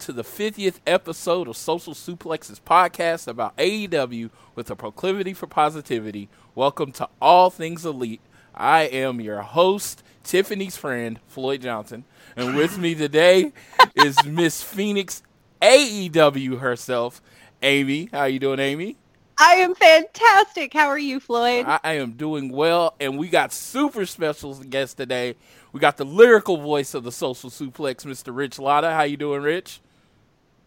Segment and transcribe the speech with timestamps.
[0.00, 6.30] To the 50th episode of Social Suplexes podcast about AEW with a proclivity for positivity.
[6.54, 8.22] Welcome to All Things Elite.
[8.54, 12.04] I am your host, Tiffany's friend, Floyd Johnson.
[12.34, 13.52] And with me today
[13.94, 15.22] is Miss Phoenix
[15.60, 17.20] AEW herself,
[17.62, 18.08] Amy.
[18.10, 18.96] How you doing, Amy?
[19.36, 20.72] I am fantastic.
[20.72, 21.66] How are you, Floyd?
[21.66, 25.36] I, I am doing well, and we got super special guests today.
[25.72, 28.34] We got the lyrical voice of the social suplex, Mr.
[28.34, 28.92] Rich Latta.
[28.92, 29.80] How you doing, Rich?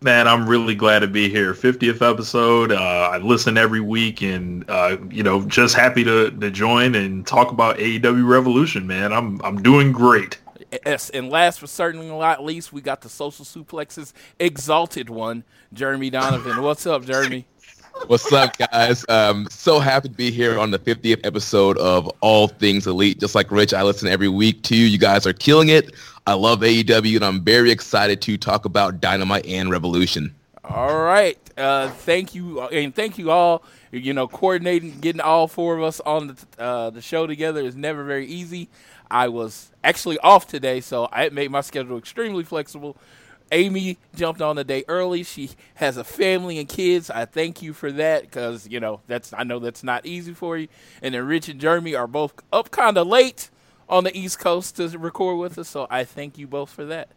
[0.03, 1.53] Man, I'm really glad to be here.
[1.53, 2.73] 50th episode.
[2.73, 7.25] Uh, I listen every week, and uh, you know, just happy to, to join and
[7.25, 8.85] talk about AEW Revolution.
[8.85, 10.39] Man, I'm I'm doing great.
[10.85, 16.09] Yes, and last but certainly not least, we got the social suplexes exalted one, Jeremy
[16.09, 16.61] Donovan.
[16.61, 17.45] What's up, Jeremy?
[18.07, 19.05] What's up, guys?
[19.07, 23.19] Um, so happy to be here on the 50th episode of All Things Elite.
[23.19, 24.85] Just like Rich, I listen every week to you.
[24.85, 25.93] You guys are killing it.
[26.25, 30.33] I love AEW, and I'm very excited to talk about Dynamite and Revolution.
[30.63, 33.63] All right, uh, thank you, and thank you all.
[33.91, 37.75] You know, coordinating, getting all four of us on the uh, the show together is
[37.75, 38.69] never very easy.
[39.11, 42.95] I was actually off today, so I made my schedule extremely flexible.
[43.51, 45.23] Amy jumped on the day early.
[45.23, 47.09] She has a family and kids.
[47.09, 50.57] I thank you for that because you know that's I know that's not easy for
[50.57, 50.69] you.
[51.01, 53.49] And then Rich and Jeremy are both up kind of late
[53.89, 57.09] on the East Coast to record with us, so I thank you both for that.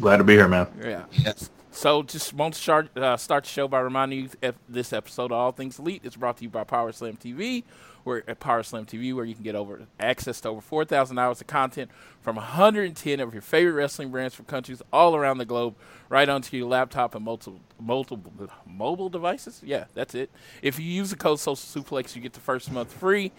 [0.00, 0.68] Glad to be here, man.
[0.82, 1.04] Yeah.
[1.12, 1.50] Yes.
[1.72, 5.26] So just want to start, uh, start the show by reminding you if this episode
[5.26, 7.64] of All Things Elite is brought to you by Power Slam TV,
[8.04, 11.40] where at Power Slam TV, where you can get over access to over 4,000 hours
[11.40, 11.90] of content
[12.20, 15.74] from 110 of your favorite wrestling brands from countries all around the globe,
[16.08, 18.32] right onto your laptop and multiple multiple
[18.66, 19.60] mobile devices.
[19.64, 20.30] Yeah, that's it.
[20.62, 23.32] If you use the code Social Suplex, you get the first month free.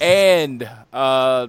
[0.00, 1.48] And uh,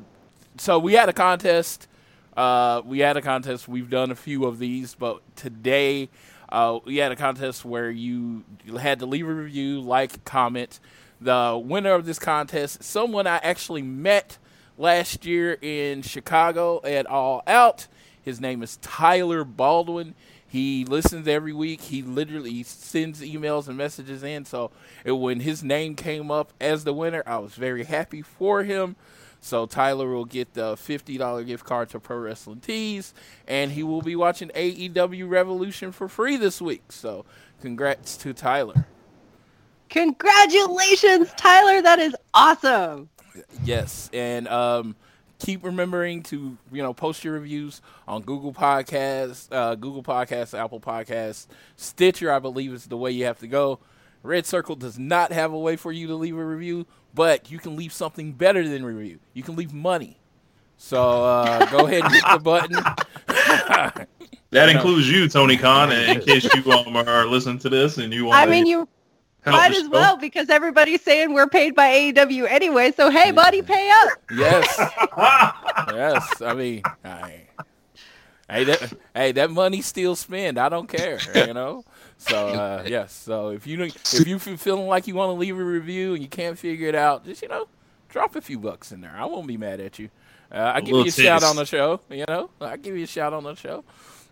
[0.58, 1.88] so we had a contest.
[2.36, 3.68] Uh, we had a contest.
[3.68, 6.10] We've done a few of these, but today
[6.50, 8.44] uh, we had a contest where you
[8.80, 10.80] had to leave a review, like, comment.
[11.20, 14.38] The winner of this contest, someone I actually met
[14.78, 17.88] last year in Chicago at All Out.
[18.22, 20.14] His name is Tyler Baldwin.
[20.48, 21.82] He listens every week.
[21.82, 24.46] He literally sends emails and messages in.
[24.46, 24.72] So
[25.06, 28.96] when his name came up as the winner, I was very happy for him.
[29.42, 33.14] So Tyler will get the fifty dollar gift card to Pro Wrestling Tees,
[33.48, 36.92] and he will be watching AEW Revolution for free this week.
[36.92, 37.26] So
[37.62, 38.86] congrats to Tyler.
[39.90, 41.82] Congratulations, Tyler.
[41.82, 43.10] That is awesome.
[43.64, 44.96] Yes, and um,
[45.40, 50.80] keep remembering to you know post your reviews on Google Podcasts, uh, Google Podcasts, Apple
[50.80, 52.32] Podcasts, Stitcher.
[52.32, 53.80] I believe is the way you have to go.
[54.24, 57.60] Red Circle does not have a way for you to leave a review, but you
[57.60, 59.20] can leave something better than review.
[59.34, 60.18] You can leave money.
[60.78, 64.08] So uh, go ahead and hit the button.
[64.52, 65.92] That includes you, Tony Khan.
[65.92, 68.88] And in case you um, are listening to this and you want, I mean, you
[69.52, 72.92] might as well because everybody's saying we're paid by AEW anyway.
[72.92, 74.10] So hey, buddy, pay up.
[74.36, 74.76] yes,
[75.94, 76.42] yes.
[76.42, 77.42] I mean, I,
[78.50, 80.58] hey, that hey, that money still spent.
[80.58, 81.20] I don't care.
[81.34, 81.84] You know.
[82.18, 85.64] So uh, yes, so if you if you feeling like you want to leave a
[85.64, 87.68] review and you can't figure it out, just you know,
[88.10, 89.14] drop a few bucks in there.
[89.16, 90.10] I won't be mad at you.
[90.52, 91.20] Uh, I give you a taste.
[91.20, 92.00] shout on the show.
[92.10, 93.84] You know, I give you a shout on the show.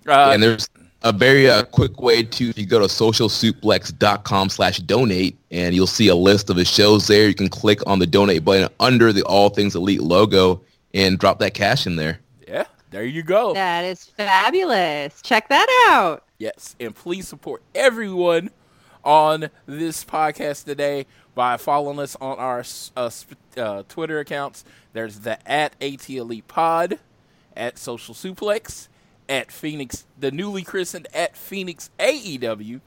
[0.08, 0.70] Uh, and there's
[1.06, 6.08] a very uh, quick way to you go to socialsuplex.com slash donate and you'll see
[6.08, 7.28] a list of the shows there.
[7.28, 10.62] You can click on the donate button under the All Things Elite logo
[10.96, 12.20] and drop that cash in there.
[12.48, 13.54] Yeah, there you go.
[13.54, 15.22] That is fabulous.
[15.22, 16.24] Check that out.
[16.40, 18.50] Yes, and please support everyone
[19.04, 21.06] on this podcast today
[21.36, 22.66] by following us on our
[22.98, 23.12] uh,
[23.58, 24.66] uh, Twitter accounts.
[24.94, 26.98] There's the at AT Elite Pod,
[27.56, 28.88] at Social Suplex,
[29.28, 32.82] at Phoenix, the newly christened at Phoenix AEW,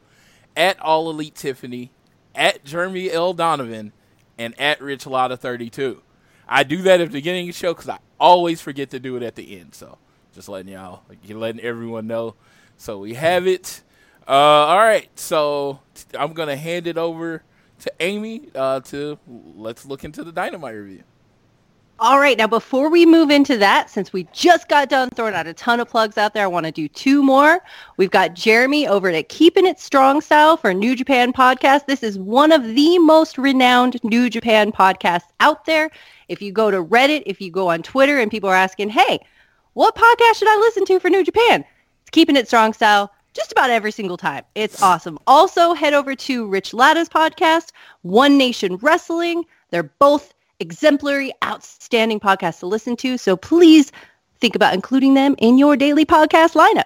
[0.56, 1.90] at All Elite Tiffany,
[2.35, 3.35] at Jeremy L.
[3.35, 3.93] Donovan,
[4.38, 6.02] and at Rich Latta 32.
[6.49, 9.17] I do that at the beginning of the show because I always forget to do
[9.17, 9.75] it at the end.
[9.75, 9.99] So
[10.35, 12.35] just letting y'all, letting everyone know.
[12.76, 13.82] So we have it.
[14.26, 15.11] Uh, all right.
[15.19, 15.81] So
[16.19, 17.43] I'm going to hand it over
[17.81, 21.02] to Amy uh, to let's look into the Dynamite review.
[22.00, 25.49] All right, now before we move into that, since we just got done throwing out
[25.49, 27.59] a ton of plugs out there, I want to do two more.
[27.97, 31.87] We've got Jeremy over at Keeping It Strong Style for New Japan Podcast.
[31.87, 35.91] This is one of the most renowned New Japan podcasts out there.
[36.29, 39.19] If you go to Reddit, if you go on Twitter, and people are asking, hey,
[39.73, 41.65] what podcast should I listen to for New Japan?
[42.03, 44.45] It's Keeping It Strong Style just about every single time.
[44.55, 45.19] It's awesome.
[45.27, 47.73] Also, head over to Rich Latta's podcast,
[48.03, 49.43] One Nation Wrestling.
[49.71, 53.19] They're both exemplary, outstanding podcasts to listen to.
[53.19, 53.93] So please
[54.40, 56.84] think about including them in your daily podcast lineup.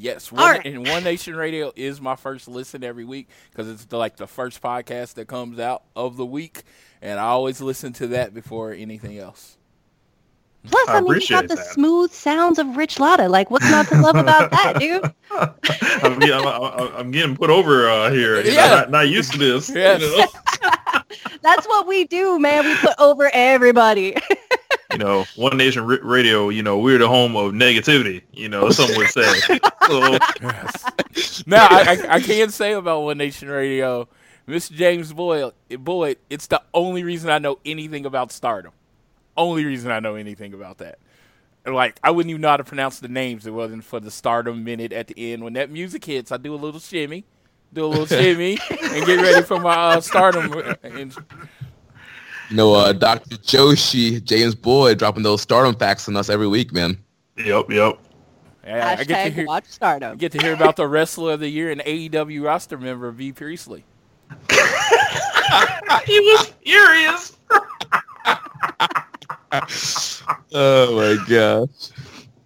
[0.00, 0.64] Yes, one, right.
[0.64, 4.28] and One Nation Radio is my first listen every week because it's the, like the
[4.28, 6.62] first podcast that comes out of the week,
[7.02, 9.57] and I always listen to that before anything else.
[10.66, 11.66] Plus, I, I mean, you got the that.
[11.66, 13.28] smooth sounds of Rich Latta.
[13.28, 15.02] Like, what's not to love about that, dude?
[15.30, 18.40] I'm, getting, I'm, I'm, getting put over uh, here.
[18.42, 18.66] You yeah.
[18.66, 19.70] Know, not, not, used to this.
[19.70, 20.02] Yes.
[20.02, 20.26] You know?
[21.42, 22.64] That's what we do, man.
[22.64, 24.16] We put over everybody.
[24.92, 28.70] you know, One Nation R- Radio, you know, we're the home of negativity, you know,
[28.70, 29.32] some would say.
[29.86, 30.18] so.
[30.42, 31.44] yes.
[31.46, 34.08] Now, I, I, I can say about One Nation Radio,
[34.48, 34.72] Mr.
[34.72, 38.72] James Boyd, Boyd, it's the only reason I know anything about stardom.
[39.38, 40.98] Only reason I know anything about that.
[41.64, 43.46] Like I wouldn't even know how to pronounce the names.
[43.46, 45.44] It wasn't for the stardom minute at the end.
[45.44, 47.24] When that music hits, I do a little shimmy,
[47.72, 50.52] do a little shimmy, and get ready for my uh, stardom.
[50.82, 51.14] And,
[52.50, 53.36] you know, uh, Dr.
[53.36, 56.98] Joshi, James Boyd dropping those stardom facts on us every week, man.
[57.36, 57.98] Yep, yep.
[58.66, 60.18] Yeah, I get to hear, watch stardom.
[60.18, 63.84] get to hear about the wrestler of the year and AEW roster member Bea Priestley.
[66.04, 67.36] he was furious.
[70.52, 71.90] oh my gosh.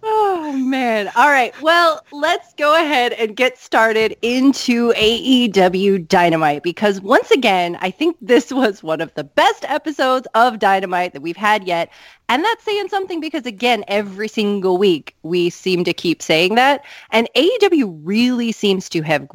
[0.05, 1.09] Oh man.
[1.15, 1.53] All right.
[1.61, 8.17] Well, let's go ahead and get started into AEW Dynamite because once again, I think
[8.21, 11.89] this was one of the best episodes of Dynamite that we've had yet.
[12.27, 16.83] And that's saying something because again, every single week we seem to keep saying that.
[17.11, 19.25] And AEW really seems to have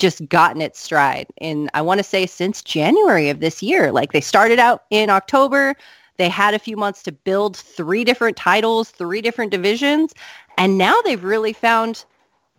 [0.00, 3.92] just gotten its stride in I want to say since January of this year.
[3.92, 5.76] Like they started out in October,
[6.16, 10.12] they had a few months to build three different titles, three different divisions,
[10.58, 12.04] and now they've really found,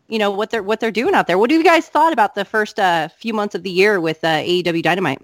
[0.08, 1.38] you know, what they're what they're doing out there.
[1.38, 4.24] What do you guys thought about the first uh, few months of the year with
[4.24, 5.22] uh, AEW Dynamite?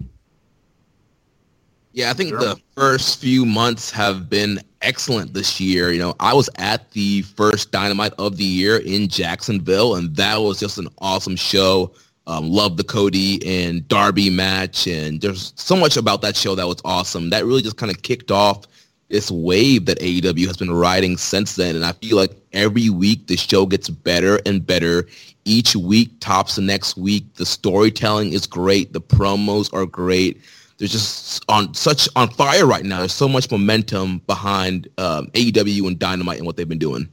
[1.92, 2.38] Yeah, I think sure.
[2.38, 5.90] the first few months have been excellent this year.
[5.90, 10.40] You know, I was at the first Dynamite of the year in Jacksonville, and that
[10.40, 11.92] was just an awesome show.
[12.26, 16.66] Um, love the Cody and Darby match, and there's so much about that show that
[16.66, 17.30] was awesome.
[17.30, 18.66] That really just kind of kicked off
[19.10, 21.76] this wave that AEW has been riding since then.
[21.76, 25.06] And I feel like every week the show gets better and better.
[25.44, 27.34] Each week tops the next week.
[27.34, 28.92] The storytelling is great.
[28.92, 30.40] The promos are great.
[30.78, 33.00] They're just on such on fire right now.
[33.00, 37.08] There's so much momentum behind um, AEW and Dynamite and what they've been doing.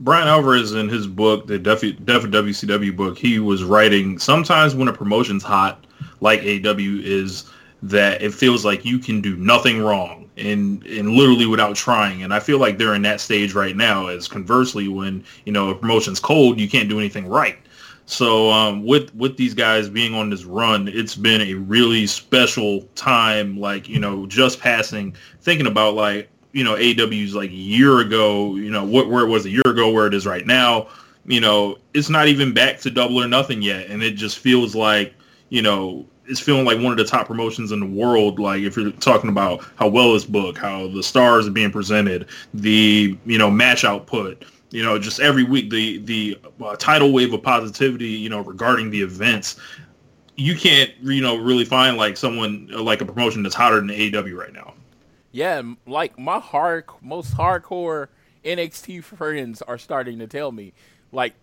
[0.00, 4.88] Bryan Alvarez in his book, the Def, Def WCW book, he was writing sometimes when
[4.88, 5.86] a promotion's hot,
[6.20, 7.50] like AEW is,
[7.82, 12.22] that it feels like you can do nothing wrong and and literally without trying.
[12.22, 14.08] And I feel like they're in that stage right now.
[14.08, 17.58] As conversely, when you know a promotion's cold, you can't do anything right.
[18.06, 22.82] So um, with with these guys being on this run, it's been a really special
[22.94, 23.58] time.
[23.58, 28.70] Like you know, just passing, thinking about like you know AEW's like year ago, you
[28.70, 30.88] know what where it was a year ago, where it is right now.
[31.26, 34.74] You know, it's not even back to double or nothing yet, and it just feels
[34.74, 35.14] like
[35.50, 38.38] you know it's feeling like one of the top promotions in the world.
[38.38, 42.26] Like if you're talking about how well it's booked, how the stars are being presented,
[42.54, 47.34] the you know match output, you know, just every week the the uh, tidal wave
[47.34, 49.56] of positivity, you know, regarding the events.
[50.38, 53.88] You can't, you know, really find like someone uh, like a promotion that's hotter than
[53.88, 54.72] AEW right now.
[55.36, 58.08] Yeah, like my hard, most hardcore
[58.42, 60.72] NXT friends are starting to tell me,
[61.12, 61.34] like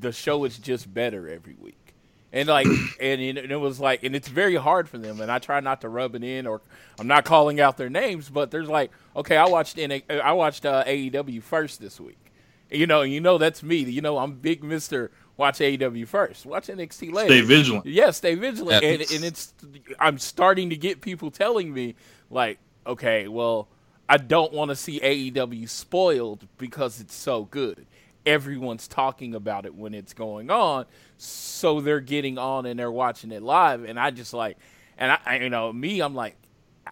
[0.00, 1.94] the show is just better every week.
[2.32, 2.66] And like
[3.02, 5.88] and it was like and it's very hard for them and i try not to
[5.88, 6.62] rub it in or
[6.98, 10.66] i'm not calling out their names but there's like okay i watched in i watched
[10.66, 12.32] uh, aew first this week.
[12.70, 13.76] You know you know that's me.
[13.76, 16.46] You know i'm big mister watch aew first.
[16.46, 17.84] Watch nxt later stay vigilant.
[17.84, 18.82] Yeah stay vigilant.
[18.82, 19.52] And, and it's
[20.00, 21.94] i'm starting to get people telling me
[22.30, 23.68] like okay well
[24.08, 27.86] i don't want to see aew spoiled because it's so good.
[28.26, 30.86] Everyone's talking about it when it's going on
[31.18, 34.56] so they're getting on and they're watching it live and i just like
[34.96, 36.36] and i, I you know me i'm like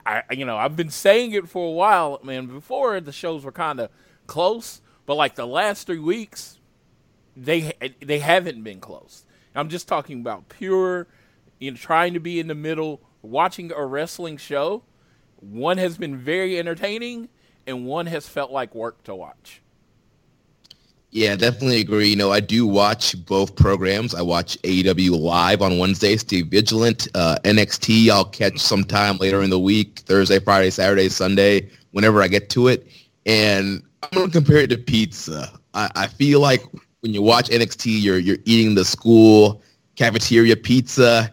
[0.04, 3.52] i you know i've been saying it for a while man before the shows were
[3.52, 3.90] kind of
[4.26, 6.58] close but like the last three weeks
[7.36, 9.24] they they haven't been close.
[9.54, 11.06] I'm just talking about pure
[11.58, 14.82] you know trying to be in the middle watching a wrestling show
[15.42, 17.28] one has been very entertaining
[17.66, 19.62] and one has felt like work to watch
[21.12, 22.08] yeah, definitely agree.
[22.08, 24.14] You know, I do watch both programs.
[24.14, 27.06] I watch AEW live on Wednesday, Stay Vigilant.
[27.14, 32.28] Uh, NXT, I'll catch sometime later in the week, Thursday, Friday, Saturday, Sunday, whenever I
[32.28, 32.86] get to it.
[33.26, 35.52] And I'm to compare it to pizza.
[35.74, 36.64] I, I feel like
[37.00, 39.60] when you watch NXT, you're, you're eating the school
[39.96, 41.30] cafeteria pizza.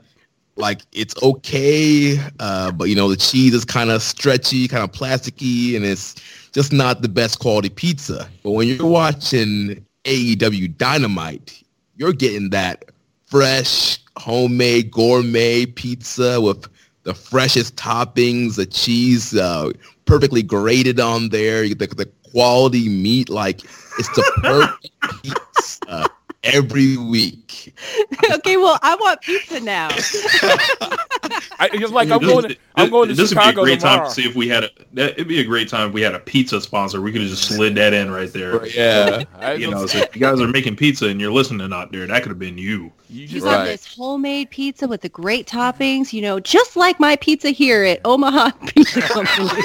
[0.59, 4.91] Like, it's okay, uh, but, you know, the cheese is kind of stretchy, kind of
[4.91, 6.15] plasticky, and it's
[6.51, 8.27] just not the best quality pizza.
[8.43, 11.63] But when you're watching AEW Dynamite,
[11.95, 12.83] you're getting that
[13.25, 16.67] fresh, homemade, gourmet pizza with
[17.03, 19.71] the freshest toppings, the cheese uh,
[20.05, 23.29] perfectly grated on there, the, the quality meat.
[23.29, 23.63] Like,
[23.97, 26.09] it's the perfect pizza
[26.43, 27.73] every week.
[28.31, 29.89] okay, well, I want pizza now.
[31.59, 32.49] I, it's like I'm going.
[32.49, 33.97] To, I'm going to this Chicago would be a great tomorrow.
[33.99, 34.69] time to see if we had a.
[34.93, 37.01] That, it'd be a great time if we had a pizza sponsor.
[37.01, 38.65] We could have just slid that in right there.
[38.67, 39.23] Yeah,
[39.55, 42.23] You know, so if you guys are making pizza and you're listening out there, that
[42.23, 42.91] could have been you.
[43.09, 43.65] you You just got Right.
[43.65, 47.99] this homemade pizza with the great toppings, you know, just like my pizza here at
[48.05, 49.61] Omaha Pizza Company.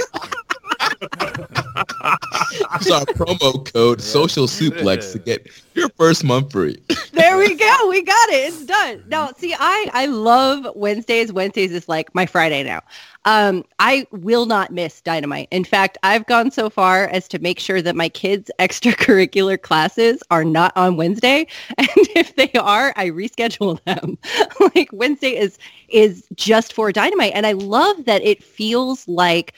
[2.80, 6.80] Use our promo code Social Suplex to get your first month free.
[7.12, 7.88] there we go.
[7.88, 8.48] We got it.
[8.48, 9.04] It's done.
[9.08, 11.32] Now, see, I I love Wednesdays.
[11.32, 12.80] Wednesdays is like my Friday now.
[13.26, 15.48] Um, I will not miss Dynamite.
[15.50, 20.22] In fact, I've gone so far as to make sure that my kids' extracurricular classes
[20.30, 21.46] are not on Wednesday,
[21.78, 24.18] and if they are, I reschedule them.
[24.74, 29.54] like Wednesday is is just for Dynamite, and I love that it feels like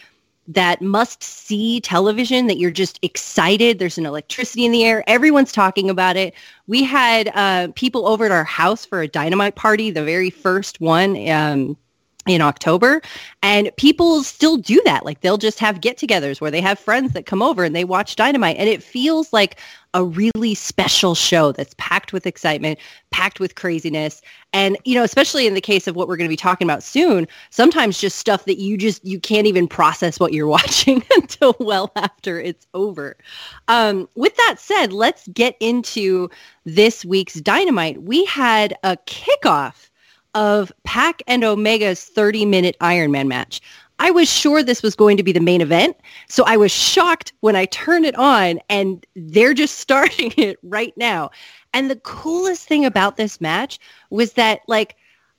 [0.49, 3.79] that must see television that you're just excited.
[3.79, 5.03] There's an electricity in the air.
[5.07, 6.35] Everyone's talking about it.
[6.67, 10.81] We had uh, people over at our house for a dynamite party, the very first
[10.81, 11.77] one um,
[12.27, 13.01] in October.
[13.43, 15.05] And people still do that.
[15.05, 17.85] Like they'll just have get togethers where they have friends that come over and they
[17.85, 18.57] watch dynamite.
[18.57, 19.61] And it feels like
[19.95, 22.79] a really special show that's packed with excitement,
[23.11, 24.21] packed with craziness.
[24.53, 26.83] And, you know, especially in the case of what we're going to be talking about
[26.83, 31.57] soon, sometimes just stuff that you just, you can't even process what you're watching until
[31.61, 33.17] well after it's over.
[33.69, 36.29] Um, with that said, let's get into
[36.65, 38.03] this week's Dynamite.
[38.03, 39.89] We had a kickoff
[40.37, 43.63] of Pac and Omega's 30-minute Iron Man match.
[43.99, 45.97] I was sure this was going to be the main event,
[46.29, 50.93] so I was shocked when I turned it on and they're just starting it right
[50.99, 51.31] now.
[51.73, 53.79] And the coolest thing about this match
[54.11, 54.97] was that like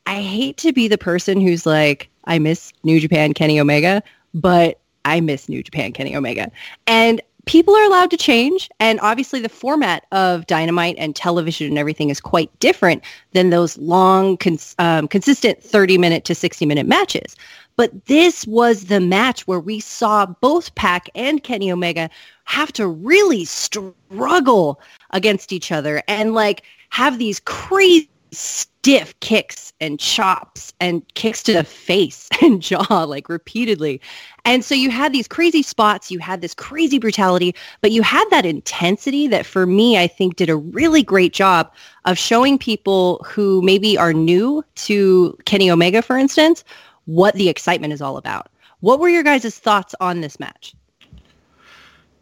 [0.07, 4.01] I hate to be the person who's like I miss New Japan Kenny Omega,
[4.33, 6.51] but I miss New Japan Kenny Omega.
[6.87, 11.77] And people are allowed to change and obviously the format of dynamite and television and
[11.77, 16.85] everything is quite different than those long cons- um, consistent 30 minute to 60 minute
[16.85, 17.35] matches.
[17.77, 22.09] But this was the match where we saw both Pac and Kenny Omega
[22.45, 29.99] have to really struggle against each other and like have these crazy stiff kicks and
[29.99, 33.99] chops and kicks to the face and jaw like repeatedly.
[34.45, 38.25] And so you had these crazy spots, you had this crazy brutality, but you had
[38.29, 41.71] that intensity that for me I think did a really great job
[42.05, 46.63] of showing people who maybe are new to Kenny Omega for instance
[47.05, 48.49] what the excitement is all about.
[48.81, 50.75] What were your guys' thoughts on this match?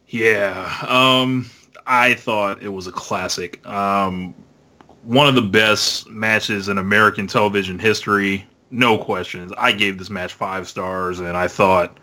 [0.07, 1.49] Yeah, um,
[1.85, 3.65] I thought it was a classic.
[3.67, 4.33] Um,
[5.05, 9.53] one of the best matches in American television history, no questions.
[9.57, 11.97] I gave this match five stars, and I thought,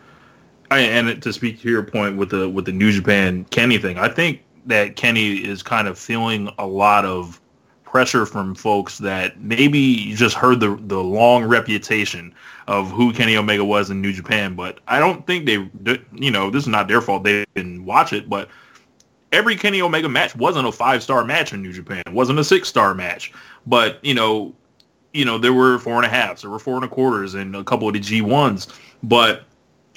[0.71, 4.09] and to speak to your point with the with the New Japan Kenny thing, I
[4.09, 7.41] think that Kenny is kind of feeling a lot of
[7.85, 12.33] pressure from folks that maybe just heard the the long reputation
[12.69, 15.69] of who Kenny Omega was in New Japan, but I don't think they,
[16.13, 17.25] you know, this is not their fault.
[17.25, 18.49] They didn't watch it, but
[19.33, 22.03] every Kenny Omega match wasn't a five star match in New Japan.
[22.07, 23.33] It wasn't a six star match,
[23.67, 24.55] but you know,
[25.13, 27.57] you know, there were four and a halves, there were four and a quarters, and
[27.57, 28.69] a couple of the G ones.
[29.03, 29.45] But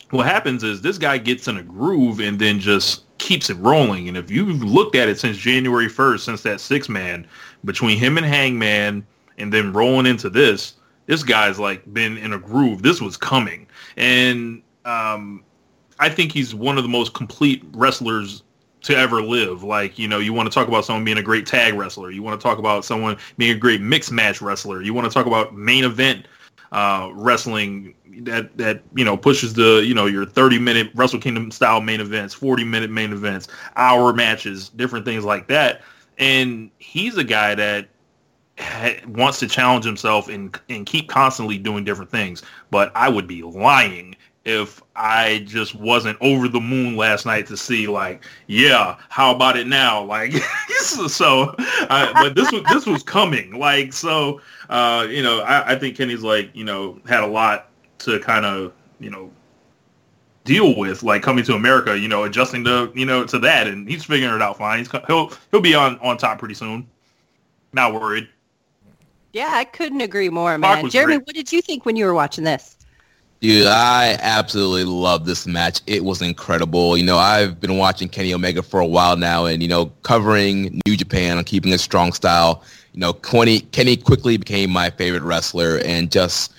[0.10, 4.08] what happens is this guy gets in a groove and then just keeps it rolling.
[4.08, 7.28] And if you've looked at it since January 1st, since that six man,
[7.64, 9.06] between him and Hangman
[9.38, 10.76] and then rolling into this,
[11.08, 12.82] this guy's like been in a groove.
[12.82, 13.68] This was coming.
[13.98, 15.44] And um,
[16.00, 18.44] I think he's one of the most complete wrestlers
[18.86, 19.64] to ever live.
[19.64, 22.12] Like, you know, you want to talk about someone being a great tag wrestler.
[22.12, 24.82] You want to talk about someone being a great mixed match wrestler.
[24.82, 26.28] You want to talk about main event
[26.72, 31.52] uh, wrestling that that you know pushes the you know your 30 minute Wrestle Kingdom
[31.52, 35.82] style main events, 40 minute main events, hour matches, different things like that.
[36.18, 37.88] And he's a guy that
[38.60, 42.44] ha- wants to challenge himself and and keep constantly doing different things.
[42.70, 44.16] But I would be lying
[44.46, 49.58] if I just wasn't over the moon last night to see like, yeah, how about
[49.58, 50.04] it now?
[50.04, 50.34] Like,
[50.80, 53.60] so, uh, but this was this was coming.
[53.60, 57.70] Like, so, uh, you know, I, I think Kenny's like, you know, had a lot
[58.00, 59.32] to kind of, you know,
[60.44, 63.90] deal with, like coming to America, you know, adjusting to, you know, to that, and
[63.90, 64.78] he's figuring it out fine.
[64.78, 66.88] He's he'll he'll be on on top pretty soon.
[67.74, 68.30] Not worried.
[69.34, 70.88] Yeah, I couldn't agree more, man.
[70.90, 71.28] Jeremy, great.
[71.28, 72.75] what did you think when you were watching this?
[73.42, 75.82] Dude, I absolutely love this match.
[75.86, 76.98] It was incredible.
[76.98, 80.82] You know, I've been watching Kenny Omega for a while now and, you know, covering
[80.88, 82.64] New Japan and keeping a strong style.
[82.94, 86.54] You know, Kenny, Kenny quickly became my favorite wrestler and just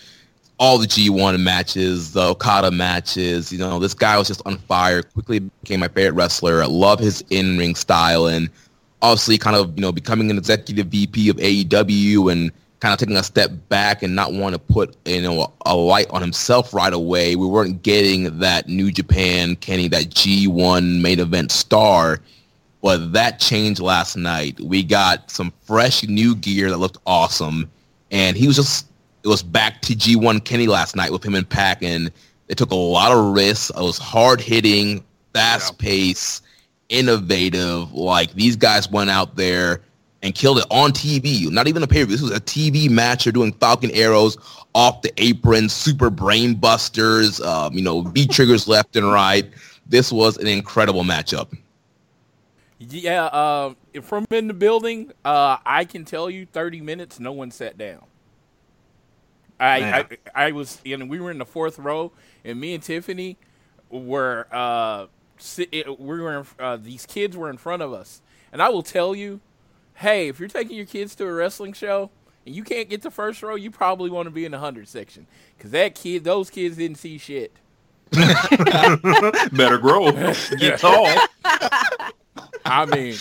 [0.58, 3.50] all the G1 matches, the Okada matches.
[3.50, 5.02] You know, this guy was just on fire.
[5.02, 6.62] Quickly became my favorite wrestler.
[6.62, 8.50] I love his in-ring style and
[9.02, 13.16] obviously kind of, you know, becoming an executive VP of AEW and kind of taking
[13.16, 16.92] a step back and not want to put, you know, a, light on himself right
[16.92, 17.36] away.
[17.36, 22.20] We weren't getting that New Japan Kenny, that G1 main event star.
[22.82, 24.60] But that changed last night.
[24.60, 27.70] We got some fresh new gear that looked awesome.
[28.10, 28.86] And he was just
[29.24, 32.12] it was back to G1 Kenny last night with him and Pac, and
[32.46, 33.70] they took a lot of risks.
[33.70, 35.02] It was hard hitting,
[35.34, 35.84] fast yeah.
[35.84, 36.42] pace,
[36.90, 37.92] innovative.
[37.92, 39.80] Like these guys went out there
[40.26, 41.50] and killed it on TV.
[41.50, 42.16] Not even a pay per view.
[42.16, 43.24] This was a TV match.
[43.24, 44.36] They're doing Falcon arrows
[44.74, 49.48] off the apron, super brain busters, um, you know, V triggers left and right.
[49.86, 51.56] This was an incredible matchup.
[52.78, 57.50] Yeah, uh, from in the building, uh, I can tell you, thirty minutes, no one
[57.50, 58.04] sat down.
[59.58, 62.12] I, I, I was and we were in the fourth row,
[62.44, 63.38] and me and Tiffany
[63.88, 65.06] were uh,
[65.58, 68.20] we were in, uh, these kids were in front of us,
[68.52, 69.40] and I will tell you,
[69.96, 72.10] hey, if you're taking your kids to a wrestling show
[72.44, 74.88] and you can't get the first row, you probably want to be in the hundred
[74.88, 77.52] section because that kid, those kids didn't see shit.
[79.52, 80.12] Better grow,
[80.58, 81.08] get tall.
[82.64, 83.14] I mean,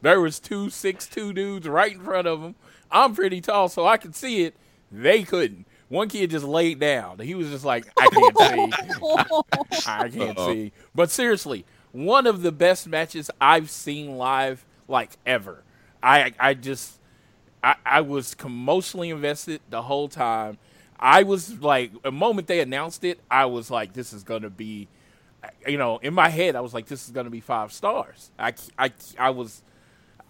[0.00, 2.54] there was two six two dudes right in front of them.
[2.90, 4.54] I'm pretty tall, so I could see it.
[4.90, 5.66] They couldn't.
[5.88, 7.18] One kid just laid down.
[7.18, 8.96] He was just like, I can't see.
[9.86, 10.52] I can't Uh-oh.
[10.52, 10.72] see.
[10.94, 15.62] But seriously, one of the best matches I've seen live, like ever.
[16.02, 16.98] I I just
[17.62, 20.58] I, I was emotionally invested the whole time.
[20.98, 24.88] I was like, a moment they announced it, I was like, this is gonna be,
[25.66, 28.30] you know, in my head, I was like, this is gonna be five stars.
[28.38, 29.62] I I I was,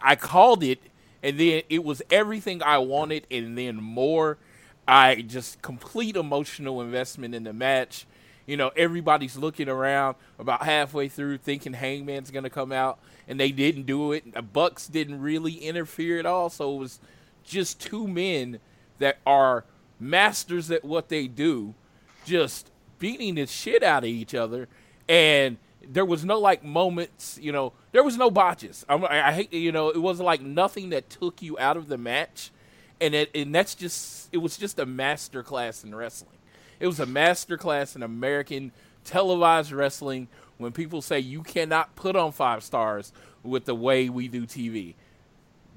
[0.01, 0.81] I called it,
[1.23, 4.39] and then it was everything I wanted, and then more
[4.89, 8.07] I just complete emotional investment in the match.
[8.47, 13.39] You know, everybody's looking around about halfway through thinking Hangman's going to come out, and
[13.39, 14.35] they didn't do it.
[14.35, 16.99] The Bucks didn't really interfere at all, so it was
[17.45, 18.59] just two men
[18.99, 19.65] that are
[20.01, 21.75] masters at what they do,
[22.25, 24.69] just beating the shit out of each other.
[25.09, 28.85] And there was no like moments, you know, there was no botches.
[28.89, 31.99] I, I hate, you know, it was like nothing that took you out of the
[31.99, 32.51] match
[33.03, 36.39] and it and that's just it was just a master class in wrestling.
[36.83, 38.73] It was a master class in American
[39.05, 40.27] televised wrestling
[40.59, 43.13] when people say you cannot put on five stars
[43.45, 44.95] with the way we do TV.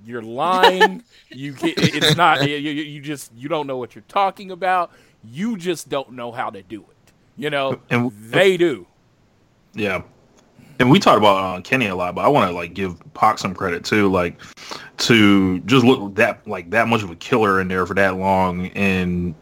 [0.04, 1.04] You're lying.
[1.30, 4.92] you can, it's not you, you just you don't know what you're talking about.
[5.24, 7.14] You just don't know how to do it.
[7.38, 8.88] You know, and, they do.
[9.76, 10.02] Yeah
[10.80, 13.38] and we talked about uh, Kenny a lot, but I want to like give Pac
[13.38, 14.42] some credit too, like
[14.98, 18.68] to just look that like that much of a killer in there for that long,
[18.70, 19.36] and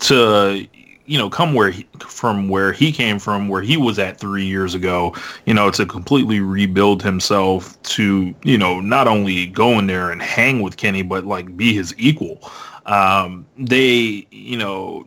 [0.00, 0.66] to
[1.06, 4.44] you know come where he, from where he came from, where he was at three
[4.44, 5.14] years ago,
[5.44, 10.20] you know, to completely rebuild himself to, you know, not only go in there and
[10.20, 12.40] hang with Kenny, but like be his equal.
[12.86, 15.06] Um, they, you know,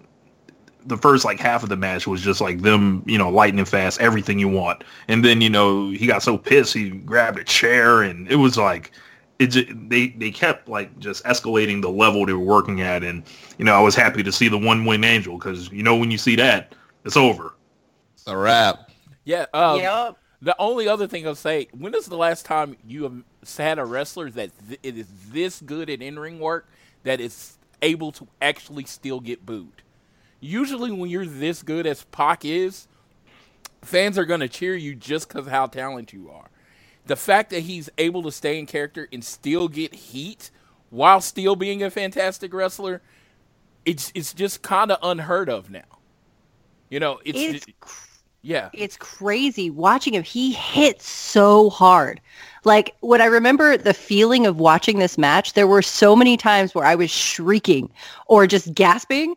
[0.85, 4.01] the first like half of the match was just like them, you know, lightning fast,
[4.01, 4.83] everything you want.
[5.07, 8.57] And then, you know, he got so pissed, he grabbed a chair and it was
[8.57, 8.91] like,
[9.39, 13.04] it they, they kept like just escalating the level they were working at.
[13.04, 13.23] And,
[13.58, 16.12] you know, I was happy to see the one wing angel because, you know, when
[16.12, 16.75] you see that,
[17.06, 17.56] it's over.
[18.13, 18.91] It's a wrap.
[19.23, 19.45] Yeah.
[19.54, 20.17] Um, Yep.
[20.41, 23.23] The only other thing I'll say, when is the last time you have
[23.58, 26.69] had a wrestler that th- it is this good at in-ring work
[27.04, 29.82] that is able to actually still get booed?
[30.39, 32.88] Usually, when you're this good as Pac is,
[33.82, 36.49] fans are going to cheer you just because of how talented you are.
[37.10, 40.52] The fact that he's able to stay in character and still get heat
[40.91, 43.02] while still being a fantastic wrestler,
[43.86, 45.82] it's it's just kind of unheard of now.
[46.89, 47.67] You know, it's, It's
[48.43, 48.72] yeah.
[48.74, 50.24] it's crazy watching him.
[50.24, 52.22] He hits so hard.
[52.65, 56.76] Like when I remember the feeling of watching this match, there were so many times
[56.76, 57.91] where I was shrieking
[58.28, 59.36] or just gasping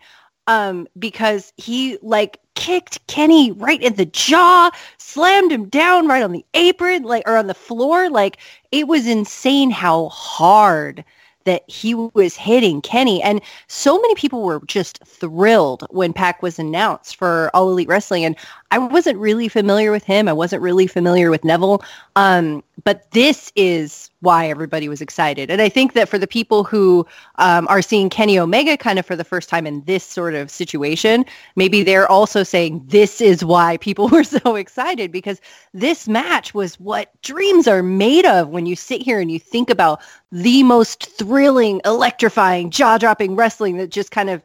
[0.48, 6.32] um, because he like kicked Kenny right in the jaw, slammed him down right on
[6.32, 8.10] the apron, like or on the floor.
[8.10, 8.38] Like
[8.70, 11.04] it was insane how hard
[11.44, 13.22] that he was hitting Kenny.
[13.22, 18.24] And so many people were just thrilled when Pac was announced for All Elite Wrestling.
[18.24, 18.36] And
[18.70, 20.28] I wasn't really familiar with him.
[20.28, 21.82] I wasn't really familiar with Neville.
[22.16, 25.50] Um, but this is why everybody was excited.
[25.50, 27.04] And I think that for the people who
[27.36, 30.48] um, are seeing Kenny Omega kind of for the first time in this sort of
[30.48, 31.24] situation,
[31.56, 35.40] maybe they're also saying this is why people were so excited because
[35.74, 39.68] this match was what dreams are made of when you sit here and you think
[39.68, 44.40] about the most thrilling, electrifying, jaw-dropping wrestling that just kind of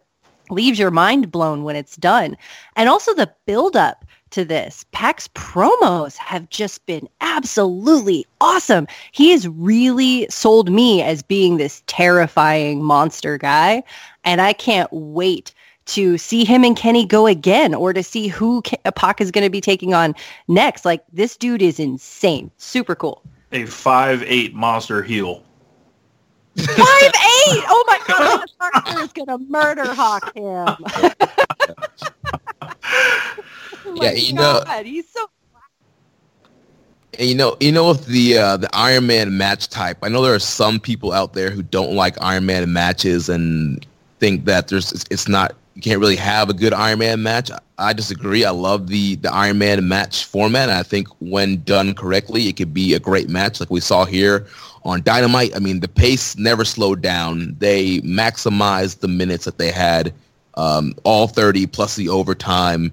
[0.49, 2.35] leaves your mind blown when it's done.
[2.75, 4.85] And also the build-up to this.
[4.91, 8.87] Pac's promos have just been absolutely awesome.
[9.11, 13.83] He has really sold me as being this terrifying monster guy.
[14.23, 15.53] And I can't wait
[15.87, 18.61] to see him and Kenny go again or to see who
[18.95, 20.13] Pac is going to be taking on
[20.47, 20.85] next.
[20.85, 22.51] Like this dude is insane.
[22.57, 23.23] Super cool.
[23.51, 25.43] A five eight monster heel.
[26.57, 27.13] Five eight.
[27.49, 30.67] Oh my god, Parker is gonna murder hawk him.
[33.95, 35.29] Yeah, you know- he's so
[37.19, 40.21] And you know, you know, with the uh, the Iron Man match type, I know
[40.21, 43.85] there are some people out there who don't like Iron Man matches and
[44.19, 47.49] think that there's it's, not you can't really have a good Iron Man match.
[47.79, 48.45] I, disagree.
[48.45, 50.69] I love the the Iron Man match format.
[50.69, 54.45] I think when done correctly, it could be a great match, like we saw here
[54.83, 55.55] on Dynamite.
[55.55, 57.55] I mean, the pace never slowed down.
[57.59, 60.13] They maximized the minutes that they had,
[60.55, 62.91] um, all 30 plus the overtime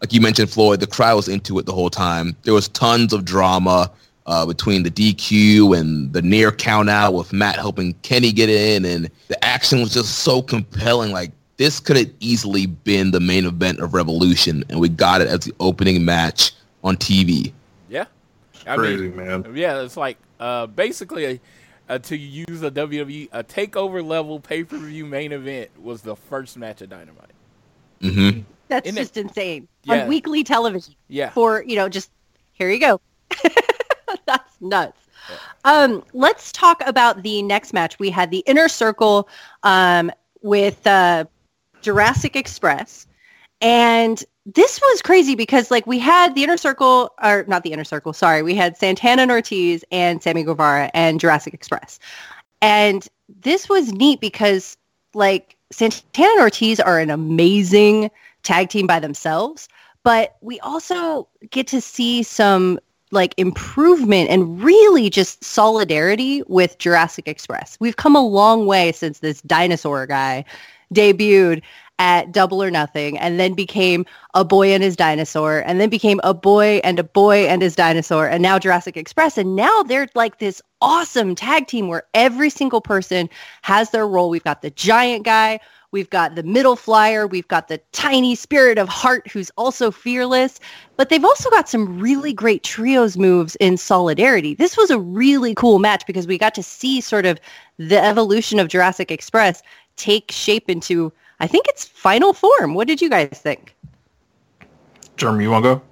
[0.00, 2.36] like you mentioned, Floyd, the crowd was into it the whole time.
[2.42, 3.90] There was tons of drama
[4.26, 8.84] uh, between the DQ and the near count out with Matt helping Kenny get in,
[8.84, 11.12] and the action was just so compelling.
[11.12, 15.28] Like this could have easily been the main event of Revolution, and we got it
[15.28, 16.52] as the opening match
[16.82, 17.52] on TV.
[17.88, 18.04] Yeah.
[18.66, 19.52] I Crazy mean, man.
[19.54, 21.40] Yeah, it's like uh, basically
[21.88, 26.16] uh, to use a WWE a takeover level pay per view main event was the
[26.16, 27.30] first match of Dynamite.
[28.00, 29.68] hmm that's Isn't it- just insane.
[29.84, 30.02] Yeah.
[30.02, 30.94] On weekly television.
[31.08, 31.30] Yeah.
[31.30, 32.10] For, you know, just
[32.52, 33.00] here you go.
[34.26, 35.00] that's nuts.
[35.64, 37.98] Um, let's talk about the next match.
[37.98, 39.28] We had the inner circle
[39.62, 40.10] um,
[40.42, 41.24] with uh,
[41.80, 43.06] Jurassic Express.
[43.60, 47.84] And this was crazy because like we had the inner circle or not the inner
[47.84, 48.42] circle, sorry.
[48.42, 51.98] We had Santana and Ortiz and Sammy Guevara and Jurassic Express.
[52.60, 53.08] And
[53.40, 54.76] this was neat because
[55.14, 58.10] like Santana and Ortiz are an amazing
[58.44, 59.68] tag team by themselves,
[60.04, 62.78] but we also get to see some
[63.10, 67.76] like improvement and really just solidarity with Jurassic Express.
[67.80, 70.44] We've come a long way since this dinosaur guy
[70.92, 71.62] debuted
[72.00, 74.04] at Double or Nothing and then became
[74.34, 77.76] a boy and his dinosaur and then became a boy and a boy and his
[77.76, 82.50] dinosaur and now Jurassic Express and now they're like this awesome tag team where every
[82.50, 83.30] single person
[83.62, 84.28] has their role.
[84.28, 85.60] We've got the giant guy,
[85.94, 90.58] we've got the middle flyer, we've got the tiny spirit of heart who's also fearless,
[90.96, 94.56] but they've also got some really great trios moves in solidarity.
[94.56, 97.38] This was a really cool match because we got to see sort of
[97.78, 99.62] the evolution of Jurassic Express
[99.94, 102.74] take shape into I think it's final form.
[102.74, 103.76] What did you guys think?
[105.16, 105.82] Jeremy, you want to go?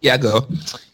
[0.00, 0.46] Yeah, go.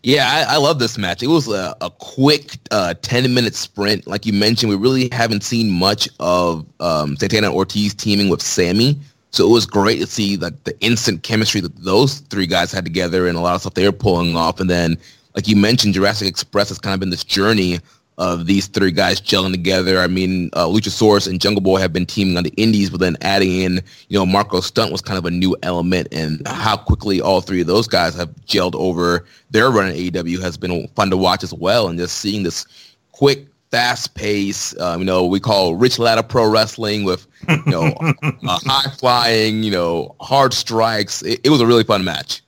[0.02, 1.22] Yeah, I, I love this match.
[1.22, 4.06] It was a, a quick uh, 10 minute sprint.
[4.06, 8.98] Like you mentioned, we really haven't seen much of um, Santana Ortiz teaming with Sammy.
[9.30, 12.84] So it was great to see like the instant chemistry that those three guys had
[12.84, 14.58] together and a lot of stuff they were pulling off.
[14.58, 14.96] And then,
[15.34, 17.78] like you mentioned, Jurassic Express has kind of been this journey
[18.18, 20.00] of these three guys gelling together.
[20.00, 23.16] I mean, uh, Luchasaurus and Jungle Boy have been teaming on the indies, but then
[23.20, 26.08] adding in, you know, Marko Stunt was kind of a new element.
[26.12, 30.40] And how quickly all three of those guys have gelled over their run in AEW
[30.40, 31.88] has been fun to watch as well.
[31.88, 32.64] And just seeing this
[33.12, 37.94] quick, fast pace, um, you know, we call Rich Latta pro wrestling with, you know,
[38.22, 41.22] uh, high flying, you know, hard strikes.
[41.22, 42.42] It, it was a really fun match.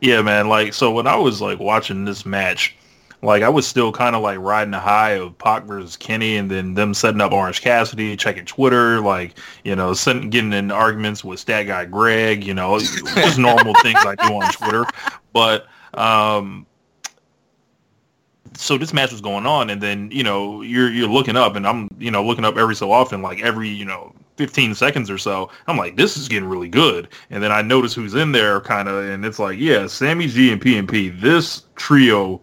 [0.00, 0.48] Yeah, man.
[0.48, 2.76] Like, so when I was like watching this match,
[3.22, 6.50] like I was still kind of like riding the high of Pac versus Kenny, and
[6.50, 11.40] then them setting up Orange Cassidy, checking Twitter, like you know, getting in arguments with
[11.40, 12.44] Stat Guy Greg.
[12.44, 14.84] You know, just normal things I do on Twitter.
[15.32, 16.64] But um,
[18.54, 21.66] so this match was going on, and then you know you're you're looking up, and
[21.66, 25.18] I'm you know looking up every so often, like every you know 15 seconds or
[25.18, 25.50] so.
[25.66, 28.88] I'm like, this is getting really good, and then I notice who's in there, kind
[28.88, 31.20] of, and it's like, yeah, Sammy G and PNP.
[31.20, 32.40] This trio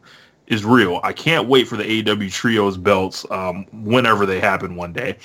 [0.47, 0.99] is real.
[1.03, 5.17] I can't wait for the AEW trios belts um, whenever they happen one day.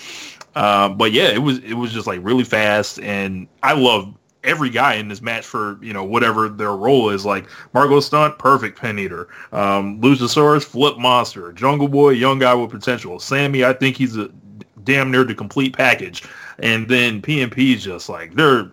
[0.55, 4.71] Uh, but yeah, it was it was just like really fast, and I love every
[4.71, 7.25] guy in this match for you know whatever their role is.
[7.25, 9.29] Like Marko Stunt, perfect pin eater.
[9.53, 11.53] Um, Luchasaurus, flip monster.
[11.53, 13.21] Jungle Boy, young guy with potential.
[13.21, 14.31] Sammy, I think he's a
[14.85, 16.25] damn near the complete package.
[16.59, 18.71] And then PNP is just like they're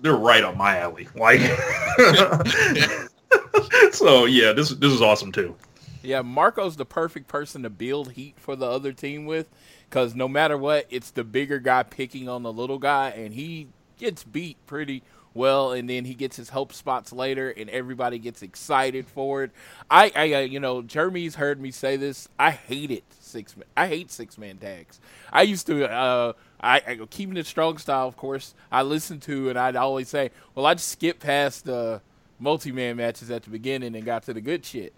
[0.00, 1.08] they're right up my alley.
[1.14, 1.40] Like
[3.92, 5.56] so yeah, this this is awesome too.
[6.02, 9.46] Yeah, Marko's the perfect person to build heat for the other team with,
[9.88, 13.68] because no matter what, it's the bigger guy picking on the little guy, and he
[13.98, 18.42] gets beat pretty well, and then he gets his hope spots later, and everybody gets
[18.42, 19.52] excited for it.
[19.90, 22.28] I, I, uh, you know, Jeremy's heard me say this.
[22.38, 23.54] I hate it six.
[23.76, 25.00] I hate six man tags.
[25.32, 25.90] I used to.
[25.90, 28.54] Uh, I, I keeping it strong style, of course.
[28.70, 32.00] I listen to, and I'd always say, "Well, I just skip past the
[32.42, 34.92] multi-man matches at the beginning and got to the good shit.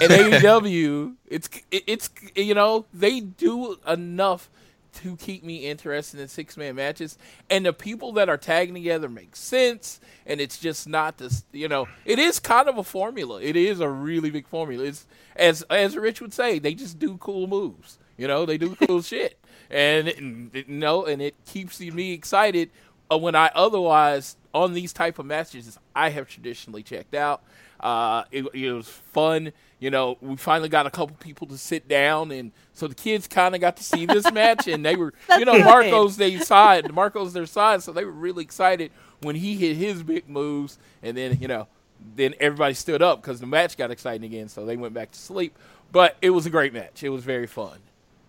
[0.00, 4.48] And AEW, it's it's you know they do enough
[4.94, 7.16] to keep me interested in six-man matches,
[7.48, 11.44] and the people that are tagging together make sense, and it's just not this.
[11.52, 13.40] You know, it is kind of a formula.
[13.42, 14.84] It is a really big formula.
[14.84, 15.06] It's
[15.36, 17.98] as as Rich would say, they just do cool moves.
[18.16, 19.38] You know, they do cool shit,
[19.70, 22.70] and you know, and it keeps me excited
[23.10, 27.42] uh, when I otherwise on these type of matches I have traditionally checked out.
[27.80, 29.52] Uh, it, it, was fun.
[29.80, 33.26] You know, we finally got a couple people to sit down, and so the kids
[33.26, 36.84] kind of got to see this match, and they were, you know, Marko's their side,
[36.86, 41.16] Marko's their side, so they were really excited when he hit his big moves, and
[41.16, 41.66] then you know,
[42.14, 45.18] then everybody stood up because the match got exciting again, so they went back to
[45.18, 45.56] sleep.
[45.90, 47.02] But it was a great match.
[47.02, 47.78] It was very fun.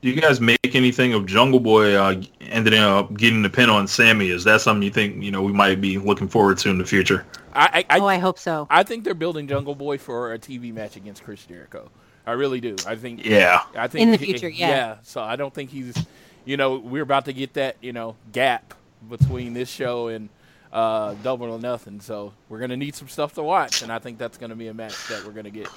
[0.04, 3.88] Do you guys make anything of Jungle Boy uh, ending up getting the pin on
[3.88, 4.32] Sammy?
[4.32, 6.84] Is that something you think you know we might be looking forward to in the
[6.84, 7.26] future?
[7.54, 8.68] I, I, oh, I hope so.
[8.70, 11.90] I think they're building Jungle Boy for a TV match against Chris Jericho.
[12.28, 12.76] I really do.
[12.86, 13.26] I think.
[13.26, 13.62] Yeah.
[13.78, 14.50] I think in the future.
[14.50, 14.68] Yeah.
[14.68, 14.98] Yeah.
[15.04, 15.96] So I don't think he's.
[16.44, 18.74] You know, we're about to get that you know gap
[19.10, 20.28] between this show and
[20.74, 22.02] uh, Double or Nothing.
[22.02, 24.74] So we're gonna need some stuff to watch, and I think that's gonna be a
[24.74, 25.70] match that we're gonna get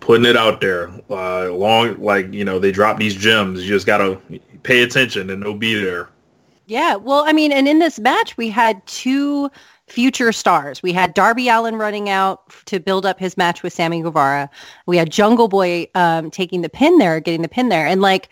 [0.00, 0.90] putting it out there.
[1.10, 3.62] Uh, long, like you know, they drop these gems.
[3.62, 4.18] You just gotta
[4.62, 6.08] pay attention, and they'll be there.
[6.66, 9.50] Yeah, well, I mean, and in this match, we had two
[9.86, 10.82] future stars.
[10.82, 14.50] We had Darby Allin running out to build up his match with Sammy Guevara.
[14.84, 18.28] We had Jungle Boy um, taking the pin there, getting the pin there, and like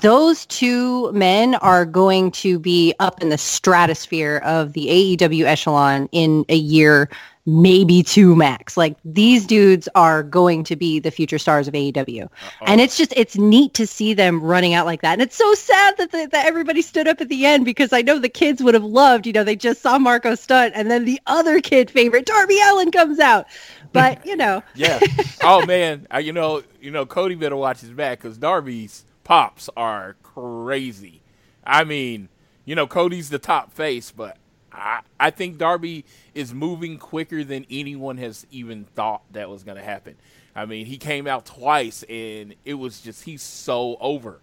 [0.00, 6.08] those two men are going to be up in the stratosphere of the AEW echelon
[6.12, 7.10] in a year
[7.44, 8.76] maybe two max.
[8.76, 12.24] Like these dudes are going to be the future stars of AEW.
[12.24, 12.64] Uh-oh.
[12.66, 15.14] And it's just, it's neat to see them running out like that.
[15.14, 18.02] And it's so sad that, the, that everybody stood up at the end because I
[18.02, 21.04] know the kids would have loved, you know, they just saw Marko Stunt and then
[21.04, 23.46] the other kid favorite, Darby Allin, comes out.
[23.92, 24.62] But, you know.
[24.74, 25.00] yeah.
[25.42, 26.06] Oh, man.
[26.10, 31.22] I, you know, you know, Cody better watch his back because Darby's pops are crazy.
[31.64, 32.28] I mean,
[32.64, 34.36] you know, Cody's the top face, but
[34.72, 36.04] I, I think Darby
[36.34, 40.16] is moving quicker than anyone has even thought that was going to happen.
[40.54, 44.40] I mean, he came out twice, and it was just he's so over.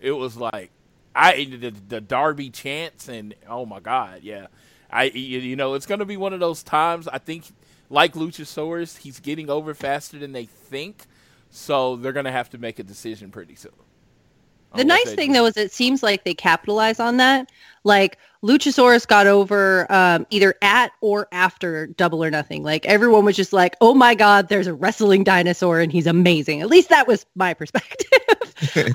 [0.00, 0.70] It was like
[1.14, 4.46] I the, the Darby chance, and oh my god, yeah.
[4.90, 7.08] I you know it's going to be one of those times.
[7.08, 7.44] I think
[7.90, 11.06] like Luchasaurus, he's getting over faster than they think,
[11.50, 13.72] so they're going to have to make a decision pretty soon.
[14.74, 15.38] The nice thing do.
[15.38, 17.50] though is it seems like they capitalize on that.
[17.84, 22.62] Like Luchasaurus got over um, either at or after Double or Nothing.
[22.62, 26.60] Like everyone was just like, "Oh my God, there's a wrestling dinosaur and he's amazing."
[26.60, 28.08] At least that was my perspective.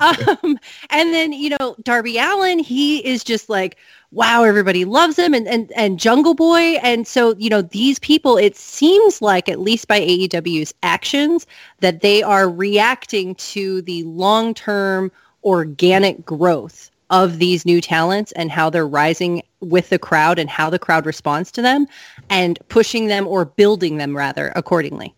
[0.00, 0.58] um,
[0.90, 3.76] and then you know Darby Allin, he is just like
[4.14, 8.36] wow, everybody loves him, and and and Jungle Boy, and so you know these people.
[8.38, 11.46] It seems like at least by AEW's actions
[11.80, 15.10] that they are reacting to the long term
[15.44, 20.70] organic growth of these new talents and how they're rising with the crowd and how
[20.70, 21.86] the crowd responds to them
[22.30, 25.14] and pushing them or building them rather accordingly.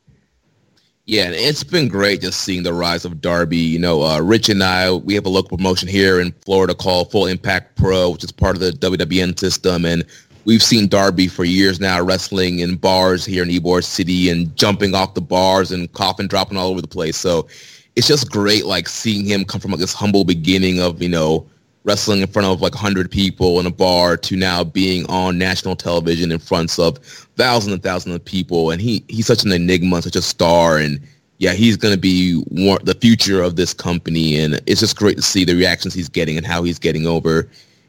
[1.07, 3.57] Yeah, it's been great just seeing the rise of Darby.
[3.57, 7.13] You know, uh, Rich and I, we have a local promotion here in Florida called
[7.13, 9.85] Full Impact Pro, which is part of the WWN system.
[9.85, 10.05] And
[10.47, 14.97] we've seen Darby for years now wrestling in bars here in Ybor City and jumping
[14.97, 17.17] off the bars and coughing, dropping all over the place.
[17.17, 17.47] So
[17.97, 21.47] it's just great, like seeing him come from like this humble beginning of, you know,
[21.85, 25.77] wrestling in front of like 100 people in a bar to now being on national
[25.77, 26.99] television in front of
[27.37, 28.71] thousands and thousands of people.
[28.71, 30.79] And he he's such an enigma, such a star.
[30.79, 31.01] And
[31.39, 34.37] yeah, he's going to be one, the future of this company.
[34.41, 37.49] And it's just great to see the reactions he's getting and how he's getting over.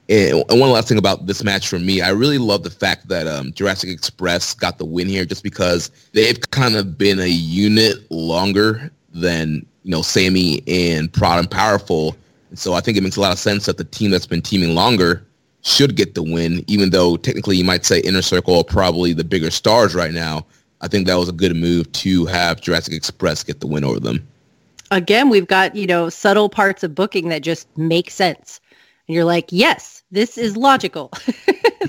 [0.09, 3.09] And, and one last thing about this match for me, I really love the fact
[3.09, 7.27] that um, Jurassic Express got the win here just because they've kind of been a
[7.27, 12.15] unit longer than, you know, Sammy and Proud and Powerful
[12.53, 14.75] so I think it makes a lot of sense that the team that's been teaming
[14.75, 15.25] longer
[15.63, 19.23] should get the win, even though technically you might say Inner Circle are probably the
[19.23, 20.45] bigger stars right now.
[20.79, 23.99] I think that was a good move to have Jurassic Express get the win over
[23.99, 24.25] them.
[24.91, 28.61] Again, we've got, you know, subtle parts of booking that just make sense.
[29.07, 31.09] And you're like, yes, this is logical.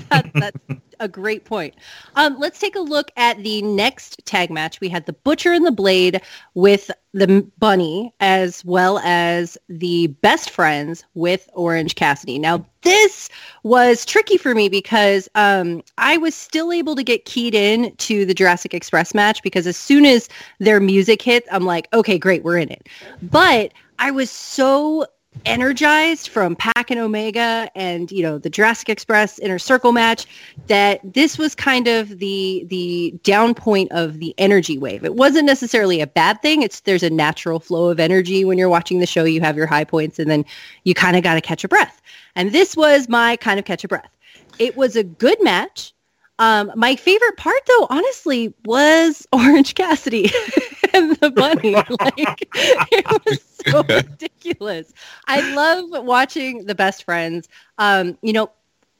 [0.09, 0.57] that, that's
[0.99, 1.75] a great point.
[2.15, 4.79] Um, let's take a look at the next tag match.
[4.81, 6.21] We had the Butcher and the Blade
[6.53, 12.37] with the Bunny, as well as the Best Friends with Orange Cassidy.
[12.37, 13.29] Now, this
[13.63, 18.25] was tricky for me because um, I was still able to get keyed in to
[18.25, 22.43] the Jurassic Express match because as soon as their music hit, I'm like, okay, great,
[22.43, 22.87] we're in it.
[23.21, 25.05] But I was so
[25.45, 30.25] energized from Pac and Omega and you know the Jurassic Express Inner Circle match
[30.67, 35.05] that this was kind of the the down point of the energy wave.
[35.05, 36.61] It wasn't necessarily a bad thing.
[36.61, 39.23] It's there's a natural flow of energy when you're watching the show.
[39.23, 40.45] You have your high points and then
[40.83, 42.01] you kind of got to catch a breath.
[42.35, 44.09] And this was my kind of catch a breath.
[44.57, 45.93] It was a good match.
[46.39, 50.31] Um, my favorite part, though, honestly, was Orange Cassidy
[50.93, 51.73] and the bunny.
[51.73, 52.47] like
[52.91, 54.93] it was so ridiculous.
[55.27, 57.47] I love watching the best friends.
[57.77, 58.51] Um, you know,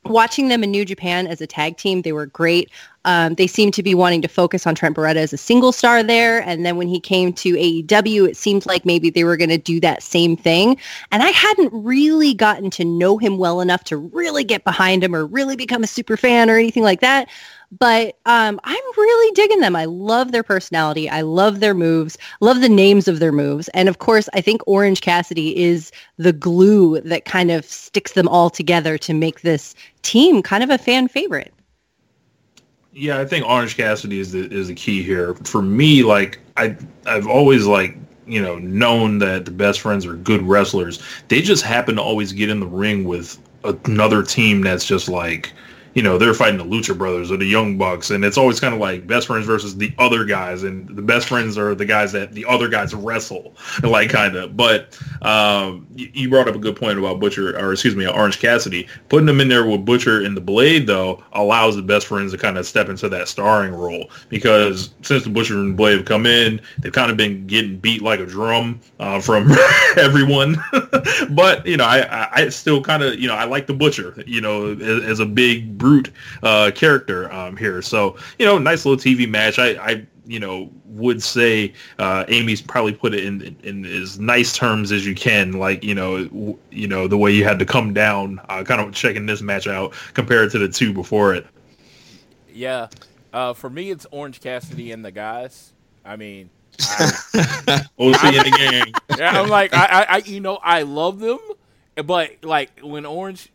[0.05, 2.69] watching them in New Japan as a tag team, they were great.
[3.05, 6.03] Um, they seemed to be wanting to focus on Trent Beretta as a single star
[6.03, 6.41] there.
[6.41, 9.57] And then when he came to AEW, it seemed like maybe they were going to
[9.57, 10.77] do that same thing.
[11.11, 15.15] And I hadn't really gotten to know him well enough to really get behind him
[15.15, 17.29] or really become a super fan or anything like that
[17.77, 19.75] but um, I'm really digging them.
[19.75, 21.09] I love their personality.
[21.09, 22.17] I love their moves.
[22.41, 23.67] Love the names of their moves.
[23.69, 28.27] And of course, I think Orange Cassidy is the glue that kind of sticks them
[28.27, 31.53] all together to make this team kind of a fan favorite.
[32.93, 35.35] Yeah, I think Orange Cassidy is the is the key here.
[35.35, 36.75] For me, like I
[37.05, 41.01] I've always like you know known that the best friends are good wrestlers.
[41.27, 45.53] They just happen to always get in the ring with another team that's just like
[45.99, 48.73] you know, they're fighting the Lucha Brothers or the Young Bucks, and it's always kind
[48.73, 52.13] of like best friends versus the other guys, and the best friends are the guys
[52.13, 54.55] that the other guys wrestle, like kind of.
[54.55, 58.87] But um, you brought up a good point about Butcher, or excuse me, Orange Cassidy.
[59.09, 62.37] Putting them in there with Butcher and the Blade, though, allows the best friends to
[62.37, 66.25] kind of step into that starring role because since the Butcher and Blade have come
[66.25, 69.51] in, they've kind of been getting beat like a drum uh, from
[69.97, 70.55] everyone.
[71.31, 74.39] but you know, I, I still kind of you know I like the Butcher, you
[74.39, 76.11] know, as, as a big brute
[76.43, 77.81] uh, character um, here.
[77.81, 79.57] So you know, nice little TV match.
[79.57, 84.55] I, I you know would say uh, Amy's probably put it in in as nice
[84.55, 85.53] terms as you can.
[85.53, 88.79] Like you know, w- you know the way you had to come down, uh, kind
[88.79, 91.47] of checking this match out compared to the two before it.
[92.53, 92.89] Yeah,
[93.33, 95.73] uh, for me it's Orange Cassidy and the guys.
[96.05, 96.51] I mean.
[96.81, 98.93] I, we'll see in the game.
[99.17, 101.39] Yeah, I'm like, I, I, you know, I love them,
[102.05, 103.51] but like when Orange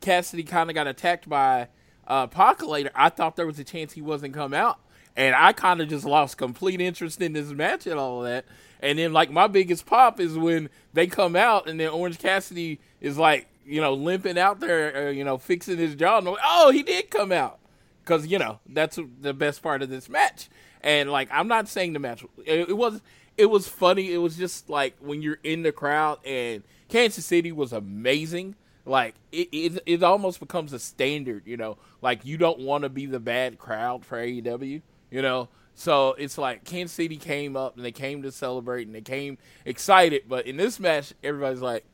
[0.00, 1.68] Cassidy kind of got attacked by
[2.06, 4.78] uh, Pacolator, I thought there was a chance he wasn't come out,
[5.14, 8.46] and I kind of just lost complete interest in this match and all that.
[8.80, 12.80] And then like my biggest pop is when they come out, and then Orange Cassidy
[13.00, 16.18] is like, you know, limping out there, uh, you know, fixing his jaw.
[16.18, 17.58] And oh, he did come out
[18.02, 20.48] because you know that's the best part of this match.
[20.80, 23.02] And like, I'm not saying the match it, it was
[23.36, 24.12] it was funny.
[24.12, 28.54] It was just like when you're in the crowd and Kansas City was amazing.
[28.88, 31.76] Like it, it, it almost becomes a standard, you know.
[32.00, 35.48] Like you don't want to be the bad crowd for AEW, you know.
[35.74, 39.38] So it's like Kansas City came up and they came to celebrate and they came
[39.64, 41.84] excited, but in this match, everybody's like,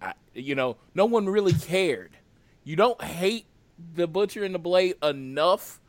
[0.00, 2.16] I, you know, no one really cared.
[2.64, 3.44] You don't hate
[3.94, 5.80] the Butcher and the Blade enough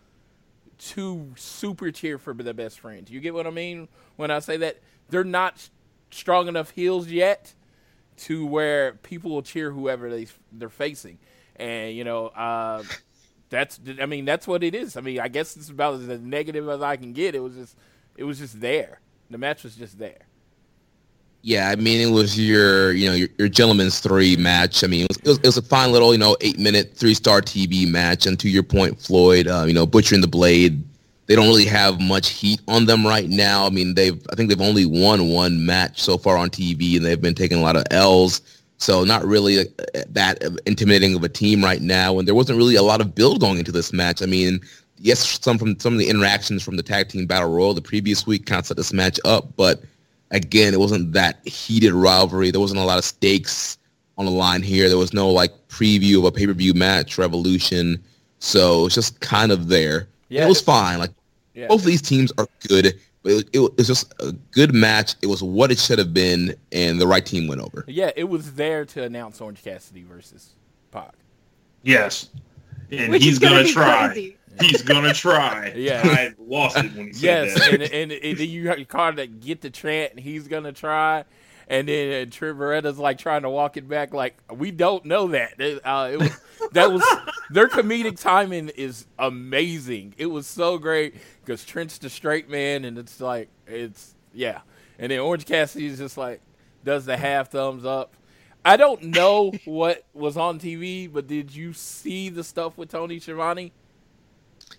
[0.80, 3.10] to super cheer for the best friends.
[3.10, 4.80] You get what I mean when I say that?
[5.10, 5.70] They're not
[6.12, 7.54] strong enough heels yet
[8.18, 11.20] to where people will cheer whoever they they're facing,
[11.56, 12.28] and you know.
[12.28, 12.84] Uh,
[13.54, 14.98] that's I mean that's what it is.
[14.98, 17.36] I mean I guess it's about as negative as I can get.
[17.36, 17.78] It was just
[18.18, 19.00] it was just there.
[19.30, 20.26] The match was just there.
[21.44, 24.84] Yeah, I mean it was your you know your, your gentleman's three match.
[24.84, 26.96] I mean it was, it was, it was a fine little you know eight minute
[26.96, 28.26] three star TV match.
[28.26, 30.84] And to your point, Floyd, uh, you know Butcher and the Blade.
[31.26, 33.66] They don't really have much heat on them right now.
[33.66, 37.06] I mean they've I think they've only won one match so far on TV, and
[37.06, 38.42] they've been taking a lot of L's.
[38.78, 39.66] So not really a,
[40.10, 43.40] that intimidating of a team right now, and there wasn't really a lot of build
[43.40, 44.22] going into this match.
[44.22, 44.60] I mean,
[44.98, 48.28] yes, some from some of the interactions from the tag team battle royal the previous
[48.28, 49.84] week kind of set this match up, but
[50.34, 52.52] again, it wasn't that heated rivalry.
[52.52, 53.78] There wasn't a lot of stakes
[54.18, 54.90] on the line here.
[54.90, 58.04] There was no like preview of a pay per view match, Revolution.
[58.40, 60.08] So it's just kind of there.
[60.34, 61.00] Yeah, it was fine.
[61.00, 61.12] Like
[61.54, 61.68] yeah.
[61.68, 62.88] both of these teams are good.
[62.88, 65.16] It, it, it, was just a good match.
[65.22, 67.86] It was what it should have been, and the right team went over.
[67.88, 70.56] Yeah, it was there to announce Orange Cassidy versus
[70.92, 71.14] Pac.
[71.84, 72.30] Yes,
[72.92, 74.08] and Which he's gonna, gonna try.
[74.08, 74.38] Crazy.
[74.60, 75.74] He's gonna try.
[75.76, 77.60] yeah, I lost it when he said yes, that.
[77.60, 80.12] Yes, and, and, and, then you called that get the Trent.
[80.12, 81.26] And he's gonna try,
[81.68, 84.14] and then uh, Trent like trying to walk it back.
[84.14, 85.54] Like we don't know that.
[85.84, 86.40] Uh, it was
[86.72, 87.04] that was
[87.50, 90.14] their comedic timing is amazing.
[90.18, 94.62] It was so great because Trent's the straight man, and it's like it's yeah,
[95.00, 96.42] and then Orange Cassidy is just like
[96.84, 98.16] does the half thumbs up.
[98.66, 103.20] I don't know what was on TV, but did you see the stuff with Tony
[103.20, 103.72] Schiavone?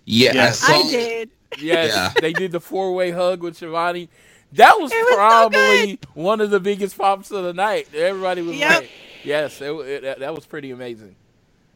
[0.05, 0.67] Yeah, yes.
[0.67, 1.29] I, I did.
[1.57, 2.13] Yes, yeah.
[2.19, 4.09] they did the four way hug with Schiavone.
[4.53, 7.93] That was, was probably so one of the biggest pops of the night.
[7.93, 8.81] Everybody was yep.
[8.81, 8.91] like,
[9.23, 11.15] "Yes, it, it, that was pretty amazing."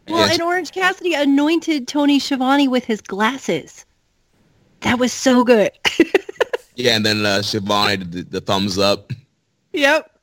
[0.07, 0.34] Well, yes.
[0.34, 3.86] and Orange Cassidy anointed Tony Schiavone with his glasses.
[4.82, 5.72] That was so good.
[6.76, 9.11] yeah, and then uh, Schiavone did the, the thumbs up.
[9.74, 10.20] Yep.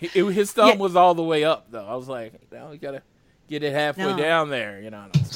[0.00, 0.76] it, his thumb yeah.
[0.76, 1.86] was all the way up, though.
[1.86, 3.02] I was like, "Now you gotta
[3.50, 4.16] get it halfway no.
[4.16, 5.04] down there," you know.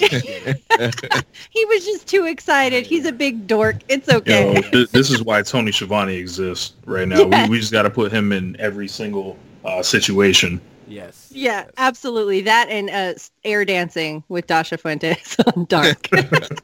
[1.51, 2.87] he was just too excited.
[2.87, 3.77] He's a big dork.
[3.89, 4.55] It's okay.
[4.55, 7.25] You know, this, is why Tony Schiavone exists right now.
[7.25, 10.61] We, we just got to put him in every single uh, situation.
[10.87, 11.31] Yes.
[11.33, 11.71] Yeah, yes.
[11.77, 12.43] absolutely.
[12.43, 16.09] That and uh, air dancing with Dasha Fuentes on Dark.
[16.13, 16.55] I,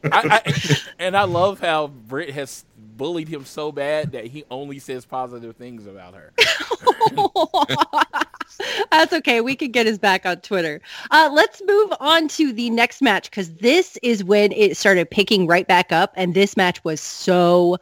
[0.45, 2.65] I, and I love how Britt has
[3.01, 6.35] bullied him so bad that he only says positive things about her.
[8.91, 9.41] That's okay.
[9.41, 10.83] We can get his back on Twitter.
[11.11, 15.47] Uh, let's move on to the next match because this is when it started picking
[15.47, 17.79] right back up, and this match was so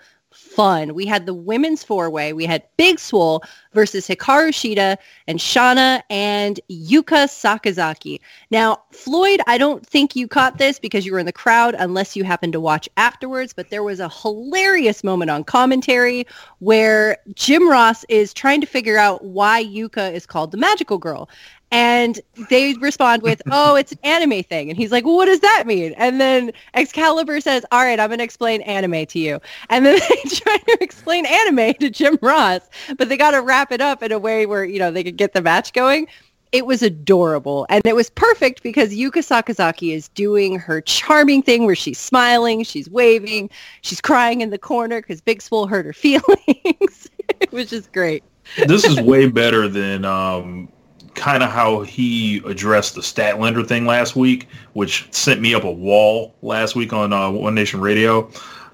[0.58, 0.92] fun.
[0.92, 2.32] We had the women's four-way.
[2.32, 3.44] We had Big Swole
[3.74, 4.96] versus Hikaru Shida
[5.28, 8.18] and Shanna and Yuka Sakazaki.
[8.50, 12.16] Now, Floyd, I don't think you caught this because you were in the crowd unless
[12.16, 16.26] you happened to watch afterwards, but there was a hilarious moment on commentary
[16.58, 21.28] where Jim Ross is trying to figure out why Yuka is called the magical girl.
[21.70, 24.70] And they respond with, oh, it's an anime thing.
[24.70, 25.92] And he's like, well, what does that mean?
[25.98, 29.38] And then Excalibur says, all right, I'm going to explain anime to you.
[29.68, 32.62] And then they try to explain anime to Jim Ross,
[32.96, 35.18] but they got to wrap it up in a way where, you know, they could
[35.18, 36.08] get the match going.
[36.52, 37.66] It was adorable.
[37.68, 42.64] And it was perfect because Yuka Sakazaki is doing her charming thing where she's smiling,
[42.64, 43.50] she's waving,
[43.82, 47.10] she's crying in the corner because Big Swole hurt her feelings.
[47.40, 48.24] it was just great.
[48.66, 50.72] this is way better than um,
[51.18, 55.70] kind of how he addressed the Statlander thing last week, which sent me up a
[55.70, 58.30] wall last week on uh, One Nation Radio.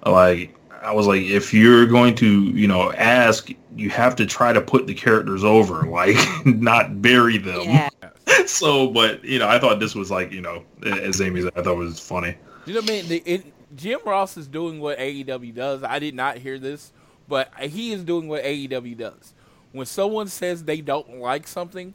[0.07, 4.53] Like, I was like, if you're going to, you know, ask, you have to try
[4.53, 7.63] to put the characters over, like, not bury them.
[7.63, 7.89] Yeah.
[8.47, 11.63] so, but you know, I thought this was like, you know, as Amy said, I
[11.63, 12.37] thought it was funny.
[12.67, 13.09] You know what I mean?
[13.09, 15.83] The, it, Jim Ross is doing what AEW does.
[15.83, 16.93] I did not hear this,
[17.29, 19.35] but he is doing what AEW does.
[19.73, 21.95] When someone says they don't like something,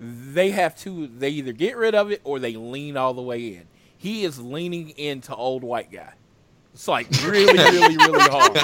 [0.00, 3.54] they have to they either get rid of it or they lean all the way
[3.54, 3.66] in.
[3.96, 6.14] He is leaning into old white guy.
[6.72, 8.58] It's like really, really, really hard.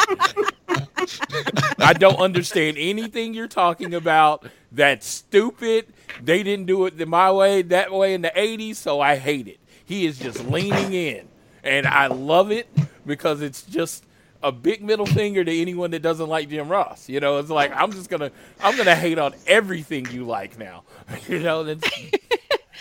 [1.78, 4.46] I don't understand anything you're talking about.
[4.72, 5.92] That's stupid.
[6.22, 9.58] They didn't do it my way, that way in the 80s, so I hate it.
[9.84, 11.28] He is just leaning in.
[11.62, 12.68] And I love it
[13.04, 14.04] because it's just
[14.42, 17.08] a big middle finger to anyone that doesn't like Jim Ross.
[17.08, 18.30] You know, it's like I'm just gonna
[18.60, 20.84] I'm gonna hate on everything you like now.
[21.28, 21.88] you know, that's,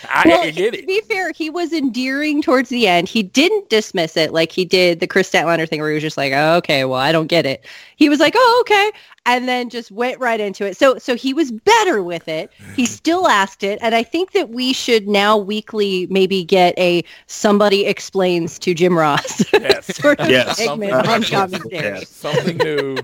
[0.08, 0.86] I, well, get to it.
[0.86, 3.08] be fair, he was endearing towards the end.
[3.08, 6.16] He didn't dismiss it like he did the Kris Statlander thing where he was just
[6.16, 7.64] like, oh, okay, well, I don't get it.
[7.96, 8.92] He was like, oh, okay.
[9.26, 10.76] And then just went right into it.
[10.76, 12.50] So so he was better with it.
[12.74, 12.84] He mm-hmm.
[12.84, 13.78] still asked it.
[13.82, 18.96] And I think that we should now weekly maybe get a somebody explains to Jim
[18.96, 19.96] Ross Yes.
[19.96, 20.56] sort of Yes.
[20.56, 21.98] segment Something- on commentary.
[21.98, 22.08] Yes.
[22.08, 22.96] something new.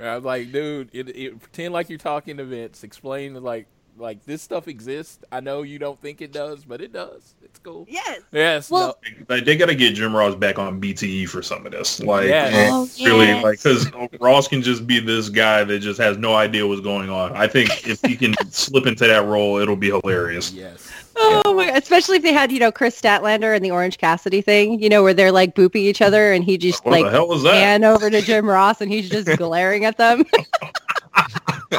[0.00, 2.84] I'm like, dude, it, it, pretend like you're talking to Vince.
[2.84, 3.66] Explain like
[3.96, 5.24] like this stuff exists.
[5.32, 7.34] I know you don't think it does, but it does.
[7.58, 7.86] It's cool.
[7.88, 8.20] Yes.
[8.30, 8.70] Yes.
[8.70, 8.98] Well,
[9.28, 12.00] Like, they got to get Jim Ross back on BTE for some of this.
[12.00, 12.54] Like, Yes.
[12.54, 13.42] and Oh, really, yes.
[13.42, 13.90] like, because
[14.20, 17.32] Ross can just be this guy that just has no idea what's going on.
[17.36, 20.52] I think if he can slip into that role, it'll be hilarious.
[20.52, 20.88] yes.
[21.20, 21.64] Oh my!
[21.70, 25.02] Especially if they had, you know, Kris Statlander and the Orange Cassidy thing, you know,
[25.02, 27.54] where they're like booping each other, and he just What like the hell was that?
[27.54, 30.24] pan over to Jim Ross, and he's just glaring at them.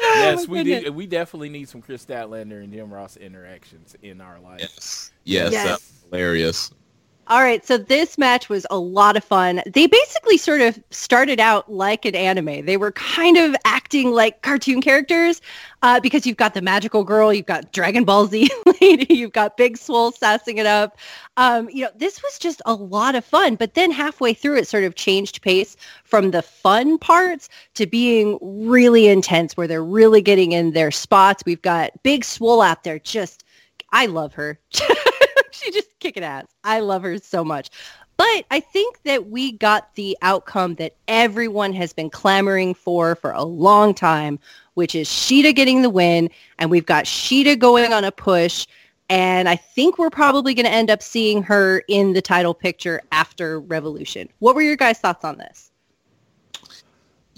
[0.00, 0.84] Oh, Yes, my we goodness.
[0.84, 0.92] do.
[0.92, 4.60] We definitely need some Kris Statlander and Jim Ross interactions in our life.
[4.60, 5.12] Yes.
[5.24, 5.52] Yes.
[5.52, 5.66] Yes.
[5.66, 6.70] that's hilarious.
[7.30, 9.60] All right, so this match was a lot of fun.
[9.66, 12.64] They basically sort of started out like an anime.
[12.64, 15.42] They were kind of acting like cartoon characters
[15.82, 18.48] uh, because you've got the magical girl, you've got Dragon Ball Z
[18.80, 20.96] lady, you've got Big Swole sassing it up.
[21.36, 23.56] Um, you know, this was just a lot of fun.
[23.56, 28.38] But then halfway through, it sort of changed pace from the fun parts to being
[28.40, 31.42] really intense, where they're really getting in their spots.
[31.44, 33.44] We've got Big Swole out there just
[33.92, 34.58] I love her.
[35.62, 36.46] she just kicking ass.
[36.64, 37.70] I love her so much.
[38.16, 43.30] But I think that we got the outcome that everyone has been clamoring for for
[43.30, 44.40] a long time,
[44.74, 46.28] which is Shida getting the win.
[46.58, 48.66] And we've got Shida going on a push.
[49.08, 53.00] And I think we're probably going to end up seeing her in the title picture
[53.12, 54.28] after Revolution.
[54.40, 55.70] What were your guys' thoughts on this?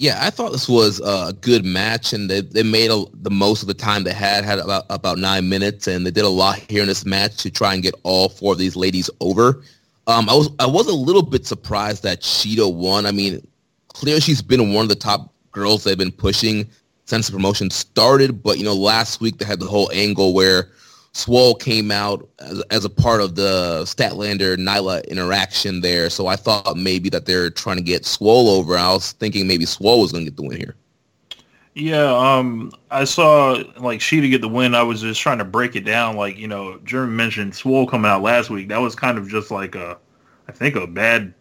[0.01, 3.61] Yeah, I thought this was a good match, and they, they made a, the most
[3.61, 6.57] of the time they had, had about about nine minutes, and they did a lot
[6.57, 9.62] here in this match to try and get all four of these ladies over.
[10.07, 13.05] Um, I was I was a little bit surprised that Shida won.
[13.05, 13.46] I mean,
[13.88, 16.66] clearly she's been one of the top girls they've been pushing
[17.05, 20.70] since the promotion started, but you know, last week they had the whole angle where
[21.13, 26.37] Swole came out as, as a part of the Statlander Nyla interaction there, so I
[26.37, 28.77] thought maybe that they're trying to get Swole over.
[28.77, 30.77] I was thinking maybe Swole was going to get the win here.
[31.75, 34.75] Yeah, um, I saw like Shida get the win.
[34.75, 36.17] I was just trying to break it down.
[36.17, 38.69] Like you know, Jeremy mentioned Swole coming out last week.
[38.69, 39.97] That was kind of just like a,
[40.49, 41.33] I think a bad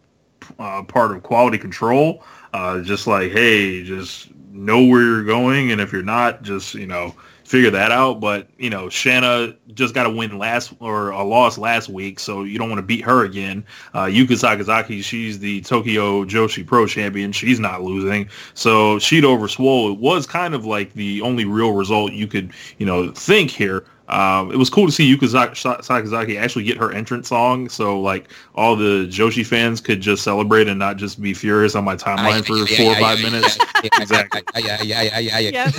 [0.58, 2.24] uh, part of quality control.
[2.54, 6.86] Uh, just like hey, just know where you're going, and if you're not, just you
[6.86, 7.14] know
[7.50, 8.20] figure that out.
[8.20, 12.44] But you know, Shanna just got a win last or a loss last week, so
[12.44, 13.64] you don't want to beat her again.
[13.92, 17.32] Uh, Yuka Sakazaki, she's the Tokyo Joshi Pro champion.
[17.32, 18.28] She's not losing.
[18.54, 22.52] So Shida over Swole It was kind of like the only real result you could
[22.78, 23.84] you know think here.
[24.10, 27.68] Um, it was cool to see Yuka Sa- Sa- Sakazaki actually get her entrance song,
[27.68, 31.84] so like all the Joshi fans could just celebrate and not just be furious on
[31.84, 33.56] my timeline for four or five minutes.
[34.00, 34.42] Exactly.
[34.56, 35.70] Yeah, yeah, yeah, yeah,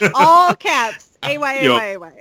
[0.00, 0.08] yeah.
[0.14, 1.10] All caps.
[1.24, 1.76] A-Y, Yo.
[1.76, 2.12] A-Y, A-Y.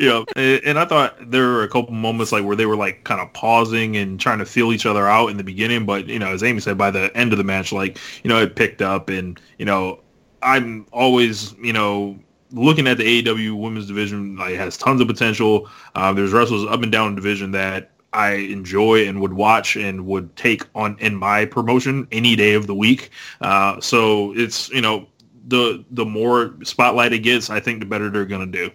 [0.00, 3.04] yeah, and and I thought there were a couple moments like where they were like
[3.04, 6.18] kind of pausing and trying to feel each other out in the beginning, but you
[6.18, 8.82] know, as Amy said, by the end of the match, like you know, it picked
[8.82, 10.00] up, and you know,
[10.42, 12.18] I'm always you know
[12.54, 15.68] looking at the AEW women's division, like it has tons of potential.
[15.94, 20.06] Uh, there's wrestlers up and down the division that I enjoy and would watch and
[20.06, 23.10] would take on in my promotion any day of the week.
[23.40, 25.06] Uh, so it's you know
[25.46, 28.70] the the more spotlight it gets, I think the better they're gonna do.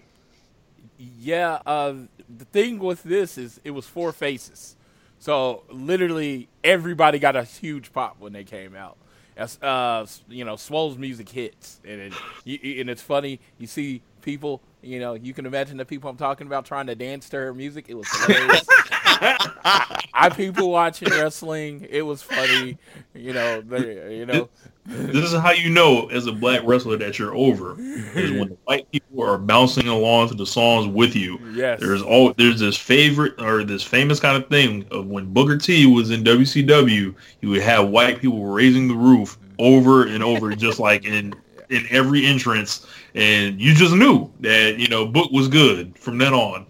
[0.98, 1.94] Yeah, uh,
[2.36, 4.76] the thing with this is it was four faces.
[5.18, 8.96] So literally everybody got a huge pop when they came out.
[9.40, 12.12] Uh, you know, Swole's music hits, and
[12.44, 13.40] it, and it's funny.
[13.58, 16.94] You see people, you know, you can imagine the people I'm talking about trying to
[16.94, 17.86] dance to her music.
[17.88, 18.66] It was hilarious.
[19.22, 21.86] I, I people watching wrestling.
[21.90, 22.78] It was funny.
[23.14, 24.48] You know, they, you know.
[24.86, 28.56] this is how you know as a black wrestler that you're over is when the
[28.64, 31.38] white people are bouncing along to the songs with you.
[31.52, 31.80] Yes.
[31.80, 35.86] There's all there's this favorite or this famous kind of thing of when Booker T
[35.86, 40.80] was in WCW, you would have white people raising the roof over and over, just
[40.80, 41.34] like in
[41.70, 46.34] in every entrance, and you just knew that you know Book was good from then
[46.34, 46.66] on.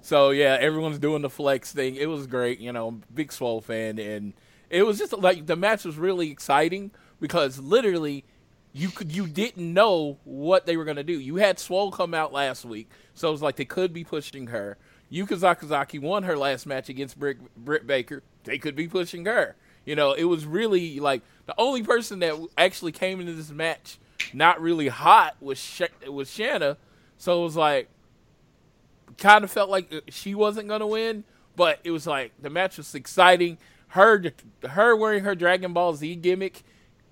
[0.00, 1.96] So yeah, everyone's doing the flex thing.
[1.96, 4.32] It was great, you know, big Swole fan, and
[4.68, 8.24] it was just like the match was really exciting because literally
[8.72, 11.12] you could you didn't know what they were gonna do.
[11.12, 14.48] You had Swole come out last week, so it was like they could be pushing
[14.48, 14.78] her.
[15.12, 18.22] Yuka Sakazaki won her last match against Britt, Britt Baker.
[18.44, 19.56] They could be pushing her.
[19.84, 23.98] You know, it was really like the only person that actually came into this match
[24.32, 26.76] not really hot with Sh- was Shanna.
[27.18, 27.88] So it was like
[29.18, 31.24] kind of felt like she wasn't gonna win,
[31.56, 33.58] but it was like the match was exciting.
[33.88, 34.32] Her
[34.68, 36.62] her wearing her Dragon Ball Z gimmick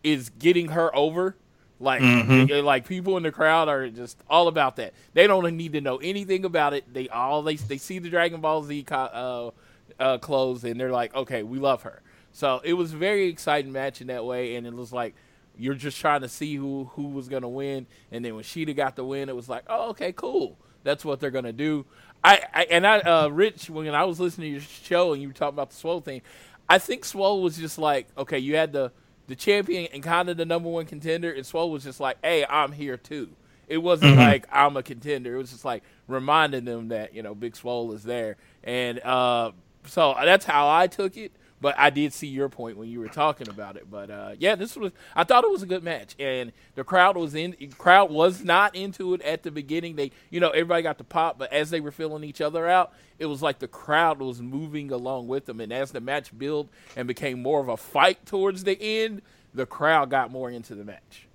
[0.03, 1.37] is getting her over.
[1.81, 2.65] Like Mhm.
[2.65, 4.95] like people in the crowd are just all about that.
[5.15, 6.93] They don't need to know anything about it.
[6.93, 9.53] They all they they see the Dragon Ball Z co-
[9.99, 12.03] uh, uh, clothes and they're like, okay, we love her.
[12.33, 15.15] So it was a very exciting match in that way, and it was like
[15.59, 17.87] you're just trying to see who who was gonna win.
[18.11, 20.57] And then when Shida got the win, it was like, oh, okay, cool.
[20.85, 21.85] That's what they're gonna do.
[22.25, 25.29] I, I and I, uh, Rich, when I was listening to your show and you
[25.29, 26.23] were talking about the Swole thing,
[26.69, 28.93] I think Swole was just like, okay, you had the
[29.27, 32.45] the champion and kind of the number one contender, and Swole was just like, hey,
[32.49, 33.31] I'm here too.
[33.69, 35.35] It wasn't like I'm a contender.
[35.35, 39.53] It was just like reminding them that you know Big Swole is there, and uh,
[39.87, 41.33] so that's how I took it.
[41.61, 43.91] But I did see your point when you were talking about it.
[43.91, 47.17] But uh, yeah, this was I thought it was a good match, and the crowd
[47.17, 47.57] was in.
[47.79, 49.97] Crowd was not into it at the beginning.
[49.97, 52.93] They, you know, everybody got the pop, but as they were filling each other out,
[53.19, 55.61] it was like the crowd was moving along with them.
[55.61, 59.23] And as the match built and became more of a fight towards the end,
[59.55, 61.28] the crowd got more into the match.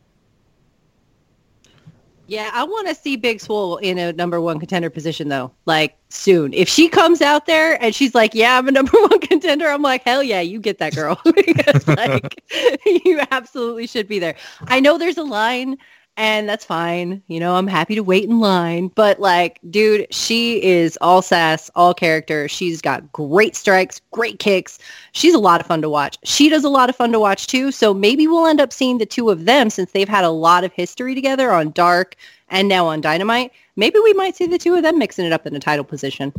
[2.28, 5.98] Yeah, I want to see Big Swole in a number one contender position though, like
[6.10, 6.54] soon.
[6.54, 9.82] If she comes out there and she's like, "Yeah, I'm a number one contender," I'm
[9.82, 12.42] like, "Hell yeah, you get that girl!" because like,
[12.86, 14.36] you absolutely should be there.
[14.68, 15.78] I know there's a line,
[16.16, 17.24] and that's fine.
[17.28, 21.72] You know, I'm happy to wait in line, but like, dude, she is all sass,
[21.76, 22.48] all character.
[22.48, 24.78] She's got great strikes, great kicks.
[25.14, 26.18] She's a lot of fun to watch.
[26.24, 27.72] She does a lot of fun to watch too.
[27.72, 30.64] So maybe we'll end up seeing the two of them since they've had a lot
[30.64, 32.16] of history together on Dark
[32.50, 33.52] and now on Dynamite.
[33.76, 36.32] Maybe we might see the two of them mixing it up in a title position.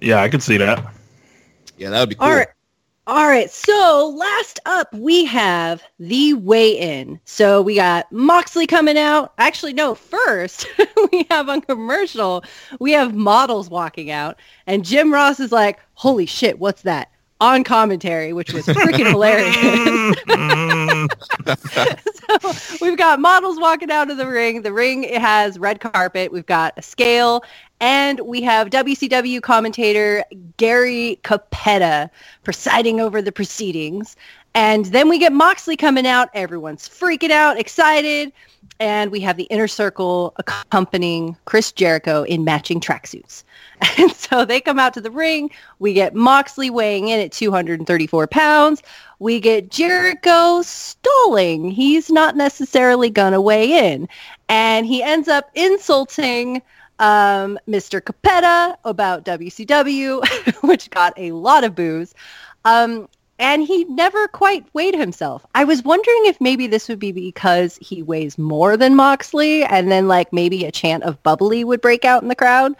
[0.00, 0.84] Yeah, I could see that.
[1.76, 2.28] Yeah, that would be cool.
[2.28, 2.48] All right.
[3.08, 3.48] All right.
[3.50, 7.20] So last up, we have the weigh-in.
[7.24, 9.32] So we got Moxley coming out.
[9.38, 9.94] Actually, no.
[9.94, 10.66] First,
[11.12, 12.42] we have on commercial,
[12.80, 17.64] we have models walking out, and Jim Ross is like, "Holy shit, what's that?" On
[17.64, 19.54] commentary, which was freaking hilarious.
[22.50, 24.62] so we've got models walking out of the ring.
[24.62, 26.32] The ring has red carpet.
[26.32, 27.44] We've got a scale,
[27.78, 30.24] and we have WCW commentator
[30.56, 32.08] Gary Cappetta
[32.42, 34.16] presiding over the proceedings.
[34.54, 36.30] And then we get Moxley coming out.
[36.32, 38.32] Everyone's freaking out, excited.
[38.78, 43.44] And we have the inner circle accompanying Chris Jericho in matching tracksuits.
[43.98, 45.50] And so they come out to the ring.
[45.78, 48.82] We get Moxley weighing in at 234 pounds.
[49.18, 51.70] We get Jericho stalling.
[51.70, 54.08] He's not necessarily going to weigh in.
[54.48, 56.62] And he ends up insulting
[56.98, 58.00] um, Mr.
[58.00, 62.14] Cappetta about WCW, which got a lot of boos.
[62.64, 63.08] Um,
[63.38, 65.44] and he never quite weighed himself.
[65.54, 69.90] I was wondering if maybe this would be because he weighs more than Moxley, and
[69.90, 72.74] then like maybe a chant of bubbly would break out in the crowd.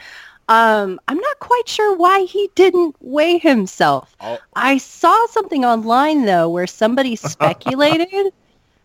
[0.48, 4.14] Um, I'm not quite sure why he didn't weigh himself.
[4.20, 4.38] Oh.
[4.54, 8.32] I saw something online though where somebody speculated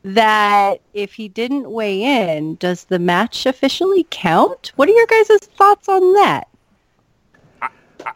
[0.03, 4.71] that if he didn't weigh in, does the match officially count?
[4.75, 6.47] What are your guys' thoughts on that?
[7.61, 7.69] I,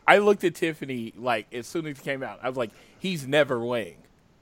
[0.08, 2.40] I looked at Tiffany like as soon as he came out.
[2.42, 3.98] I was like, he's never weighing.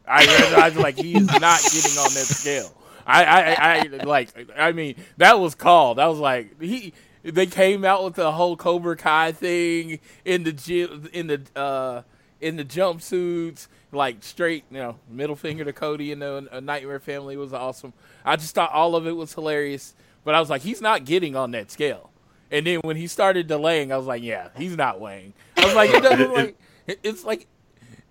[0.07, 2.73] I, I was like, he's not getting on that scale.
[3.05, 5.99] I, I, I, like, I mean, that was called.
[5.99, 6.93] I was like, he.
[7.23, 12.01] They came out with the whole Cobra Kai thing in the gym, in the uh,
[12.41, 16.99] in the jumpsuits, like straight, you know, middle finger to Cody and the a Nightmare
[16.99, 17.93] Family was awesome.
[18.25, 19.95] I just thought all of it was hilarious,
[20.25, 22.09] but I was like, he's not getting on that scale.
[22.51, 25.33] And then when he started delaying, I was like, yeah, he's not weighing.
[25.57, 27.47] I was like, it doesn't like it's like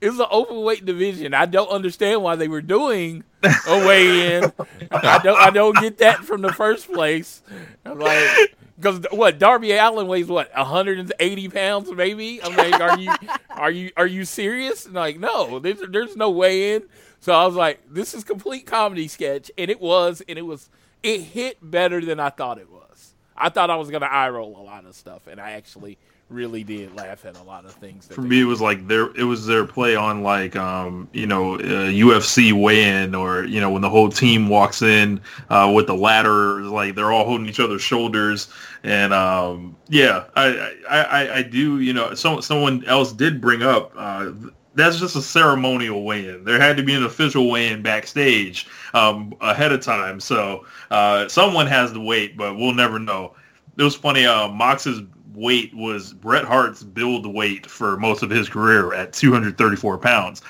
[0.03, 1.33] it's an overweight division.
[1.33, 4.53] I don't understand why they were doing a weigh in.
[4.91, 7.43] I don't I don't get that from the first place.
[7.85, 12.43] I'm like because what Darby Allin weighs what 180 pounds maybe.
[12.43, 13.13] I'm like, are you
[13.51, 14.87] are you are you serious?
[14.87, 16.83] And like, no, there's there's no weigh in.
[17.21, 20.69] So I was like, this is complete comedy sketch, and it was, and it was,
[21.05, 23.15] it hit better than I thought it was.
[23.37, 25.99] I thought I was gonna eye roll a lot of stuff, and I actually
[26.33, 28.07] really did laugh at a lot of things.
[28.09, 31.27] That For me, it was like their it was their play on like um you
[31.27, 35.21] know uh, UFC weigh-in or you know when the whole team walks in
[35.51, 38.49] uh, with the ladder like they're all holding each other's shoulders
[38.83, 43.63] and um yeah I I, I, I do you know some someone else did bring
[43.63, 44.33] up uh,
[44.75, 46.45] that's just a ceremonial weigh-in.
[46.45, 51.67] There had to be an official weigh-in backstage um, ahead of time, so uh, someone
[51.67, 53.35] has to wait, but we'll never know.
[53.77, 54.25] It was funny.
[54.25, 55.03] Uh, Mox's
[55.35, 60.43] weight was Bret Hart's build weight for most of his career at 234 pounds.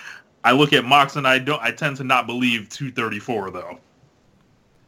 [0.45, 1.63] I look at Mox and I don't.
[1.63, 3.79] I tend to not believe 234 though.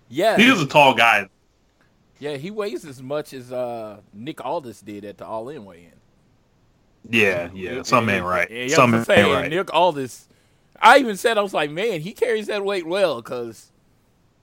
[0.09, 1.29] yeah, He is a tall guy.
[2.19, 5.85] Yeah, he weighs as much as uh, Nick Aldis did at the All In weigh
[5.85, 5.93] in.
[7.11, 7.83] Yeah, yeah.
[7.83, 8.51] Some ain't right.
[8.51, 9.51] Yeah, Some ain't saying, right.
[9.51, 10.29] Nick Aldis.
[10.81, 13.71] I even said I was like, man, he carries that weight well because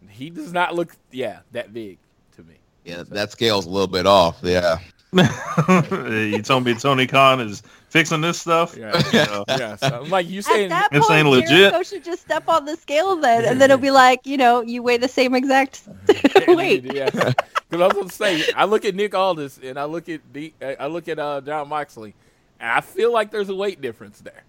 [0.09, 1.97] he does not look, yeah, that big
[2.35, 2.55] to me.
[2.85, 4.39] Yeah, that scale's a little bit off.
[4.43, 4.79] Yeah.
[5.67, 8.77] you told me Tony Khan is fixing this stuff.
[8.77, 9.43] Yeah, Yeah.
[9.49, 9.75] yeah.
[9.75, 11.49] So, I'm like you At saying, that This point, ain't legit.
[11.49, 14.61] Jericho should just step on the scale then, and then it'll be like, you know,
[14.61, 15.81] you weigh the same exact
[16.47, 16.85] weight.
[16.93, 17.09] yeah.
[17.09, 17.33] Because
[17.71, 20.53] I was going to say, I look at Nick Aldis and I look at D,
[20.61, 22.13] I look at uh, Jon Moxley,
[22.59, 24.43] and I feel like there's a weight difference there.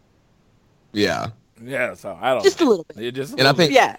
[0.92, 1.28] Yeah.
[1.64, 2.42] Yeah, so I don't.
[2.42, 3.04] Just a little bit.
[3.04, 3.96] It just a And I little think Yeah.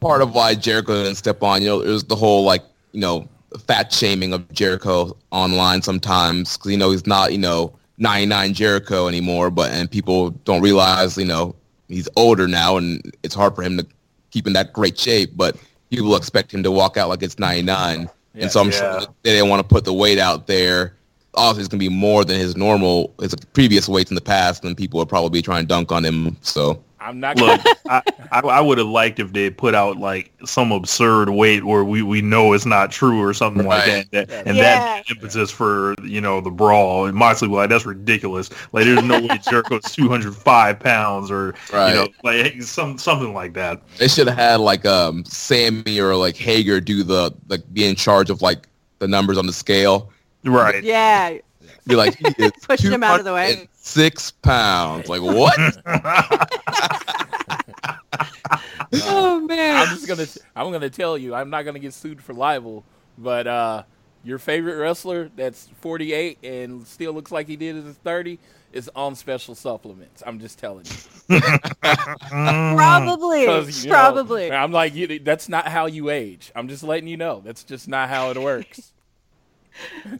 [0.00, 3.28] part of why Jericho didn't step on, you know, there's the whole like, you know,
[3.58, 9.06] fat shaming of Jericho online sometimes because you know he's not, you know, 99 Jericho
[9.08, 11.54] anymore, but and people don't realize, you know,
[11.88, 13.86] he's older now and it's hard for him to
[14.30, 15.56] keep in that great shape, but
[15.90, 18.08] people expect him to walk out like it's 99.
[18.34, 18.42] Yeah.
[18.42, 18.98] and so I'm Yeah.
[19.00, 20.94] sure they didn't want to put the weight out there.
[21.36, 24.76] Obviously, it's gonna be more than his normal, his previous weights in the past, and
[24.76, 26.36] people would probably be trying to dunk on him.
[26.42, 27.76] So I'm not Look, gonna.
[27.88, 28.02] I,
[28.32, 32.02] I, I would have liked if they put out like some absurd weight where we,
[32.02, 34.10] we know it's not true or something like Right.
[34.12, 34.62] that, that and Yeah.
[35.02, 37.04] that impetus for you know the brawl.
[37.06, 38.48] And Moxley, was like that's ridiculous.
[38.72, 41.90] Like there's no way Jericho's 205 pounds or Right.
[41.90, 43.82] you know like some something like that.
[43.98, 47.96] They should have had like um Sammy or like Hager do the like be in
[47.96, 48.66] charge of like
[48.98, 50.10] the numbers on the scale.
[50.44, 50.82] Right.
[50.82, 51.38] Yeah.
[51.86, 53.68] Be like he is Pushing him out of the way.
[53.86, 55.10] Six pounds.
[55.10, 55.58] Like what?
[59.02, 59.76] Oh man.
[59.76, 60.26] I'm just gonna.
[60.54, 61.34] I'm gonna tell you.
[61.34, 62.84] I'm not gonna get sued for libel,
[63.18, 63.82] but uh,
[64.22, 68.38] your favorite wrestler that's 48 and still looks like he did at his 30
[68.72, 70.22] is on special supplements.
[70.26, 71.40] I'm just telling you.
[72.18, 74.50] probably, you know, Probably.
[74.50, 76.50] I'm like, that's not how you age.
[76.56, 77.42] I'm just letting you know.
[77.44, 78.92] That's just not how it works.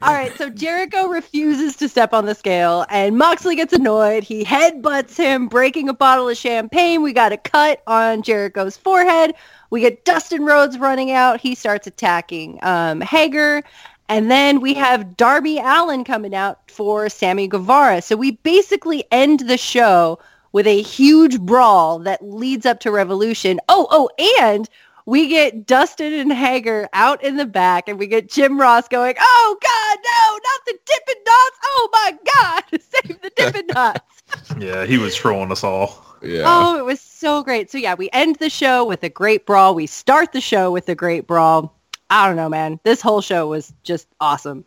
[0.02, 4.24] All right, so Jericho refuses to step on the scale, and Moxley gets annoyed.
[4.24, 7.02] He headbutts him, breaking a bottle of champagne.
[7.02, 9.34] We got a cut on Jericho's forehead.
[9.70, 11.40] We get Dustin Rhodes running out.
[11.40, 13.62] He starts attacking um, Hager.
[14.08, 18.02] And then we have Darby Allin coming out for Sammy Guevara.
[18.02, 20.18] So we basically end the show
[20.52, 23.60] with a huge brawl that leads up to Revolution.
[23.68, 24.68] Oh, oh, and
[25.06, 29.14] we get Dustin and Hager out in the back, and we get Jim Ross going,
[29.18, 31.58] "Oh God, no, not the Dippin' Dots!
[31.64, 34.00] Oh my God, save the Dippin' Dots!"
[34.58, 36.02] Yeah, he was trolling us all.
[36.22, 36.44] Yeah.
[36.46, 37.70] Oh, it was so great.
[37.70, 39.74] So yeah, we end the show with a great brawl.
[39.74, 41.76] We start the show with a great brawl.
[42.10, 42.80] I don't know, man.
[42.84, 44.64] This whole show was just awesome.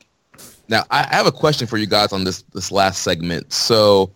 [0.69, 3.51] Now I I have a question for you guys on this this last segment.
[3.51, 4.11] So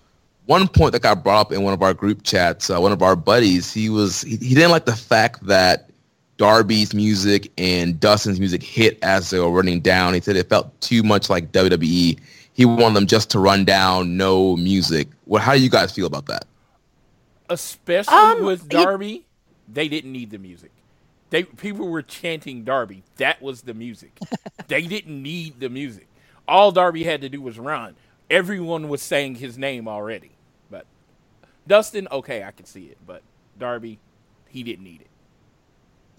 [0.46, 3.02] one point that got brought up in one of our group chats, uh, one of
[3.02, 5.91] our buddies, he was he, he didn't like the fact that
[6.42, 10.16] Darby's music and Dustin's music hit as they were running down.
[10.16, 12.18] He said it felt too much like WWE.
[12.54, 15.08] He wanted them just to run down, no music.
[15.28, 16.46] Well, how do you guys feel about that?
[17.48, 19.26] Especially Um, with you- Darby,
[19.72, 20.72] they didn't need the music.
[21.30, 23.04] They people were chanting Darby.
[23.18, 24.18] That was the music.
[24.68, 26.08] they didn't need the music.
[26.48, 27.94] All Darby had to do was run.
[28.32, 30.32] Everyone was saying his name already.
[30.72, 30.88] But
[31.68, 32.98] Dustin, okay, I can see it.
[33.06, 33.22] But
[33.60, 34.00] Darby,
[34.50, 35.08] he didn't need it.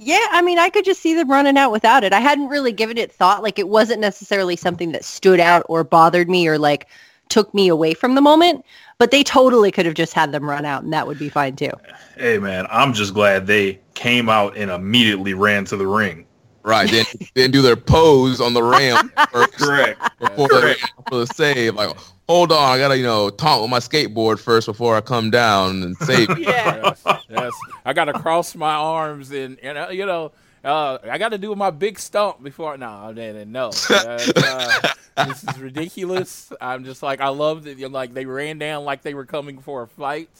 [0.04, 2.12] Yeah, I mean, I could just see them running out without it.
[2.12, 3.40] I hadn't really given it thought.
[3.40, 6.88] Like, it wasn't necessarily something that stood out or bothered me or like
[7.28, 8.64] took me away from the moment.
[8.98, 11.54] But they totally could have just had them run out, and that would be fine
[11.54, 11.70] too.
[12.16, 16.26] Hey man, I'm just glad they came out and immediately ran to the ring.
[16.64, 16.90] Right.
[16.90, 17.04] Then
[17.34, 20.00] then do their pose on the ramp first Correct.
[20.20, 20.76] before the,
[21.08, 21.74] for the save.
[21.74, 21.96] Like,
[22.28, 25.82] hold on, I gotta you know taunt with my skateboard first before I come down
[25.82, 26.28] and save.
[26.38, 26.92] Yeah.
[27.04, 27.52] yes, yes.
[27.84, 30.32] I got to cross my arms and, and uh, you know,
[30.64, 32.76] uh, I got to do my big stomp before.
[32.76, 33.70] No, then no.
[33.90, 36.52] Uh, uh, this is ridiculous.
[36.60, 37.76] I'm just like I love that.
[37.78, 40.30] you know, Like they ran down like they were coming for a fight,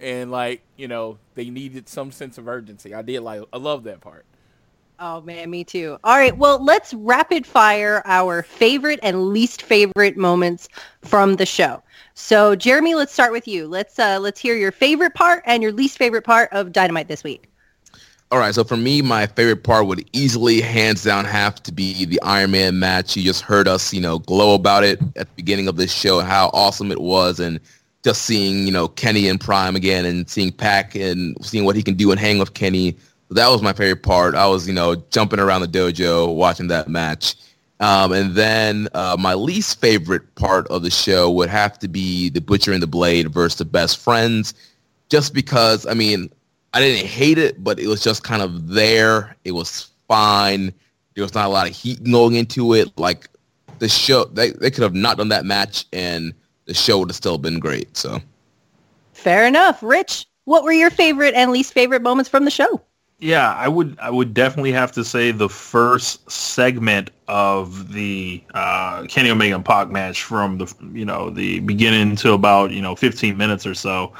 [0.00, 2.92] and like you know they needed some sense of urgency.
[2.92, 4.24] I did like I love that part.
[5.02, 5.96] Oh man, me too.
[6.04, 10.68] All right, well, let's rapid fire our favorite and least favorite moments
[11.00, 11.82] from the show.
[12.12, 13.66] So, Jeremy, let's start with you.
[13.66, 17.24] Let's uh, let's hear your favorite part and your least favorite part of Dynamite this
[17.24, 17.48] week.
[18.30, 22.04] All right, so for me, my favorite part would easily, hands down, have to be
[22.04, 23.16] the Iron Man match.
[23.16, 26.20] You just heard us, you know, glow about it at the beginning of this show,
[26.20, 27.58] how awesome it was, and
[28.04, 31.82] just seeing, you know, Kenny in Prime again, and seeing Pac and seeing what he
[31.82, 32.98] can do and hang with Kenny.
[33.30, 34.34] That was my favorite part.
[34.34, 37.36] I was, you know, jumping around the dojo watching that match.
[37.78, 42.28] Um, and then uh, my least favorite part of the show would have to be
[42.28, 44.52] the Butcher and the Blade versus the Best Friends,
[45.08, 46.30] just because, I mean,
[46.74, 49.34] I didn't hate it, but it was just kind of there.
[49.44, 50.74] It was fine.
[51.14, 52.88] There was not a lot of heat going into it.
[52.98, 53.28] Like
[53.78, 56.34] the show, they they could have not done that match, and
[56.66, 57.96] the show would have still been great.
[57.96, 58.20] So
[59.14, 59.82] Fair enough.
[59.82, 62.80] Rich, what were your favorite and least favorite moments from the show?
[63.20, 69.04] Yeah, I would I would definitely have to say the first segment of the uh,
[69.08, 72.96] Kenny Omega and Pac match from the you know the beginning to about you know
[72.96, 74.12] 15 minutes or so.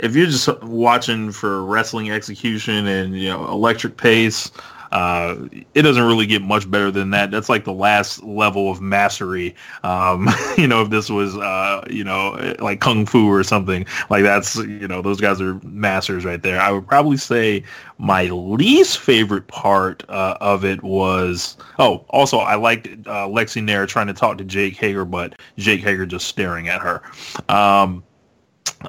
[0.00, 4.50] If you're just watching for wrestling execution and you know electric pace,
[4.92, 5.36] uh,
[5.74, 7.30] it doesn't really get much better than that.
[7.30, 9.54] That's like the last level of mastery.
[9.82, 14.22] Um, you know, if this was, uh, you know, like kung fu or something like
[14.22, 16.60] that's, you know, those guys are masters right there.
[16.60, 17.64] I would probably say
[17.98, 23.86] my least favorite part uh, of it was, oh, also I liked uh, Lexy Nair
[23.86, 27.02] trying to talk to Jake Hager, but Jake Hager just staring at her.
[27.48, 28.04] Um,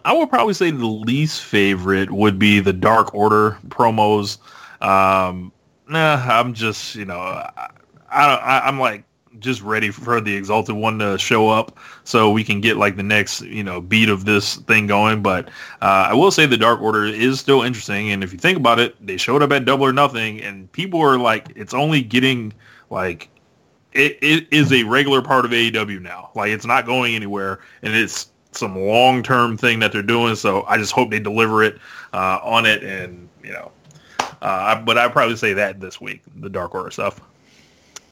[0.05, 4.37] I would probably say the least favorite would be the Dark Order promos.
[4.81, 5.51] Um,
[5.89, 7.69] nah, I'm just, you know, I,
[8.11, 9.03] I, I'm like
[9.39, 13.03] just ready for the Exalted One to show up so we can get like the
[13.03, 15.21] next, you know, beat of this thing going.
[15.21, 15.49] But
[15.81, 18.11] uh, I will say the Dark Order is still interesting.
[18.11, 21.01] And if you think about it, they showed up at Double or Nothing and people
[21.01, 22.53] are like, it's only getting
[22.89, 23.29] like,
[23.93, 26.29] it, it is a regular part of AEW now.
[26.35, 30.35] Like it's not going anywhere and it's some long-term thing that they're doing.
[30.35, 31.77] So I just hope they deliver it
[32.13, 33.71] uh, on it and, you know,
[34.41, 37.19] uh, but I'd probably say that this week, the Dark Order stuff.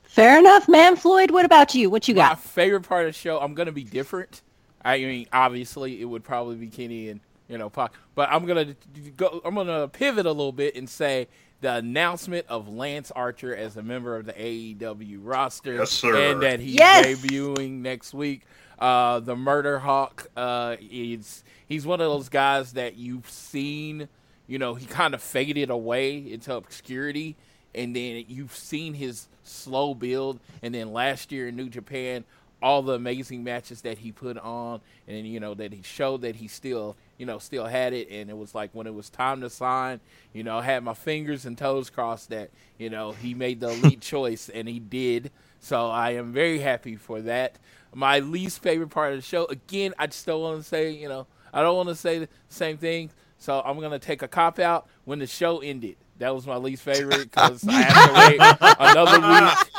[0.04, 0.96] Fair enough, man.
[0.96, 1.90] Floyd, what about you?
[1.90, 2.40] What you My got?
[2.40, 4.42] favorite part of the show, I'm gonna be different.
[4.84, 8.76] I mean, obviously, it would probably be Kenny and you know Pac, but I'm gonna
[9.16, 9.42] go.
[9.46, 11.28] I'm gonna pivot a little bit and say
[11.62, 16.32] the announcement of Lance Archer as a member of the AEW roster, Yes, sir.
[16.32, 17.06] and that he's Yes!
[17.06, 18.42] debuting next week.
[18.80, 24.08] Uh, the Murder Hawk, uh, is he's one of those guys that you've seen.
[24.48, 27.36] You know, he kind of faded away into obscurity,
[27.76, 30.40] and then you've seen his slow build.
[30.62, 32.24] And then last year in New Japan,
[32.62, 36.36] all the amazing matches that he put on, and you know that he showed that
[36.36, 38.10] he still, you know, still had it.
[38.10, 40.00] And it was like when it was time to sign,
[40.34, 43.70] you know, I had my fingers and toes crossed that you know he made the
[43.70, 45.32] elite choice, and he did.
[45.60, 47.58] So I am very happy for that.
[47.94, 51.10] My least favorite part of the show, again, I just don't want to say, you
[51.10, 53.10] know, I don't want to say the same thing.
[53.38, 55.96] So I'm gonna take a cop out when the show ended.
[56.20, 58.40] That was my least favorite because I have to wait
[58.80, 59.72] another week.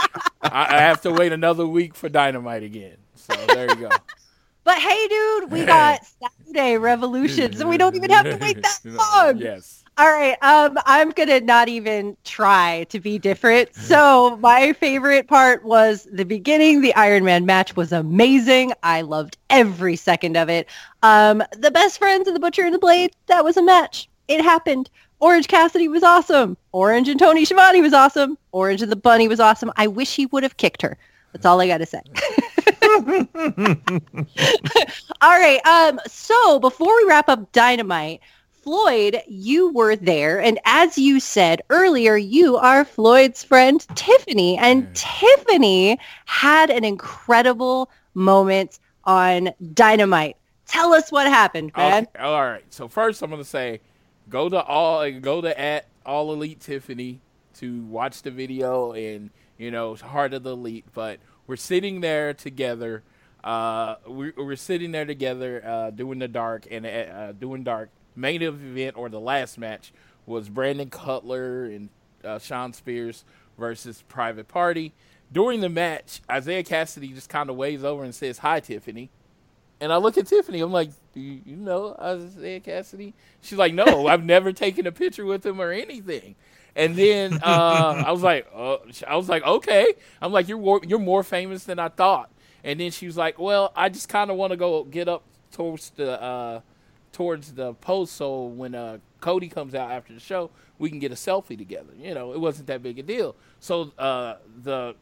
[0.43, 2.97] I, I have to wait another week for Dynamite again.
[3.17, 3.91] So there you go.
[4.65, 8.79] But hey, dude, we got Saturday Revolution, so we don't even have to wait that
[8.85, 9.39] long.
[9.39, 9.83] Yes.
[9.99, 13.75] All right, um, I'm gonna not even try to be different.
[13.75, 16.83] So my favorite part was the beginning.
[16.83, 18.73] The Iron Man match was amazing.
[18.85, 20.69] I loved every second of it.
[21.03, 23.11] Um, the best friends of the Butcher and the Blade.
[23.27, 24.09] That was a match.
[24.29, 24.89] It happened.
[25.19, 26.57] Orange Cassidy was awesome.
[26.71, 28.39] Orange and Tony Schiavone was awesome.
[28.53, 29.73] Orange and the Bunny was awesome.
[29.77, 30.97] I wish he would have kicked her.
[31.33, 32.03] That's all I got to say.
[35.21, 35.61] all right.
[35.67, 35.99] Um.
[36.07, 38.21] So before we wrap up Dynamite,
[38.69, 44.95] Floyd, you were there, and as you said earlier, you are Floyd's friend Tiffany, and
[44.95, 50.37] Tiffany had an incredible moment on Dynamite.
[50.67, 52.09] Tell us what happened, man.
[52.15, 52.63] Okay, all right.
[52.69, 53.81] So first, I'm gonna say,
[54.29, 57.21] go to all, go to at all elite Tiffany
[57.61, 60.85] to watch the video, and you know, heart of the elite.
[60.93, 63.03] But we're sitting there together.
[63.43, 67.89] Uh, we, we're sitting there together, uh, doing the dark and uh, doing dark.
[68.19, 69.93] Main event or the last match
[70.27, 71.89] was Brandon Cutler and
[72.25, 73.25] uh, Shawn Spears
[73.57, 74.93] versus Private Party.
[75.33, 79.11] During the match, Isiah Kassidy just kind of waves over and says, "Hi, Tiffany."
[79.81, 80.61] And I look at Tiffany.
[80.61, 83.13] I'm like, "Do you, know Isiah Kassidy?"
[83.43, 86.35] She's like, "No, I've never taken a picture with him or anything."
[86.75, 89.95] And then uh, I was like, uh, I was like, okay.
[90.23, 92.31] I'm like, you're more, you're more famous than I thought.
[92.63, 95.25] And then she was like, well, I just kind of want to go get up
[95.51, 96.61] towards the uh,
[97.19, 101.11] towards the post, so when uh, Cody comes out after the show, we can get
[101.11, 101.93] a selfie together.
[102.01, 103.35] You know, it wasn't that big a deal.
[103.59, 104.95] So uh, the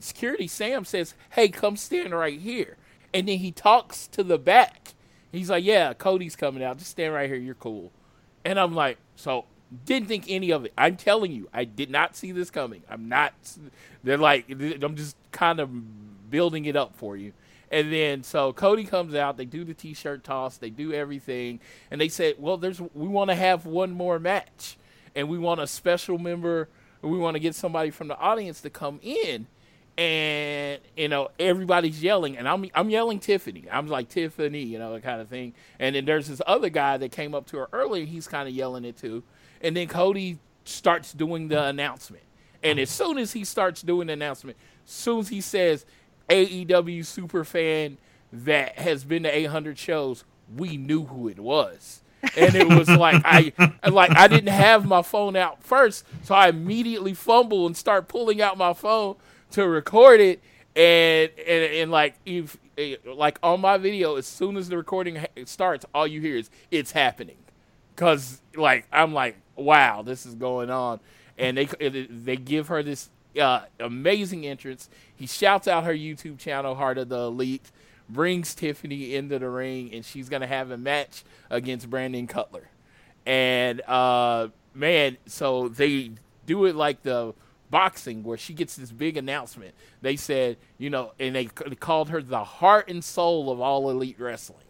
[0.00, 2.76] security Sam says, "Hey, come stand right here,"
[3.14, 4.94] and then he talks to the back.
[5.30, 6.78] He's like, "Yeah, Cody's coming out.
[6.78, 7.38] Just stand right here.
[7.38, 7.92] You're cool."
[8.44, 9.44] And I'm like, so
[9.84, 10.72] didn't think any of it.
[10.76, 12.82] I'm telling you, I did not see this coming.
[12.90, 13.34] I'm not.
[14.02, 17.32] They're like, I'm just kind of building it up for you.
[17.70, 19.36] And then so Cody comes out.
[19.36, 20.56] They do the T-shirt toss.
[20.56, 21.60] They do everything,
[21.90, 24.76] and they said, "Well, there's we want to have one more match,
[25.14, 26.68] and we want a special member.
[27.02, 29.46] We want to get somebody from the audience to come in."
[29.98, 33.64] And you know everybody's yelling, and I'm I'm yelling Tiffany.
[33.72, 35.54] I'm like Tiffany, you know, that kind of thing.
[35.80, 38.04] And then there's this other guy that came up to her earlier.
[38.04, 39.24] He's kind of yelling it too.
[39.60, 42.22] And then Cody starts doing the announcement.
[42.62, 45.86] And as soon as he starts doing the announcement, as soon as he says
[46.28, 47.98] AEW super fan
[48.32, 50.24] that has been to 800 shows,
[50.56, 52.02] we knew who it was.
[52.36, 53.52] and it was like I
[53.88, 58.40] like I didn't have my phone out first, so I immediately fumble and start pulling
[58.42, 59.16] out my phone
[59.52, 60.40] to record it,
[60.74, 65.24] and and, and like if eh, like on my video, as soon as the recording
[65.44, 67.36] starts, all you hear is it's happening,
[67.94, 71.00] cause like I'm like wow, this is going on,
[71.38, 71.66] and they
[72.10, 73.10] they give her this
[73.40, 74.88] uh, amazing entrance.
[75.16, 77.70] He shouts out her YouTube channel, Heart of the Elite
[78.08, 82.68] brings Tiffany into the ring, and she's gonna have a match against Brandon Cutler.
[83.24, 86.12] And uh, man, so they
[86.46, 87.34] do it like the
[87.70, 89.74] boxing where she gets this big announcement.
[90.02, 94.20] They said, you know, and they, called her the heart and soul of all elite
[94.20, 94.60] wrestling.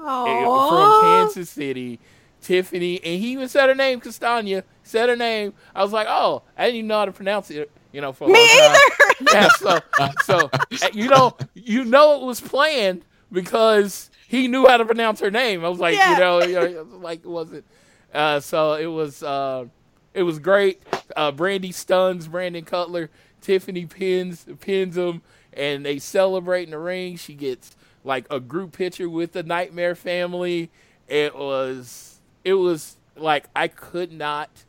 [0.00, 0.70] Aww.
[0.70, 2.00] From Kansas City,
[2.40, 5.52] Tiffany, and he even said her name, Castagna, said her name.
[5.74, 8.28] I was like, oh, I didn't even know how to pronounce it, you know, for
[8.28, 8.78] Me either.
[9.32, 9.78] Yeah, so,
[10.24, 15.20] so uh, you know, you know it was planned because he knew how to pronounce
[15.20, 15.64] her name.
[15.64, 16.12] I was like, Yeah.
[16.14, 17.64] you know, you know, like it wasn't.
[18.12, 19.66] Uh, so it was, uh,
[20.12, 20.82] it was great.
[21.14, 23.10] Uh, Brandi stuns Brandon Cutler.
[23.40, 25.22] Tiffany pins pins him,
[25.52, 27.16] and they celebrate in the ring.
[27.16, 30.70] She gets like a group picture with the Nightmare family.
[31.08, 34.64] It was, it was like I could not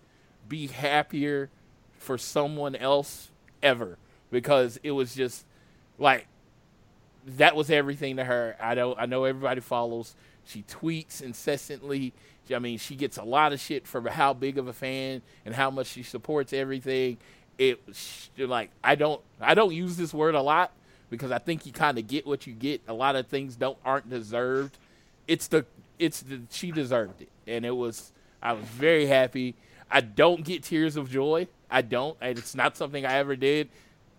[0.47, 1.49] be happier
[2.03, 3.31] for someone else
[3.61, 3.97] ever
[4.29, 5.45] because it was just
[5.97, 6.27] like
[7.25, 8.55] that was everything to her.
[8.59, 10.15] I don't I know everybody follows.
[10.45, 12.13] She tweets incessantly.
[12.53, 15.55] I mean, she gets a lot of shit for how big of a fan and
[15.55, 17.17] how much she supports everything.
[17.57, 17.79] It
[18.37, 20.73] like I don't I don't use this word a lot
[21.09, 22.81] because I think you kind of get what you get.
[22.87, 24.77] A lot of things don't aren't deserved.
[25.27, 25.65] It's the
[25.97, 29.55] it's the she deserved it, and it was I was very happy.
[29.89, 31.47] I don't get tears of joy.
[31.73, 32.15] I don't.
[32.21, 33.69] It's not something I ever did.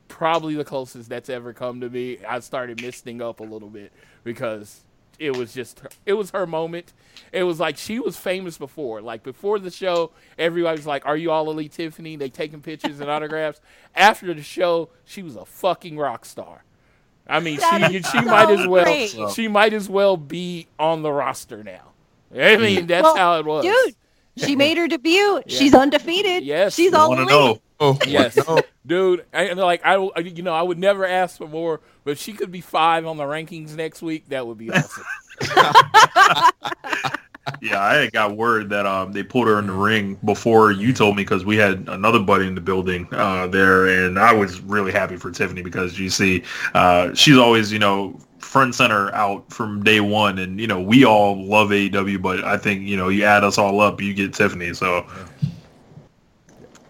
[0.09, 2.19] Probably the closest that's ever come to me.
[2.29, 3.93] I started misting up a little bit
[4.23, 4.83] because
[5.19, 6.93] it was just it was her moment.
[7.33, 9.01] It was like she was famous before.
[9.01, 13.01] Like before the show, everybody was like, "Are you all elite Tiffany?" They taking pictures
[13.01, 13.61] and autographs.
[13.95, 16.65] After the show, she was a fucking rock star.
[17.27, 19.17] I mean, That she she so might as well great.
[19.35, 21.93] she might as well be on the roster now.
[22.37, 23.65] I mean, that's Well, how it was.
[23.65, 23.95] Dude,
[24.37, 25.43] she made her debut.
[25.47, 26.45] She's undefeated.
[26.45, 26.75] Yes.
[26.75, 27.31] She's I all want elite.
[27.31, 27.61] know.
[27.81, 28.61] Oh, Yes, no.
[28.87, 29.25] dude.
[29.33, 32.33] And like I, I- you know, I would never ask for more, but if she
[32.33, 35.05] could be five on the rankings next week, that would be awesome.
[37.61, 41.15] Yeah, I got word that um they pulled her in the ring before you told
[41.17, 44.93] me because we had another buddy in the building uh there, and I was really
[44.93, 46.43] happy for Tiffany because you see,
[46.75, 48.19] uh she's always you know
[48.55, 52.45] front and center out from day one, and you know we all love AEW, but
[52.45, 54.73] I think you know you add us all up, you get Tiffany.
[54.75, 55.05] So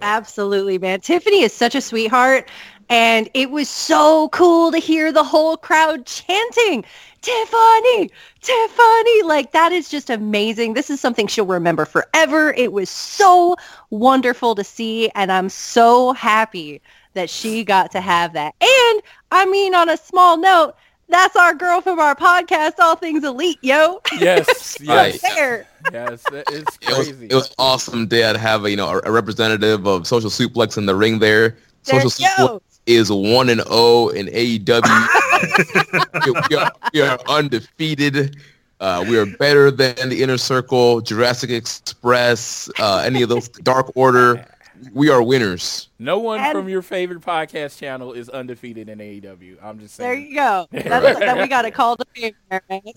[0.02, 1.00] Absolutely, man.
[1.00, 2.50] Tiffany is such a sweetheart.
[2.90, 6.84] And it was so cool to hear the whole crowd chanting,
[7.22, 8.10] Tiffany,
[8.42, 9.22] Tiffany.
[9.22, 10.74] Like, that is just amazing.
[10.74, 12.52] This is something she'll remember forever.
[12.52, 13.56] It was so
[13.88, 15.08] wonderful to see.
[15.14, 16.82] And I'm so happy
[17.14, 18.54] that she got to have that.
[18.60, 19.02] And
[19.32, 20.74] I mean, on a small note,
[21.08, 24.00] that's our girl from our podcast, All Things Elite, yo.
[24.18, 25.12] Yes, Right.
[25.14, 25.66] yes, there.
[25.92, 26.22] yes.
[26.30, 27.26] that- It's It was, crazy.
[27.30, 30.76] it was awesome day to have a, you know a, a representative of Social Suplex
[30.78, 31.56] in the ring there.
[31.84, 32.62] There Social you Suplex go.
[32.86, 36.24] is one and zero in AEW.
[36.26, 38.36] we, we are, we are undefeated.
[38.80, 43.90] Uh, we are better than the Inner Circle, Jurassic Express, uh, any of those Dark
[43.94, 44.44] Order.
[44.92, 45.88] We are winners.
[45.98, 49.56] no one And- from your favorite podcast channel is undefeated in AEW.
[49.62, 50.10] I'm just saying.
[50.10, 50.66] There you go.
[50.72, 52.80] That's, that we got a call to fame there, man.
[52.84, 52.92] Yeah,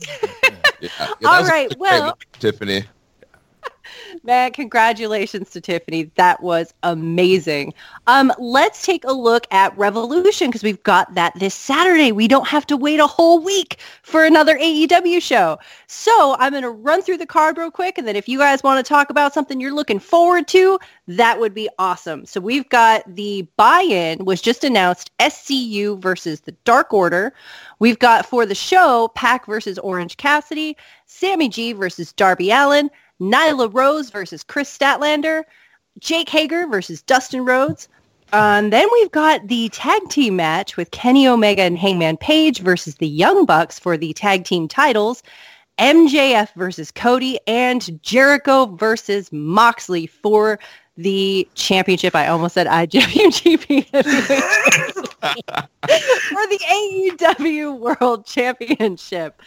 [0.82, 2.84] yeah, that All was a right, great well- Tiffany.
[4.24, 6.12] Man, congratulations to Tiffany.
[6.16, 7.74] That was amazing.
[8.08, 12.12] Um, let's take a look at Revolution because we've got that this Saturday.
[12.12, 15.58] We don't have to wait a whole week for another AEW show.
[15.88, 18.64] So I'm going to run through the card real quick, and then if you guys
[18.64, 22.26] want to talk about something you're looking forward to, that would be awesome.
[22.26, 27.34] So we've got the buy-in was just announced SCU versus the Dark Order.
[27.80, 30.76] We've got for the show Pac versus Orange Cassidy,
[31.06, 32.90] Sammy G versus Darby Allin,
[33.22, 35.44] Nyla Rose versus Kris Statlander,
[36.00, 37.88] Jake Hager versus Dustin Rhodes.
[38.34, 42.96] And then we've got the tag team match with Kenny Omega and Hangman Page versus
[42.96, 45.24] the Young Bucks for the tag team titles.
[45.80, 50.60] MJF versus Cody and Jericho versus Moxley for
[50.98, 52.16] the championship.
[52.16, 54.02] I almost said IWGP for
[56.48, 59.42] the AEW World Championship.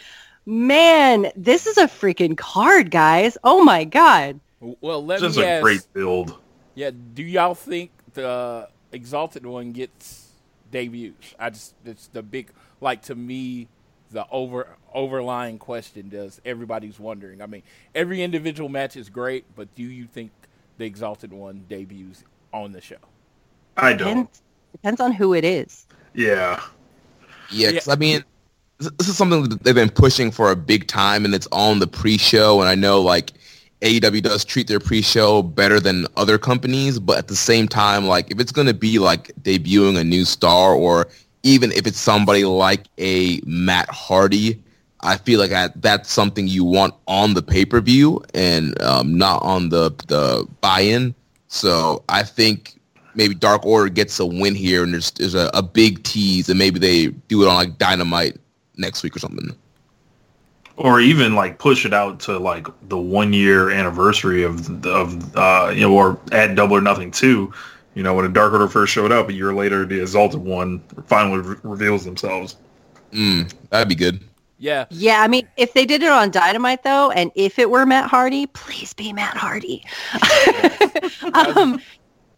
[0.47, 3.37] Man, this is a freaking card, guys.
[3.45, 4.41] Oh my god.
[4.81, 5.63] Well, let just me a ask.
[5.63, 6.39] great build.
[6.75, 10.29] Yeah, do y'all think the Exalted One gets
[10.71, 11.35] debuts?
[11.39, 13.69] I just it's the big like to me
[14.11, 17.43] the over overlying question does everybody's wondering.
[17.43, 17.63] I mean,
[17.95, 20.31] every individual match is great, but do you think
[20.79, 22.97] the Exalted One debuts on the show?
[23.77, 24.09] I don't.
[24.09, 25.87] Depends, depends on who it is.
[26.15, 26.61] Yeah.
[27.53, 28.25] Yeah, 'cause, I mean,
[28.81, 31.87] this is something that they've been pushing for a big time, and it's on the
[31.87, 32.61] pre-show.
[32.61, 33.33] And I know like
[33.83, 38.31] AEW does treat their pre-show better than other companies, but at the same time, like
[38.31, 41.09] if it's gonna be like debuting a new star, or
[41.43, 44.63] even if it's somebody like a Matt Hardy,
[45.03, 49.69] I feel like I, that's something you want on the pay-per-view and um, not on
[49.69, 51.15] the the buy-in.
[51.49, 52.81] So I think
[53.15, 56.59] maybe Dark Order gets a win here, and there's there's a, a big tease, and
[56.59, 58.37] maybe they do it on like Dynamite
[58.77, 59.55] next week or something.
[60.77, 65.71] Or even like push it out to like the one year anniversary of of uh
[65.75, 67.53] you know or add double or nothing too.
[67.95, 70.79] You know when the Dark Order first showed up, a year later the Exalted One
[71.07, 72.57] finally re- reveals themselves.
[73.13, 74.21] Mm, that'd be good.
[74.61, 77.87] Yeah, Yeah, I mean, if they did it on Dynamite though, and if it were
[77.87, 79.83] Matt Hardy, please be Matt Hardy.
[81.33, 81.81] um,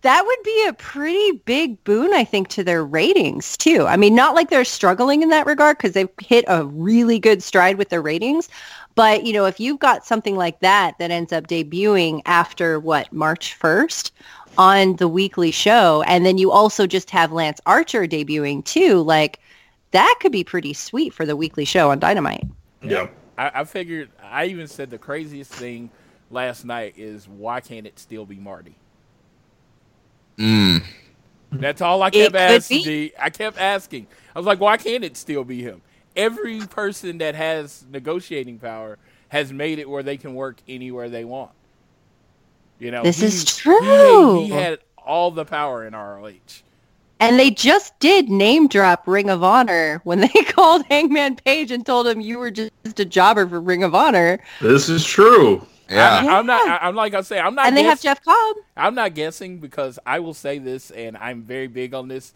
[0.03, 3.86] that would be a pretty big boon, I think, to their ratings too.
[3.86, 7.42] I mean, not like they're struggling in that regard because they've hit a really good
[7.42, 8.48] stride with their ratings.
[8.94, 13.12] But you know, if you've got something like that that ends up debuting after what
[13.12, 14.12] March first
[14.59, 19.38] on the weekly show, and then you also just have Lance Archer debuting too, like
[19.92, 22.44] that could be pretty sweet for the weekly show on Dynamite.
[22.82, 23.09] Yeah.
[23.38, 24.11] I, I figured.
[24.22, 25.90] I even said the craziest thing
[26.30, 28.76] last night is why can't it still be Marty?
[30.39, 30.83] Mm.
[31.53, 33.11] That's all I kept asking.
[33.18, 34.07] I kept asking.
[34.35, 35.83] I was like, why can't it still be him?
[36.16, 41.24] Every person that has negotiating power has made it where they can work anywhere they
[41.24, 41.53] want.
[42.78, 44.41] You know, This is true.
[44.41, 46.33] He, he had all the power in ROH.
[47.20, 51.87] And they just did name drop Ring of Honor when they called Hangman Page and
[51.87, 54.41] told him you were just a jobber for Ring of Honor.
[54.61, 55.64] This is true.
[55.93, 56.24] Yeah.
[56.28, 56.68] I, am not.
[56.68, 57.38] I, am like I say.
[57.38, 57.66] I'm not.
[57.66, 58.57] And they have Jeff Cobb.
[58.76, 62.32] I'm not guessing because I will say this, and I'm very big on this.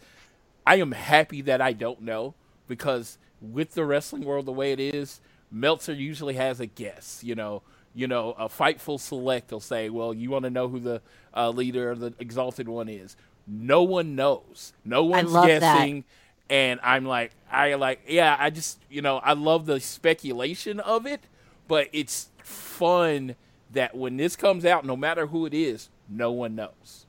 [0.65, 2.33] I am happy that I don't know
[2.67, 7.21] because with the wrestling world the way it is, Meltzer usually has a guess.
[7.23, 7.61] You know,
[7.93, 11.01] you know, a Fightful Select will say, "Well, you want to know who the
[11.35, 13.15] uh, leader of the Exalted One is."
[13.47, 14.73] No one knows.
[14.83, 15.59] No one's love that.
[15.61, 16.03] guessing.
[16.49, 21.05] And I'm like, I like, yeah, I just, you know, I love the speculation of
[21.05, 21.21] it,
[21.67, 23.35] but it's fun
[23.71, 27.05] that when this comes out, no matter who it is, no one knows.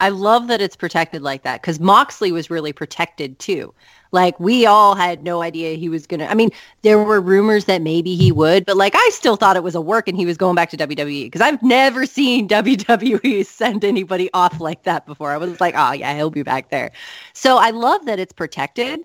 [0.00, 3.72] I love that it's protected like that because Moxley was really protected too.
[4.12, 6.26] Like we all had no idea he was gonna.
[6.26, 6.50] I mean,
[6.82, 9.80] there were rumors that maybe he would, but like I still thought it was a
[9.80, 14.28] work and he was going back to WWE because I've never seen WWE send anybody
[14.34, 15.30] off like that before.
[15.30, 16.92] I was like, oh yeah, he'll be back there.
[17.32, 19.00] So I love that it's protected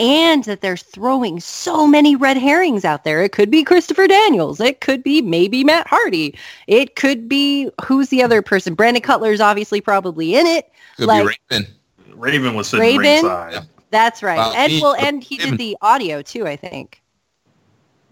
[0.00, 3.22] and that they're throwing so many red herrings out there.
[3.22, 4.60] It could be Christopher Daniels.
[4.60, 6.36] It could be maybe Matt Hardy.
[6.66, 8.74] It could be who's the other person?
[8.74, 10.68] Brandon Cutler's obviously probably in it.
[10.96, 11.74] Could like- be Raven.
[12.16, 13.24] Raven was sitting Raven?
[13.24, 13.68] ringside.
[13.90, 14.38] That's right.
[14.56, 17.00] And he- well, and he did the audio too, I think,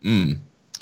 [0.05, 0.39] Mm.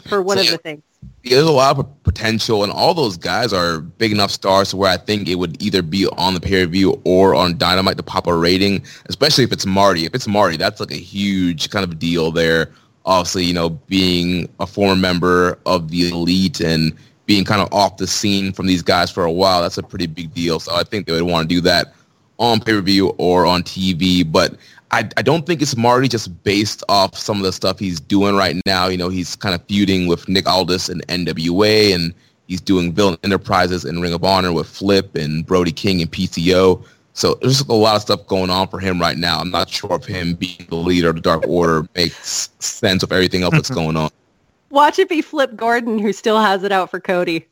[0.09, 0.53] for one So, of yeah.
[0.53, 0.83] the things.
[1.23, 4.77] Yeah, there's a lot of potential, and all those guys are big enough stars to
[4.77, 8.27] where I think it would either be on the pay-per-view or on Dynamite to pop
[8.27, 10.05] a rating, especially if it's Marty.
[10.05, 12.71] If it's Marty, that's like a huge kind of deal there.
[13.07, 16.93] Obviously, you know, being a former member of the Elite and
[17.27, 20.07] being kind of off the scene from these guys for a while, that's a pretty
[20.07, 20.61] big deal.
[20.61, 21.95] So I think they would want to do that
[22.39, 24.31] on pay-per-view or on TV.
[24.31, 24.57] But
[24.95, 28.37] I, I don't think it's Marty just based off some of the stuff he's doing
[28.37, 28.87] right now.
[28.87, 32.15] You know, he's kind of feuding with Nick Aldis and NWA, and
[32.47, 36.85] he's doing Villain Enterprises and Ring of Honor with Flip and Brody King and PCO.
[37.13, 39.41] So there's a lot of stuff going on for him right now.
[39.41, 43.11] I'm not sure if him being the leader of the Dark Order makes sense of
[43.11, 44.11] everything else that's going on.
[44.71, 47.49] Watch it be Flip Gordon who still has it out for Cody.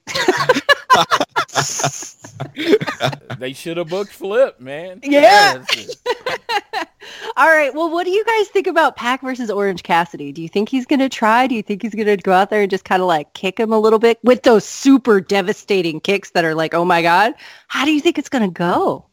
[3.38, 5.00] They should have booked Flip, man.
[5.02, 5.64] Yeah.
[5.74, 5.96] Yes.
[7.36, 7.74] All right.
[7.74, 10.32] Well, what do you guys think about Pac versus Orange Cassidy?
[10.32, 11.46] Do you think he's going to try?
[11.46, 13.58] Do you think he's going to go out there and just kind of like kick
[13.58, 17.34] him a little bit with those super devastating kicks that are like, oh my God?
[17.68, 19.06] How do you think it's going to go?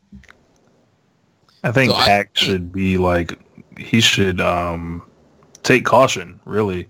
[1.64, 3.38] I think So I- should be like
[3.78, 5.02] he should um
[5.64, 6.40] take caution.
[6.46, 6.88] Really,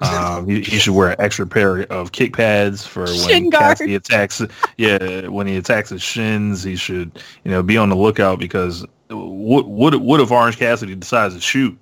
[0.00, 3.78] um, he, he should wear an extra pair of kick pads for when Shin guard.
[3.78, 4.42] Cassidy attacks.
[4.78, 8.84] Yeah, when he attacks his shins, he should you know be on the lookout because
[9.08, 11.76] what what what if Orange Cassidy decides to shoot?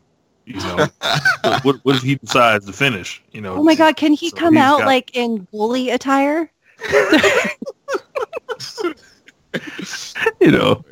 [0.47, 0.87] You know,
[1.63, 3.23] what, what if he decides to finish?
[3.33, 3.97] You know, Oh my God.
[3.97, 6.51] Can he So come out got- like in bully attire?
[10.41, 10.85] you know.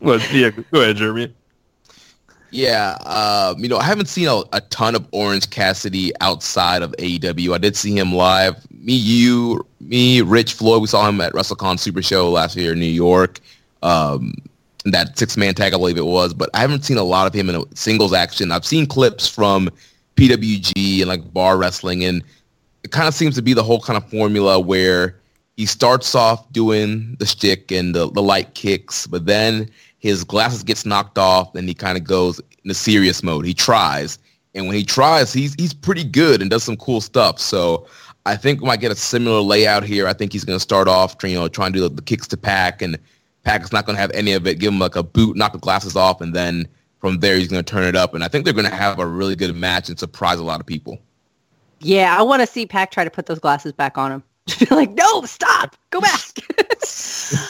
[0.00, 1.32] Well, yeah, go ahead, Jeremy.
[2.50, 6.92] Yeah, um, you know, I haven't seen a, a, ton of Orange Cassidy outside of
[6.98, 7.54] AEW.
[7.54, 8.56] I did see him live.
[8.70, 10.82] Me, you, me, Rich Floyd.
[10.82, 13.40] We saw him at WrestleCon Super Show last year in New York.
[13.82, 14.34] Um,
[14.84, 16.34] that six-man tag, I believe it was.
[16.34, 18.50] But I haven't seen a lot of him in a singles action.
[18.50, 19.70] I've seen clips from
[20.16, 22.22] PWG and like bar wrestling, and
[22.82, 25.16] it kind of seems to be the whole kind of formula where
[25.56, 30.62] he starts off doing the stick and the, the light kicks, but then his glasses
[30.62, 33.46] gets knocked off and he kind of goes into serious mode.
[33.46, 34.18] He tries,
[34.54, 37.38] and when he tries, he's he's pretty good and does some cool stuff.
[37.38, 37.86] So
[38.26, 40.06] I think we might get a similar layout here.
[40.06, 42.26] I think he's going to start off, you know, trying to do the, the kicks
[42.28, 42.98] to Pac and
[43.44, 44.58] Pac is not going to have any of it.
[44.58, 46.68] Give him like a boot, knock the glasses off, and then
[47.00, 48.14] from there he's going to turn it up.
[48.14, 50.60] And I think they're going to have a really good match and surprise a lot
[50.60, 50.98] of people.
[51.80, 54.22] Yeah, I want to see Pac try to put those glasses back on him.
[54.70, 56.20] Like, no, stop, go back.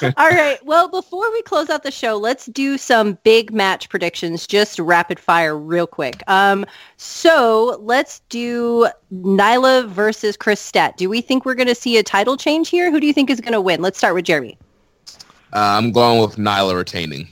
[0.17, 0.59] All right.
[0.65, 5.19] Well, before we close out the show, let's do some big match predictions, just rapid
[5.19, 6.23] fire, real quick.
[6.27, 6.67] Um,
[6.97, 10.97] so let's do Nyla versus Kris Stat.
[10.97, 12.91] Do we think we're going to see a title change here?
[12.91, 13.81] Who do you think is going to win?
[13.81, 14.59] Let's start with Jeremy.
[15.53, 17.29] Uh, I'm going with Nyla retaining.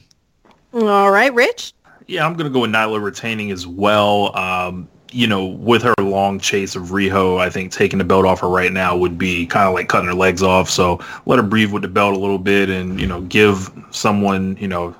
[0.72, 1.72] All right, Rich.
[2.06, 4.36] Yeah, I'm going to go with Nyla retaining as well.
[4.36, 8.40] Um, you know, with her long chase of Riho, I think taking the belt off
[8.40, 10.70] her right now would be kind of like cutting her legs off.
[10.70, 14.56] So let her breathe with the belt a little bit, and you know, give someone,
[14.59, 14.94] you know,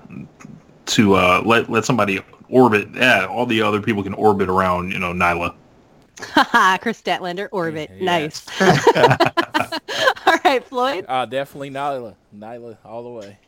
[0.86, 2.88] to uh, let let somebody orbit.
[2.94, 5.55] Yeah, all the other people can orbit around, you know, Nyla.
[6.80, 7.90] Kris Statlander, orbit.
[8.01, 8.47] Nice.
[10.51, 11.05] right, Floyd.
[11.09, 12.14] Uh, definitely Nyla.
[12.36, 13.39] Nyla all the way.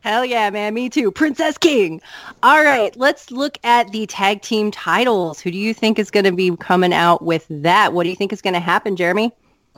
[0.00, 0.74] Hell yeah, man.
[0.74, 1.12] Me too.
[1.12, 2.00] Princess King.
[2.42, 5.40] All right, let's look at the tag team titles.
[5.40, 7.92] Who do you think is going to be coming out with that?
[7.92, 9.32] What do you think is going to happen, Jeremy?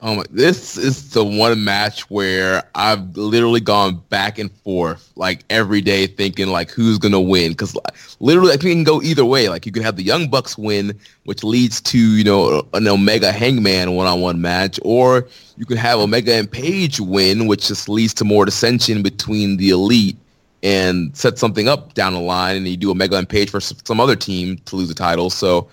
[0.06, 5.46] Oh my, this is the one match where I've literally gone back and forth like
[5.48, 9.00] every day thinking like who's to win because like, literally I think it can go
[9.00, 9.48] either way.
[9.48, 10.92] Like you could have the Young Bucks win,
[11.24, 15.26] which leads to, you know, an Omega Hangman one-on-one match, or
[15.56, 19.70] you could have Omega and Page win, which just leads to more dissension between the
[19.70, 20.18] elite
[20.62, 24.00] and set something up down the line and you do Omega and Page for some
[24.00, 25.30] other team to lose the title.
[25.30, 25.70] So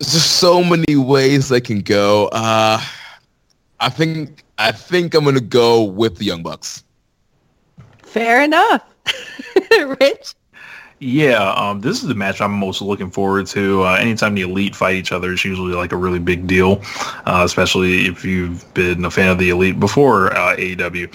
[0.00, 2.26] there's just so many ways they can go.
[2.32, 2.82] Uh,
[3.82, 6.84] I think I think I'm gonna go with the Young Bucks.
[8.04, 8.84] Fair enough,
[10.00, 10.34] Rich.
[11.00, 13.82] Yeah, um, this is the match I'm most looking forward to.
[13.82, 16.80] Uh, anytime the elite fight each other, it's usually like a really big deal,
[17.26, 21.10] uh, especially if you've been a fan of the elite before uh, AEW.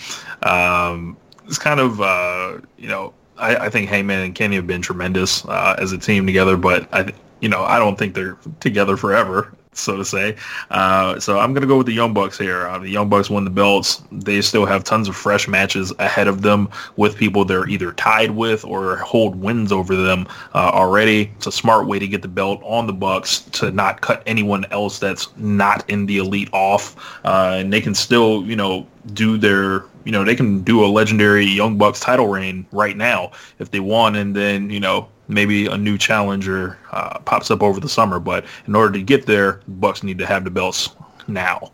[0.45, 1.15] Um,
[1.45, 5.45] it's kind of uh, you know I, I, think Hangman and Kenny have been tremendous
[5.45, 9.53] uh, as a team together, but I you know I don't think they're together forever
[9.79, 10.35] so to say.
[10.71, 12.67] Uh, so I'm going to go with the Young Bucks here.
[12.67, 14.01] Uh, the Young Bucks won the belts.
[14.11, 18.31] They still have tons of fresh matches ahead of them with people they're either tied
[18.31, 21.31] with or hold wins over them uh, already.
[21.37, 24.65] It's a smart way to get the belt on the Bucks to not cut anyone
[24.71, 26.95] else that's not in the elite off,
[27.25, 30.87] uh, and they can still, you know, do their you know they can do a
[30.87, 35.67] legendary Young Bucks title reign right now if they want, and then you know maybe
[35.67, 38.19] a new challenger uh, pops up over the summer.
[38.19, 40.95] But in order to get there, Bucks need to have the belts
[41.27, 41.71] now.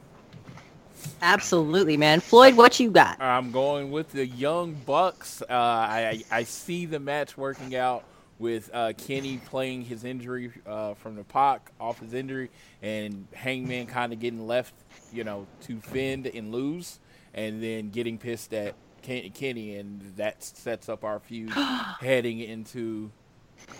[1.22, 2.20] Absolutely, man.
[2.20, 3.22] Floyd, what you got?
[3.22, 5.42] I'm going with the Young Bucks.
[5.42, 8.04] Uh, I, I see the match working out
[8.40, 12.50] with uh, Kenny playing his injury uh, from the Pac off his injury,
[12.82, 14.74] and Hangman kind of getting left,
[15.14, 17.00] you know, to fend and lose,
[17.34, 21.52] and then getting pissed at Kenny, and that sets up our feud
[22.02, 23.12] heading into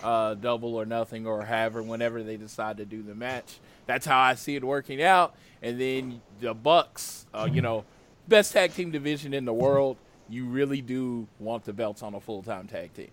[0.02, 3.58] uh, double or nothing or however whenever they decide to do the match.
[3.86, 5.34] That's how I see it working out.
[5.62, 7.84] And then the Bucks, uh, you know,
[8.28, 9.96] best tag team division in the world.
[10.28, 13.10] You really do want the belts on a full time tag team.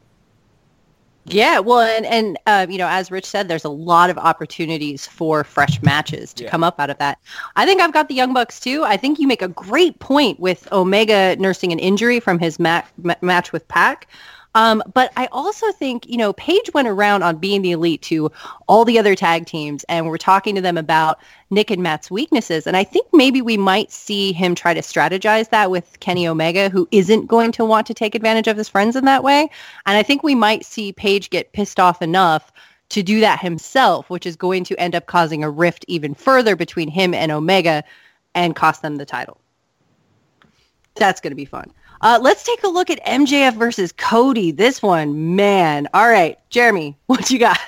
[1.25, 5.05] Yeah, well, and and uh, you know, as Rich said, there's a lot of opportunities
[5.05, 6.49] for fresh matches to yeah.
[6.49, 7.19] come up out of that.
[7.55, 8.83] I think I've got the Young Bucks too.
[8.83, 12.81] I think you make a great point with Omega nursing an injury from his ma-
[12.97, 14.07] ma- match with Pac.
[14.53, 18.31] Um, but I also think, you know, Page went around on being the elite to
[18.67, 21.19] all the other tag teams and we're talking to them about
[21.49, 22.67] Nick and Matt's weaknesses.
[22.67, 26.69] And I think maybe we might see him try to strategize that with Kenny Omega,
[26.69, 29.49] who isn't going to want to take advantage of his friends in that way.
[29.85, 32.51] And I think we might see Page get pissed off enough
[32.89, 36.57] to do that himself, which is going to end up causing a rift even further
[36.57, 37.85] between him and Omega
[38.35, 39.39] and cost them the title.
[40.95, 41.71] That's going to be fun.
[42.01, 44.51] Uh, let's take a look at MJF versus Cody.
[44.51, 45.87] This one, man.
[45.93, 47.59] All right, Jeremy, what you got?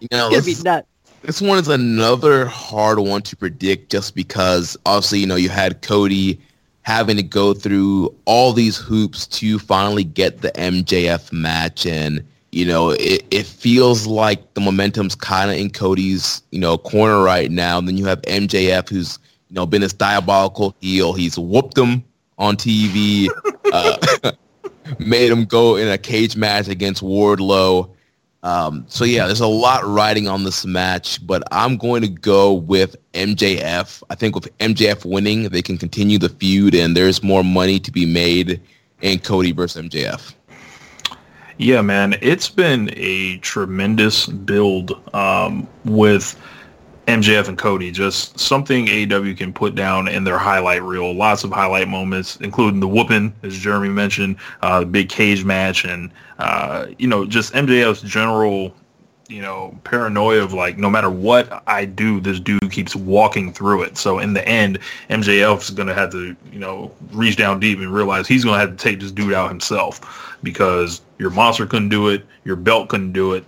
[0.00, 0.88] You know, it's gonna be nuts.
[1.22, 5.82] This one is another hard one to predict, just because obviously you know you had
[5.82, 6.40] Cody
[6.82, 12.64] having to go through all these hoops to finally get the MJF match and you
[12.64, 17.50] know it, it feels like the momentum's kind of in Cody's you know corner right
[17.50, 21.78] now and then you have MJF who's you know been this diabolical heel he's whooped
[21.78, 22.02] him
[22.38, 23.28] on TV
[23.72, 24.32] uh,
[24.98, 27.90] made him go in a cage match against Wardlow
[28.44, 32.52] um, so yeah, there's a lot riding on this match, but I'm going to go
[32.52, 34.02] with MJF.
[34.10, 37.92] I think with MJF winning, they can continue the feud, and there's more money to
[37.92, 38.60] be made
[39.00, 40.34] in Cody versus MJF.
[41.58, 46.40] Yeah, man, it's been a tremendous build um, with
[47.06, 47.90] MJF and Cody.
[47.90, 51.12] Just something AEW can put down in their highlight reel.
[51.12, 55.84] Lots of highlight moments, including the whooping, as Jeremy mentioned, uh, the big cage match,
[55.84, 58.72] and uh, you know, just MJF's general,
[59.28, 63.82] you know, paranoia of like, no matter what I do, this dude keeps walking through
[63.82, 63.98] it.
[63.98, 64.78] So in the end,
[65.10, 68.76] MJF's gonna have to, you know, reach down deep and realize he's gonna have to
[68.76, 73.32] take this dude out himself because your monster couldn't do it, your belt couldn't do
[73.32, 73.44] it.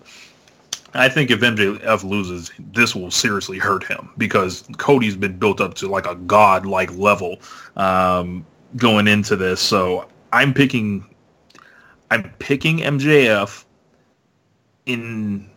[0.95, 5.75] I think if MJF loses, this will seriously hurt him because Cody's been built up
[5.75, 7.41] to like a god-like level
[7.77, 8.47] um,
[8.77, 9.61] going into this.
[9.61, 11.05] So I'm picking
[12.11, 13.65] I'm picking MJF
[14.87, 15.51] in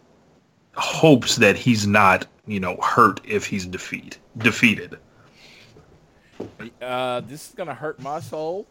[0.75, 4.97] hopes that he's not, you know, hurt if he's defeat defeated.
[6.81, 8.65] Uh, this is gonna hurt my soul,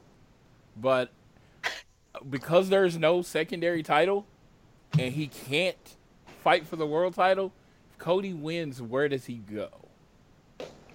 [0.76, 1.10] but
[2.28, 4.26] because there's no secondary title,
[4.98, 5.95] and he can't
[6.46, 7.50] fight for the world title,
[7.90, 9.68] if Cody wins, where does he go?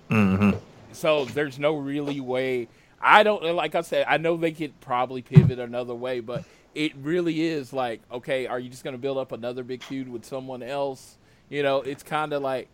[0.09, 0.51] Mm-hmm.
[0.93, 2.69] So there's no really way.
[3.01, 4.05] I don't like I said.
[4.07, 8.59] I know they could probably pivot another way, but it really is like, okay, are
[8.59, 11.17] you just going to build up another big feud with someone else?
[11.49, 12.69] You know, it's kind of like,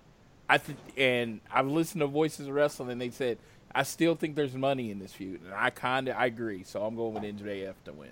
[0.47, 3.39] I th- and I've listened to Voices of Wrestling, and they said
[3.73, 6.63] I still think there's money in this feud, and I kind of I agree.
[6.63, 8.11] So I'm going with MJF to win.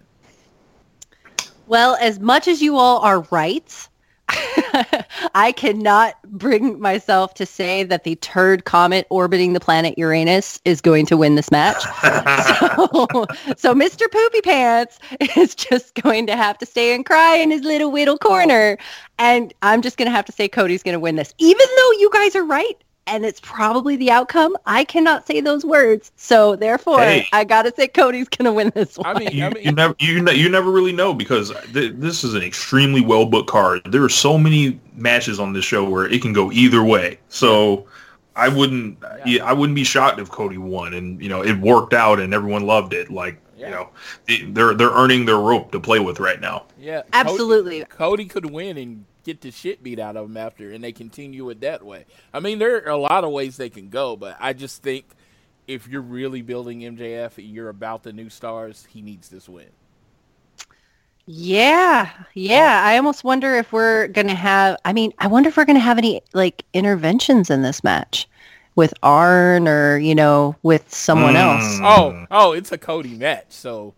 [1.68, 3.90] Well, as much as you all are right,
[5.36, 10.82] I cannot bring myself to say that the turd comet orbiting the planet Uranus is
[10.82, 11.82] going to win this match.
[12.02, 13.26] so,
[13.56, 14.10] so Mr.
[14.12, 15.00] Poopy Pants
[15.38, 18.78] is just going to have to stay and cry in his little whittle corner.
[19.18, 21.34] And I'm just going to have to say Cody's going to win this.
[21.38, 22.78] Even though you guys are right
[23.08, 24.56] and it's probably the outcome.
[24.66, 27.28] I cannot say those words, so therefore, hey.
[27.32, 29.06] I gotta say Cody's gonna win this one.
[29.16, 31.94] I mean, you, I mean, you never, you, ne- you never really know because th-
[31.96, 33.82] this is an extremely well booked card.
[33.86, 37.20] There are so many matches on this show where it can go either way.
[37.30, 37.86] So
[38.36, 39.46] I wouldn't, yeah.
[39.46, 42.66] I wouldn't be shocked if Cody won, and you know, it worked out and everyone
[42.66, 43.12] loved it.
[43.12, 43.40] Like.
[43.58, 43.70] Yeah.
[44.28, 46.66] You know, they're they're earning their rope to play with right now.
[46.78, 47.86] Yeah, absolutely.
[47.86, 50.94] Cody, Cody could win and get the shit beat out of them after, and they
[50.94, 52.06] continue it that way.
[52.34, 55.06] I mean, there are a lot of ways they can go, but I just think
[55.68, 58.88] if you're really building MJF, and you're about the new stars.
[58.90, 59.70] He needs this win.
[61.26, 62.84] Yeah, yeah.
[62.86, 64.78] I almost wonder if we're gonna have.
[64.86, 68.28] I mean, I wonder if we're gonna have any like interventions in this match
[68.76, 71.38] with Arn or you know with someone mm.
[71.38, 71.80] else.
[71.82, 73.96] Oh, oh, it's a Cody match, so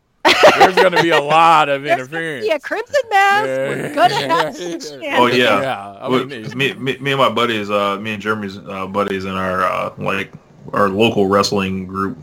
[0.60, 2.46] there's going to be a lot of interference.
[2.46, 3.48] Yeah, Crimson Mask.
[3.48, 3.70] Yeah.
[3.70, 4.56] We're going to have
[5.20, 5.62] Oh, yeah.
[5.62, 5.98] yeah.
[6.02, 9.32] I mean, me, me, me, and my buddies, uh, me and Jeremy's uh, buddies in
[9.32, 10.34] our, uh, like,
[10.74, 12.18] our local wrestling group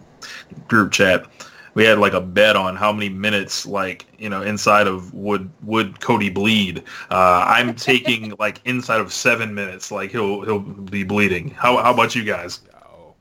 [0.68, 1.26] group chat,
[1.74, 5.50] we had like a bet on how many minutes, like, you know, inside of would
[5.62, 6.82] would Cody bleed.
[7.10, 11.50] Uh, I'm taking like inside of seven minutes, like he'll he'll be bleeding.
[11.50, 12.60] How how about you guys?
[12.74, 13.14] Oh.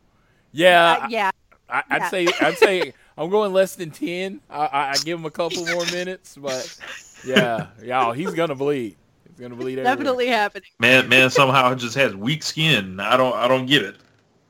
[0.52, 1.32] Yeah, uh, yeah.
[1.70, 2.10] I, would yeah.
[2.10, 4.42] say I'd say I'm going less than ten.
[4.50, 6.78] I, I, give him a couple more minutes, but
[7.26, 8.96] yeah, y'all, he's gonna bleed.
[9.30, 9.76] He's gonna bleed.
[9.76, 10.38] Definitely everywhere.
[10.38, 10.70] happening.
[10.80, 13.00] Man, man, somehow just has weak skin.
[13.00, 13.96] I don't, I don't get it.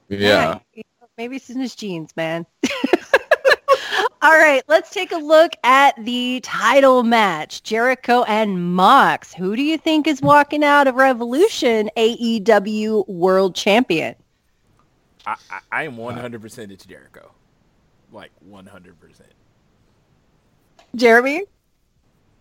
[0.09, 0.59] Yeah.
[0.73, 0.83] yeah
[1.17, 2.45] maybe it's in his genes, man.
[4.21, 7.61] All right, let's take a look at the title match.
[7.63, 9.33] Jericho and Mox.
[9.33, 14.15] Who do you think is walking out of Revolution AEW World Champion?
[15.25, 17.31] I, I, I am 100% it's Jericho
[18.13, 18.93] like 100%.
[20.95, 21.43] Jeremy?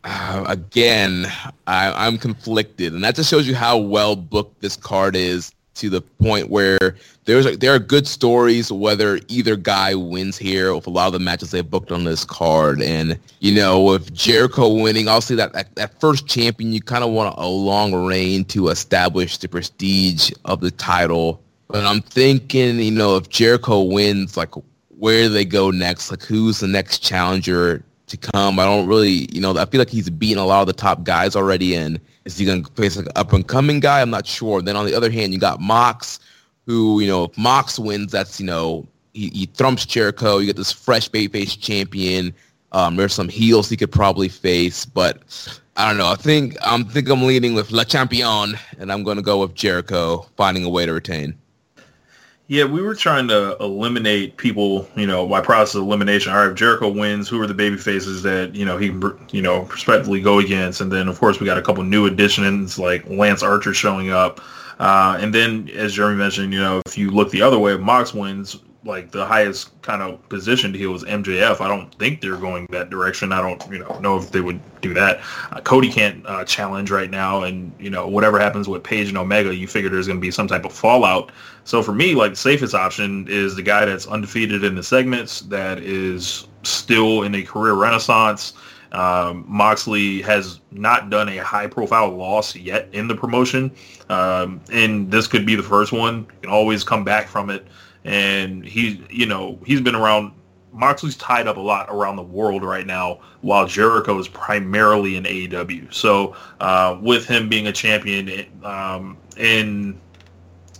[0.04, 1.26] Uh, again,
[1.66, 5.88] I, I'm conflicted, and that just shows you how well booked this card is to
[5.88, 10.90] the point where there's there are good stories whether either guy wins here with a
[10.90, 15.08] lot of the matches they booked on this card and you know with jericho winning
[15.08, 19.38] obviously that that, that first champion you kind of want a long reign to establish
[19.38, 24.54] the prestige of the title but i'm thinking you know if jericho wins like
[25.02, 26.12] where they go next?
[26.12, 28.60] Like, who's the next challenger to come?
[28.60, 31.02] I don't really, you know, I feel like he's beaten a lot of the top
[31.02, 31.74] guys already.
[31.74, 34.00] And is he going to face like an up and coming guy?
[34.00, 34.62] I'm not sure.
[34.62, 36.20] Then on the other hand, you got Mox,
[36.66, 40.38] who, you know, if Mox wins, that's, you know, he, he thumps Jericho.
[40.38, 42.32] You get this fresh babyface champion.
[42.70, 45.20] Um, there's some heels he could probably face, but
[45.76, 46.12] I don't know.
[46.12, 49.54] I think I'm think I'm leaning with Le Champion, and I'm going to go with
[49.54, 51.36] Jericho finding a way to retain.
[52.48, 56.32] Yeah, we were trying to eliminate people, you know, by process of elimination.
[56.32, 59.18] All right, if Jericho wins, who are the baby faces that, you know, he can,
[59.30, 60.80] you know, prospectively go against?
[60.80, 64.40] And then, of course, we got a couple new additions like Lance Archer showing up.
[64.78, 67.80] Uh, and then, as Jeremy mentioned, you know, if you look the other way, if
[67.80, 71.60] Mox wins, like the highest kind of positioned heel was MJF.
[71.60, 73.32] I don't think they're going that direction.
[73.32, 75.20] I don't, you know, know if they would do that.
[75.52, 79.16] Uh, Cody can't uh, challenge right now, and you know, whatever happens with Page and
[79.18, 81.30] Omega, you figure there's going to be some type of fallout.
[81.64, 85.40] So for me, like the safest option is the guy that's undefeated in the segments,
[85.42, 88.54] that is still in a career renaissance.
[88.90, 93.70] Um, Moxley has not done a high-profile loss yet in the promotion,
[94.10, 96.16] um, and this could be the first one.
[96.18, 97.66] You can always come back from it
[98.04, 100.32] and he, you know, he's been around.
[100.74, 105.24] Moxley's tied up a lot around the world right now, while Jericho is primarily in
[105.24, 105.92] AEW.
[105.92, 110.00] So uh, with him being a champion um, in,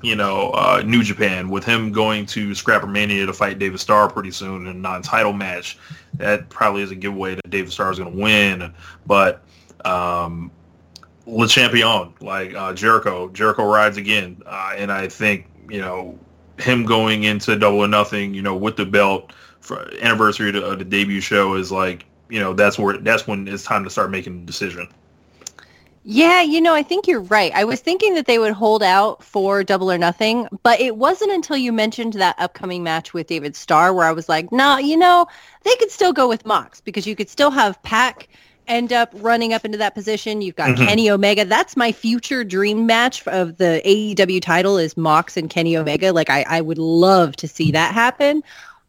[0.01, 4.09] you know, uh, New Japan, with him going to Scrapper Mania to fight David Starr
[4.09, 5.79] pretty soon in a non-title match,
[6.15, 8.73] that probably is a giveaway that David Starr is going to win.
[9.07, 9.43] But
[9.85, 10.51] um,
[11.27, 16.19] Le Champion, like uh, Jericho, Jericho rides again, uh, and I think you know
[16.63, 20.85] him going into Double or Nothing, you know, with the belt for anniversary of the,
[20.85, 24.41] debut show is like, you know, that's where that's when it's time to start making
[24.41, 24.89] the decision.
[26.05, 27.53] Yeah, you know, I think you're right.
[27.55, 31.31] I was thinking that they would hold out for Double or Nothing, but it wasn't
[31.31, 34.97] until you mentioned that upcoming match with David Starr where I was like, nah, you
[34.97, 35.27] know,
[35.63, 38.29] they could still go with Mox because you could still have Pac
[38.69, 40.43] end up running up into that position.
[40.43, 40.85] You've got mm-hmm.
[40.85, 41.45] Kenny Omega.
[41.45, 46.13] That's my future dream match of the AEW title is Mox and Kenny Omega.
[46.13, 48.43] Like I, I would love to see that happen.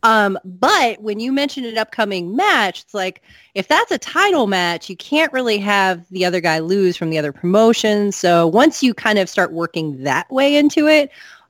[0.04, 3.22] Um, but when you mention an upcoming match, it's like
[3.56, 7.18] if that's a title match, you can't really have the other guy lose from the
[7.18, 8.12] other promotion.
[8.12, 11.10] So once you kind of start working that way into it,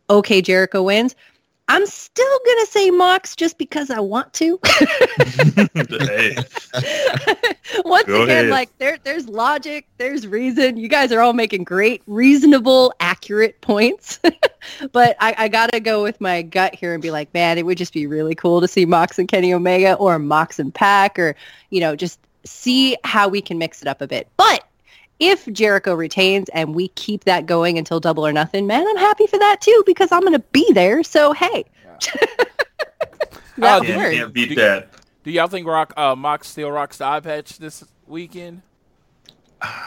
[0.10, 1.16] okay, Jericho wins.
[1.70, 4.60] I'm still gonna say Mox just because I want to.
[7.86, 8.50] Once Go again, ahead.
[8.50, 10.76] like there, there's logic, there's reason.
[10.76, 14.20] You guys are all making great, reasonable, accurate points.
[14.92, 17.78] but I, I, gotta go with my gut here and be like, man, it would
[17.78, 21.34] just be really cool to see Mox and Kenny Omega, or Mox and Pac, or
[21.70, 24.28] you know, just see how we can mix it up a bit.
[24.36, 24.66] But
[25.20, 29.28] if Jericho retains and we keep that going until double or nothing, man, I'm happy
[29.28, 31.04] for that too because I'm going to be there.
[31.04, 31.66] So, hey.
[31.86, 32.26] Yeah.
[33.58, 34.90] that uh, can't, can't beat that.
[35.24, 38.62] Do y'all think Rock uh, Mox still rocks the eye patch this weekend?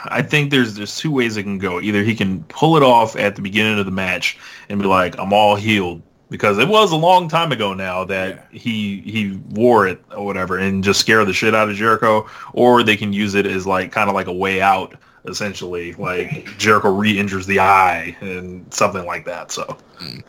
[0.06, 1.80] I think there's there's two ways it can go.
[1.80, 4.38] Either he can pull it off at the beginning of the match
[4.70, 6.00] and be like, "I'm all healed,"
[6.30, 8.58] because it was a long time ago now that yeah.
[8.58, 12.26] he he wore it or whatever, and just scare the shit out of Jericho.
[12.54, 14.94] Or they can use it as like kind of like a way out
[15.26, 15.92] essentially.
[15.94, 19.52] Like Jericho re-injures the eye and something like that.
[19.52, 20.22] So, mm.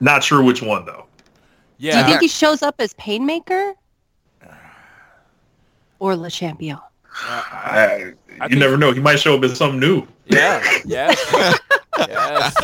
[0.00, 1.06] not sure which one though.
[1.78, 1.92] Yeah.
[1.92, 3.74] Do you think he shows up as Painmaker
[5.98, 6.78] or Le Champion?
[7.16, 8.92] I, I you never know.
[8.92, 10.06] He might show up as something new.
[10.26, 10.62] Yeah.
[10.84, 11.58] Yes.
[11.98, 12.56] yes.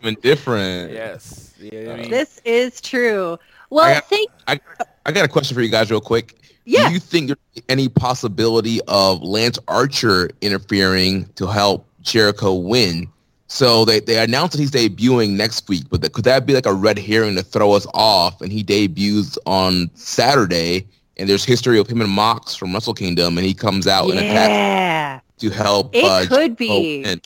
[0.00, 0.92] Even different.
[0.92, 1.54] Yes.
[1.58, 3.38] Yeah, I mean, this is true.
[3.70, 4.30] Well, I got, think.
[4.48, 4.60] I,
[5.06, 6.36] I got a question for you guys, real quick.
[6.64, 6.88] Yeah.
[6.88, 13.08] Do you think there's any possibility of Lance Archer interfering to help Jericho win?
[13.46, 16.66] So they, they announced that he's debuting next week, but the, could that be like
[16.66, 18.40] a red herring to throw us off?
[18.40, 20.86] And he debuts on Saturday,
[21.16, 24.14] and there's history of him and Mox from Wrestle Kingdom, and he comes out yeah.
[24.14, 25.94] and attacks to help.
[25.94, 27.02] It uh, could be.
[27.02, 27.20] Win.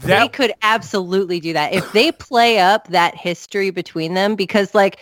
[0.00, 4.74] That- they could absolutely do that if they play up that history between them, because
[4.74, 5.00] like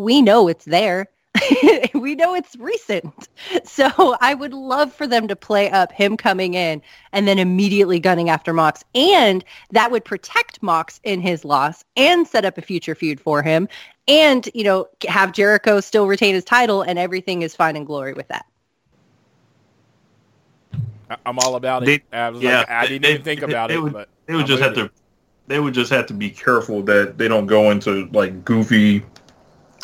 [0.00, 1.08] we know it's there.
[1.94, 3.28] we know it's recent.
[3.64, 6.80] So I would love for them to play up him coming in
[7.12, 8.82] and then immediately gunning after Mox.
[8.94, 13.42] And that would protect Mox in his loss and set up a future feud for
[13.42, 13.68] him.
[14.08, 18.14] And, you know, have Jericho still retain his title and everything is fine and glory
[18.14, 18.46] with that.
[21.24, 22.02] I'm all about it.
[22.10, 24.34] They, I yeah, like, I didn't they, even think they, about it, would, but they
[24.34, 24.76] would I'm just have it.
[24.76, 24.90] to
[25.46, 29.04] they would just have to be careful that they don't go into like goofy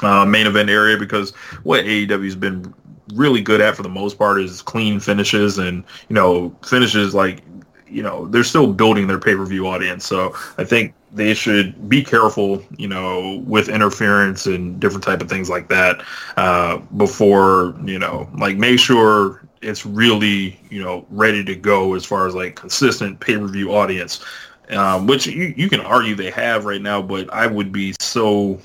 [0.03, 1.31] uh, main event area because
[1.63, 2.73] what AEW's been
[3.15, 7.43] really good at for the most part is clean finishes and you know finishes like
[7.87, 10.07] you know they're still building their pay-per-view audience.
[10.07, 15.29] So i think they should be careful you know with interference and different type of
[15.29, 16.03] things like that
[16.37, 22.05] uh, before you know like make sure it's really you know ready to go as
[22.05, 24.25] far as like consistent pay-per-view audience
[24.71, 28.59] um, which you, you can argue they have right now but i would be so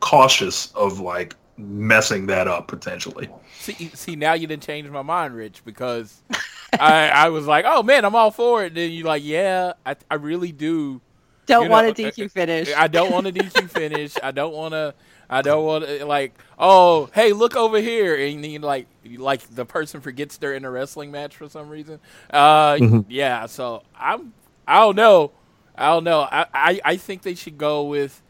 [0.00, 3.28] cautious of like messing that up potentially.
[3.58, 6.22] See, see, now you didn't change my mind, Rich, because
[6.78, 8.68] I, I was like, oh man, I'm all for it.
[8.68, 11.00] And then you're like, yeah, I, I really do.
[11.46, 12.72] Don't You want know, a DQ finish.
[12.76, 14.14] I don't want a DQ finish.
[14.22, 14.94] I don't want to.
[15.30, 16.38] I don't want to like.
[16.58, 20.70] Oh, hey, look over here, and then like, like the person forgets they're in a
[20.70, 22.00] wrestling match for some reason.
[22.30, 23.00] Uh, Mm-hmm.
[23.08, 23.46] yeah.
[23.46, 24.34] So I'm.
[24.66, 25.32] I don't know.
[25.74, 26.20] I don't know.
[26.20, 28.22] I, I, I think they should go with.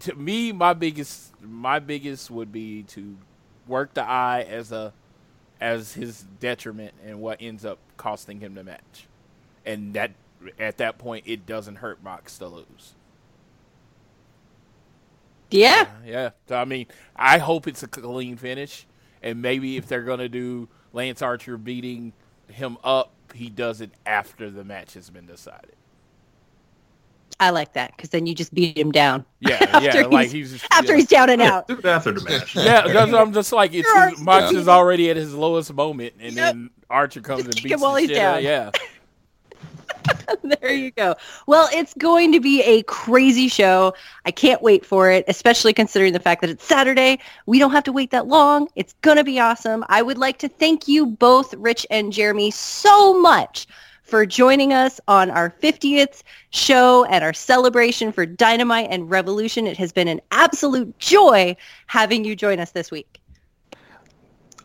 [0.00, 3.16] To me, my biggest my biggest would be to
[3.66, 4.94] work the eye as a
[5.60, 9.08] as his detriment and what ends up costing him the match,
[9.66, 10.12] and that
[10.58, 12.94] at that point it doesn't hurt Mox to lose.
[15.50, 15.88] yeah.
[16.04, 16.30] Yeah.
[16.48, 16.86] So, I mean,
[17.16, 18.86] I hope it's a clean finish,
[19.22, 22.12] and maybe if they're gonna do Lance Archer beating
[22.48, 25.76] him up, he does it after the match has been decided.
[27.40, 29.24] I like that because then you just beat him down.
[29.40, 30.06] Yeah, After yeah.
[30.06, 30.96] Like he's- he's just, After yeah.
[30.98, 31.68] he's down and out.
[31.68, 32.56] Do after the match.
[32.56, 34.58] Yeah, because I'm just like it's You're his, Mox Archer.
[34.58, 36.54] is already at his lowest moment, and Yep.
[36.54, 38.42] then Archer comes and beats him while he's shit out- down.
[38.42, 38.70] Yeah,
[40.42, 41.14] there you go.
[41.46, 43.94] Well, it's going to be a crazy show.
[44.24, 47.18] I can't wait for it, especially considering the fact that it's Saturday.
[47.46, 48.68] We don't have to wait that long.
[48.74, 49.84] It's going to be awesome.
[49.88, 53.66] I would like to thank you both, Rich and Jeremy, so much
[54.08, 59.66] for joining us on our 50th show and our celebration for Dynamite and Revolution.
[59.66, 61.54] It has been an absolute joy
[61.86, 63.20] having you join us this week.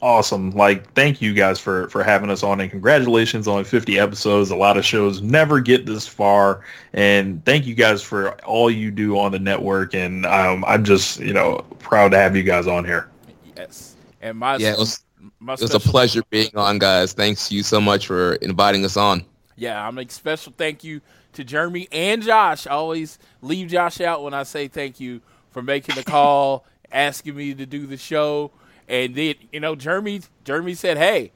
[0.02, 0.52] awesome.
[0.52, 4.52] Like, thank you guys for for having us on, and congratulations on 50 episodes.
[4.52, 6.62] A lot of shows never get this far,
[6.94, 9.94] and thank you guys for all you do on the network.
[9.96, 13.10] And um, I'm just, you know, proud to have you guys on here.
[13.58, 13.96] yes.
[14.22, 15.04] And my Yeah, it was,
[15.40, 17.14] my it was a pleasure being on, guys.
[17.14, 19.26] Thanks you so much for inviting us on.
[19.56, 21.02] Yeah, I'm a special thank you
[21.34, 22.68] to Jeremy and Josh.
[22.68, 25.22] I always leave Josh out when I say thank you
[25.52, 28.52] for making the call, asking me to do the show,
[28.88, 31.32] and then you know Jeremy Jeremy said, "Hey,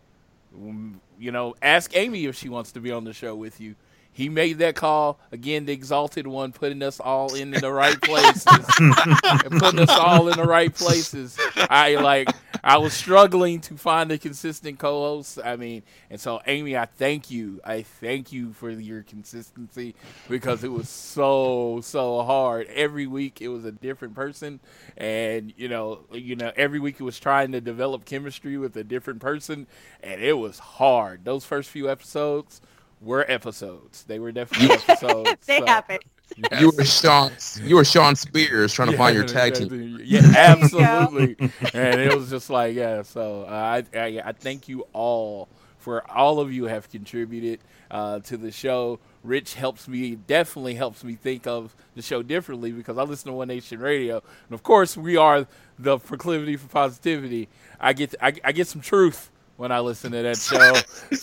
[1.19, 3.75] you know, ask Amy if she wants to be on the show with you."
[4.17, 8.65] He made that call again, the exalted one, putting us all in the right places,
[8.79, 11.37] and putting us all in the right places.
[11.69, 12.27] I like,
[12.63, 15.37] I was struggling to find a consistent co-host.
[15.45, 17.61] I mean, and so Amy, I thank you.
[17.63, 19.93] I thank you for your consistency
[20.27, 22.65] because it was so so hard.
[22.73, 24.61] Every week it was a different person,
[24.97, 28.83] and you know, you know, every week it was trying to develop chemistry with a
[28.83, 29.67] different person,
[30.01, 31.23] and it was hard.
[31.23, 32.61] Those first few episodes
[33.01, 34.03] were episodes.
[34.03, 35.45] They were definitely episodes.
[35.45, 35.99] they so, happen.
[36.37, 36.61] yes.
[36.61, 37.31] You were Sean.
[37.61, 39.99] You were Shawn Spears trying to find your tag team.
[40.03, 41.35] Yeah, absolutely.
[41.73, 43.01] and it was just like, yeah.
[43.03, 45.47] So uh, I, I, I thank you all
[45.87, 47.59] for all of you have contributed
[47.89, 48.99] uh, to the show.
[49.23, 53.33] Rich helps me, definitely helps me think of the show differently because I listen to
[53.37, 55.47] One Nation Radio, and of course we are
[55.79, 57.47] the proclivity for positivity.
[57.79, 60.73] I get, I, I get some truth when I listen to that show.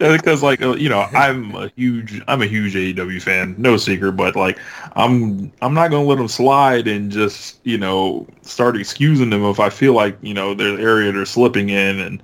[0.00, 4.12] so, because like you know i'm a huge i'm a huge aew fan no secret
[4.12, 4.58] but like
[4.96, 9.60] i'm i'm not gonna let them slide and just you know start excusing them if
[9.60, 12.22] i feel like you know there's an area they're slipping in and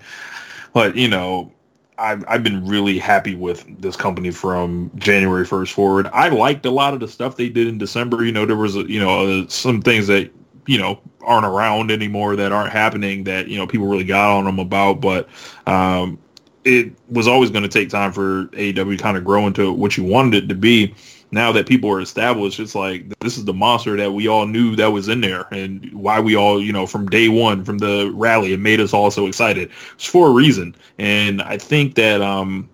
[0.72, 1.52] but you know
[1.98, 6.06] I've, I've been really happy with this company from January 1st forward.
[6.12, 8.22] I liked a lot of the stuff they did in December.
[8.22, 10.30] You know, there was, a, you know, uh, some things that,
[10.66, 14.44] you know, aren't around anymore that aren't happening that, you know, people really got on
[14.44, 15.00] them about.
[15.00, 15.28] But
[15.66, 16.18] um,
[16.64, 20.04] it was always going to take time for AEW kind of grow into what you
[20.04, 20.94] wanted it to be.
[21.30, 24.76] Now that people are established, it's like this is the monster that we all knew
[24.76, 28.12] that was in there, and why we all, you know, from day one, from the
[28.14, 29.70] rally, it made us all so excited.
[29.94, 32.68] It's for a reason, and I think that um,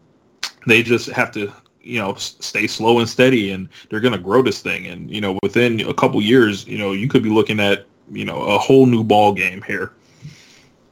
[0.66, 1.50] they just have to,
[1.82, 4.86] you know, stay slow and steady, and they're going to grow this thing.
[4.86, 8.24] And you know, within a couple years, you know, you could be looking at, you
[8.24, 9.92] know, a whole new ball game here.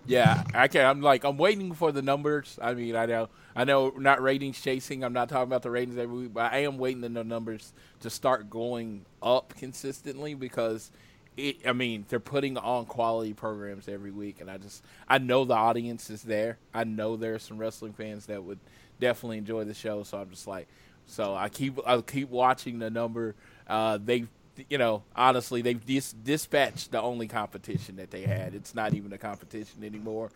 [0.06, 0.84] Yeah, I can.
[0.86, 2.58] I'm like I'm waiting for the numbers.
[2.60, 5.04] I mean, I know, I know, not ratings chasing.
[5.04, 8.10] I'm not talking about the ratings every week, but I am waiting the numbers to
[8.10, 10.90] start going up consistently because
[11.36, 11.58] it.
[11.64, 15.54] I mean, they're putting on quality programs every week, and I just I know the
[15.54, 16.58] audience is there.
[16.74, 18.58] I know there are some wrestling fans that would
[19.00, 20.02] definitely enjoy the show.
[20.04, 20.68] So I'm just like,
[21.06, 23.34] so I keep I keep watching the number.
[23.66, 24.26] Uh, they
[24.68, 28.54] you know, honestly, they've dis- dispatched the only competition that they had.
[28.54, 30.30] It's not even a competition anymore.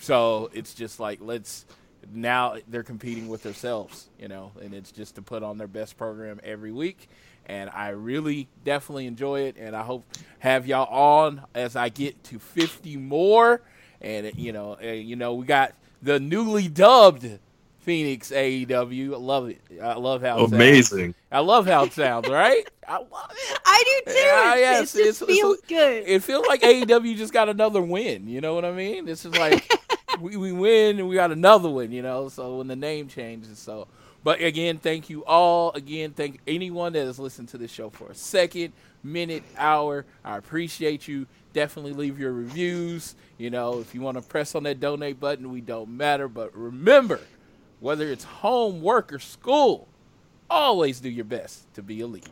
[0.00, 1.66] So it's just like let's
[2.12, 5.96] now they're competing with themselves, you know, and it's just to put on their best
[5.96, 7.08] program every week.
[7.46, 10.04] And I really definitely enjoy it, and I hope
[10.38, 13.62] have y'all on as I get to 50 more.
[14.00, 17.38] And you know, you know, we got the newly dubbed
[17.80, 19.14] Phoenix AEW.
[19.14, 19.60] I love it.
[19.82, 20.98] I love how it Amazing.
[20.98, 21.14] Sounds.
[21.32, 22.68] I love how it sounds, right?
[22.86, 23.60] I love it.
[23.64, 24.18] I do too.
[24.18, 26.04] Yeah, it, yes, it just it's- it's- feels good.
[26.06, 28.28] It feels like AEW just got another win.
[28.28, 29.04] You know what I mean?
[29.06, 29.70] This is like
[30.20, 31.92] we, we win and we got another one.
[31.92, 33.88] You know, so when the name changes, so.
[34.24, 35.70] But again, thank you all.
[35.72, 38.72] Again, thank anyone that has listened to this show for a second,
[39.04, 40.04] minute, hour.
[40.24, 41.26] I appreciate you.
[41.52, 43.14] Definitely leave your reviews.
[43.38, 46.26] You know, if you want to press on that donate button, we don't matter.
[46.28, 47.20] But remember,
[47.80, 49.88] whether it's home, work, or school,
[50.50, 52.28] always do your best to be elite.